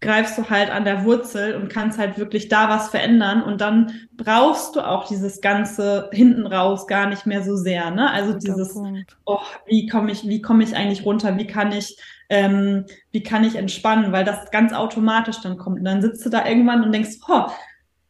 greifst 0.00 0.38
du 0.38 0.48
halt 0.48 0.70
an 0.70 0.84
der 0.84 1.04
Wurzel 1.04 1.56
und 1.56 1.68
kannst 1.68 1.98
halt 1.98 2.18
wirklich 2.18 2.48
da 2.48 2.68
was 2.68 2.88
verändern 2.88 3.42
und 3.42 3.60
dann 3.60 3.92
brauchst 4.16 4.76
du 4.76 4.80
auch 4.80 5.08
dieses 5.08 5.40
ganze 5.40 6.08
hinten 6.12 6.46
raus 6.46 6.86
gar 6.86 7.06
nicht 7.06 7.26
mehr 7.26 7.42
so 7.42 7.56
sehr, 7.56 7.90
ne? 7.90 8.10
Also 8.10 8.34
Guter 8.34 8.54
dieses, 8.54 8.74
Punkt. 8.74 9.16
oh, 9.26 9.40
wie 9.66 9.88
komme 9.88 10.12
ich, 10.12 10.28
wie 10.28 10.40
komme 10.40 10.62
ich 10.62 10.76
eigentlich 10.76 11.04
runter? 11.04 11.36
Wie 11.36 11.46
kann 11.46 11.72
ich, 11.72 11.96
ähm, 12.28 12.84
wie 13.10 13.22
kann 13.24 13.42
ich 13.42 13.56
entspannen? 13.56 14.12
Weil 14.12 14.24
das 14.24 14.50
ganz 14.52 14.72
automatisch 14.72 15.40
dann 15.40 15.56
kommt 15.58 15.78
und 15.78 15.84
dann 15.84 16.00
sitzt 16.00 16.24
du 16.24 16.30
da 16.30 16.46
irgendwann 16.46 16.84
und 16.84 16.92
denkst, 16.92 17.16
oh, 17.28 17.46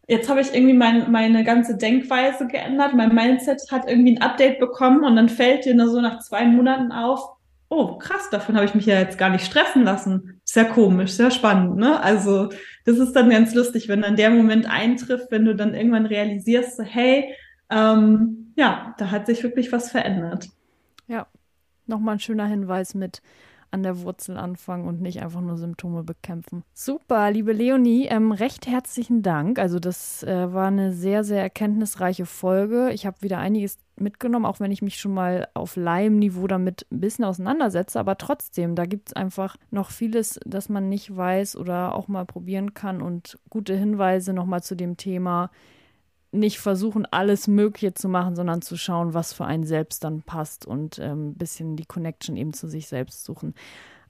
jetzt 0.09 0.28
habe 0.28 0.41
ich 0.43 0.53
irgendwie 0.53 0.74
mein, 0.74 1.11
meine 1.11 1.43
ganze 1.43 1.76
Denkweise 1.76 2.49
geändert, 2.49 2.95
mein 2.95 3.14
Mindset 3.14 3.62
hat 3.70 3.89
irgendwie 3.89 4.16
ein 4.16 4.22
Update 4.22 4.59
bekommen 4.59 5.05
und 5.05 5.16
dann 5.16 5.28
fällt 5.30 5.64
dir 5.64 5.74
nur 5.74 5.89
so 5.89 6.01
nach 6.03 6.20
zwei 6.20 6.45
Monaten 6.47 6.93
auf, 6.93 7.20
oh 7.68 7.98
krass, 7.98 8.30
davon 8.30 8.56
habe 8.56 8.64
ich 8.64 8.74
mich 8.74 8.86
ja 8.86 8.98
jetzt 8.98 9.18
gar 9.18 9.30
nicht 9.30 9.44
stressen 9.44 9.84
lassen. 9.84 10.40
Sehr 10.44 10.64
komisch, 10.64 11.12
sehr 11.12 11.30
spannend, 11.30 11.76
ne? 11.76 12.00
Also 12.00 12.50
das 12.84 12.98
ist 12.98 13.12
dann 13.12 13.30
ganz 13.30 13.54
lustig, 13.54 13.88
wenn 13.88 14.02
dann 14.02 14.16
der 14.16 14.30
Moment 14.30 14.66
eintrifft, 14.68 15.30
wenn 15.30 15.44
du 15.44 15.54
dann 15.54 15.74
irgendwann 15.74 16.06
realisierst, 16.06 16.80
hey, 16.82 17.34
ähm, 17.70 18.52
ja, 18.56 18.94
da 18.98 19.10
hat 19.10 19.26
sich 19.26 19.42
wirklich 19.42 19.70
was 19.72 19.90
verändert. 19.90 20.48
Ja, 21.06 21.26
nochmal 21.86 22.16
ein 22.16 22.20
schöner 22.20 22.46
Hinweis 22.46 22.94
mit 22.94 23.22
an 23.70 23.82
der 23.82 24.00
Wurzel 24.00 24.38
anfangen 24.38 24.88
und 24.88 25.02
nicht 25.02 25.20
einfach 25.20 25.42
nur 25.42 25.58
Symptome 25.58 26.02
bekämpfen. 26.02 26.64
Super, 26.72 27.30
liebe 27.30 27.52
Leonie, 27.52 28.06
ähm, 28.06 28.32
recht 28.32 28.66
herzlichen 28.66 29.22
Dank. 29.22 29.58
Also 29.58 29.78
das 29.78 30.22
äh, 30.22 30.52
war 30.52 30.68
eine 30.68 30.92
sehr, 30.92 31.22
sehr 31.22 31.42
erkenntnisreiche 31.42 32.24
Folge. 32.24 32.90
Ich 32.92 33.04
habe 33.04 33.20
wieder 33.20 33.38
einiges 33.38 33.76
mitgenommen, 34.01 34.46
auch 34.46 34.61
wenn 34.61 34.70
ich 34.70 34.82
mich 34.82 34.96
schon 34.96 35.14
mal 35.14 35.49
auf 35.55 35.76
Leim-Niveau 35.76 36.46
damit 36.46 36.86
ein 36.90 37.01
bisschen 37.01 37.24
auseinandersetze. 37.24 37.99
Aber 37.99 38.18
trotzdem, 38.18 38.74
da 38.74 38.86
gibt 38.86 39.09
es 39.09 39.12
einfach 39.16 39.57
noch 39.70 39.90
vieles, 39.90 40.40
das 40.44 40.68
man 40.68 40.88
nicht 40.88 41.16
weiß 41.16 41.57
oder 41.57 41.94
auch 41.94 42.09
mal 42.09 42.24
probieren 42.24 42.74
kann 42.74 43.03
und 43.03 43.38
gute 43.51 43.74
Hinweise 43.74 44.32
nochmal 44.32 44.62
zu 44.62 44.74
dem 44.74 44.96
Thema 44.96 45.51
nicht 46.30 46.59
versuchen, 46.59 47.07
alles 47.07 47.49
Mögliche 47.49 47.94
zu 47.94 48.09
machen, 48.09 48.36
sondern 48.36 48.61
zu 48.61 48.76
schauen, 48.76 49.14
was 49.14 49.32
für 49.32 49.46
einen 49.46 49.64
selbst 49.64 50.05
dann 50.05 50.22
passt 50.22 50.66
und 50.66 50.99
ein 50.99 51.11
ähm, 51.11 51.34
bisschen 51.34 51.76
die 51.76 51.86
Connection 51.86 52.36
eben 52.36 52.53
zu 52.53 52.68
sich 52.68 52.86
selbst 52.86 53.24
suchen. 53.24 53.55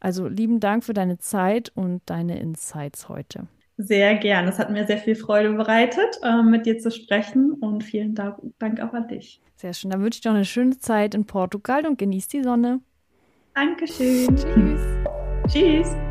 Also 0.00 0.28
lieben 0.28 0.60
Dank 0.60 0.84
für 0.84 0.94
deine 0.94 1.18
Zeit 1.18 1.70
und 1.74 2.02
deine 2.06 2.40
Insights 2.40 3.08
heute. 3.08 3.46
Sehr 3.76 4.16
gern. 4.16 4.48
Es 4.48 4.58
hat 4.58 4.70
mir 4.70 4.86
sehr 4.86 4.98
viel 4.98 5.14
Freude 5.14 5.52
bereitet, 5.52 6.18
äh, 6.24 6.42
mit 6.42 6.66
dir 6.66 6.78
zu 6.78 6.90
sprechen 6.90 7.52
und 7.52 7.84
vielen 7.84 8.14
Dank 8.14 8.80
auch 8.80 8.92
an 8.92 9.06
dich. 9.06 9.40
Sehr 9.58 9.74
schön. 9.74 9.90
Dann 9.90 10.02
wünsche 10.02 10.18
ich 10.18 10.20
dir 10.20 10.28
noch 10.28 10.36
eine 10.36 10.44
schöne 10.44 10.78
Zeit 10.78 11.16
in 11.16 11.26
Portugal 11.26 11.84
und 11.84 11.98
genieß 11.98 12.28
die 12.28 12.44
Sonne. 12.44 12.80
Dankeschön. 13.54 14.36
Tschüss. 14.36 14.80
Tschüss. 15.52 16.07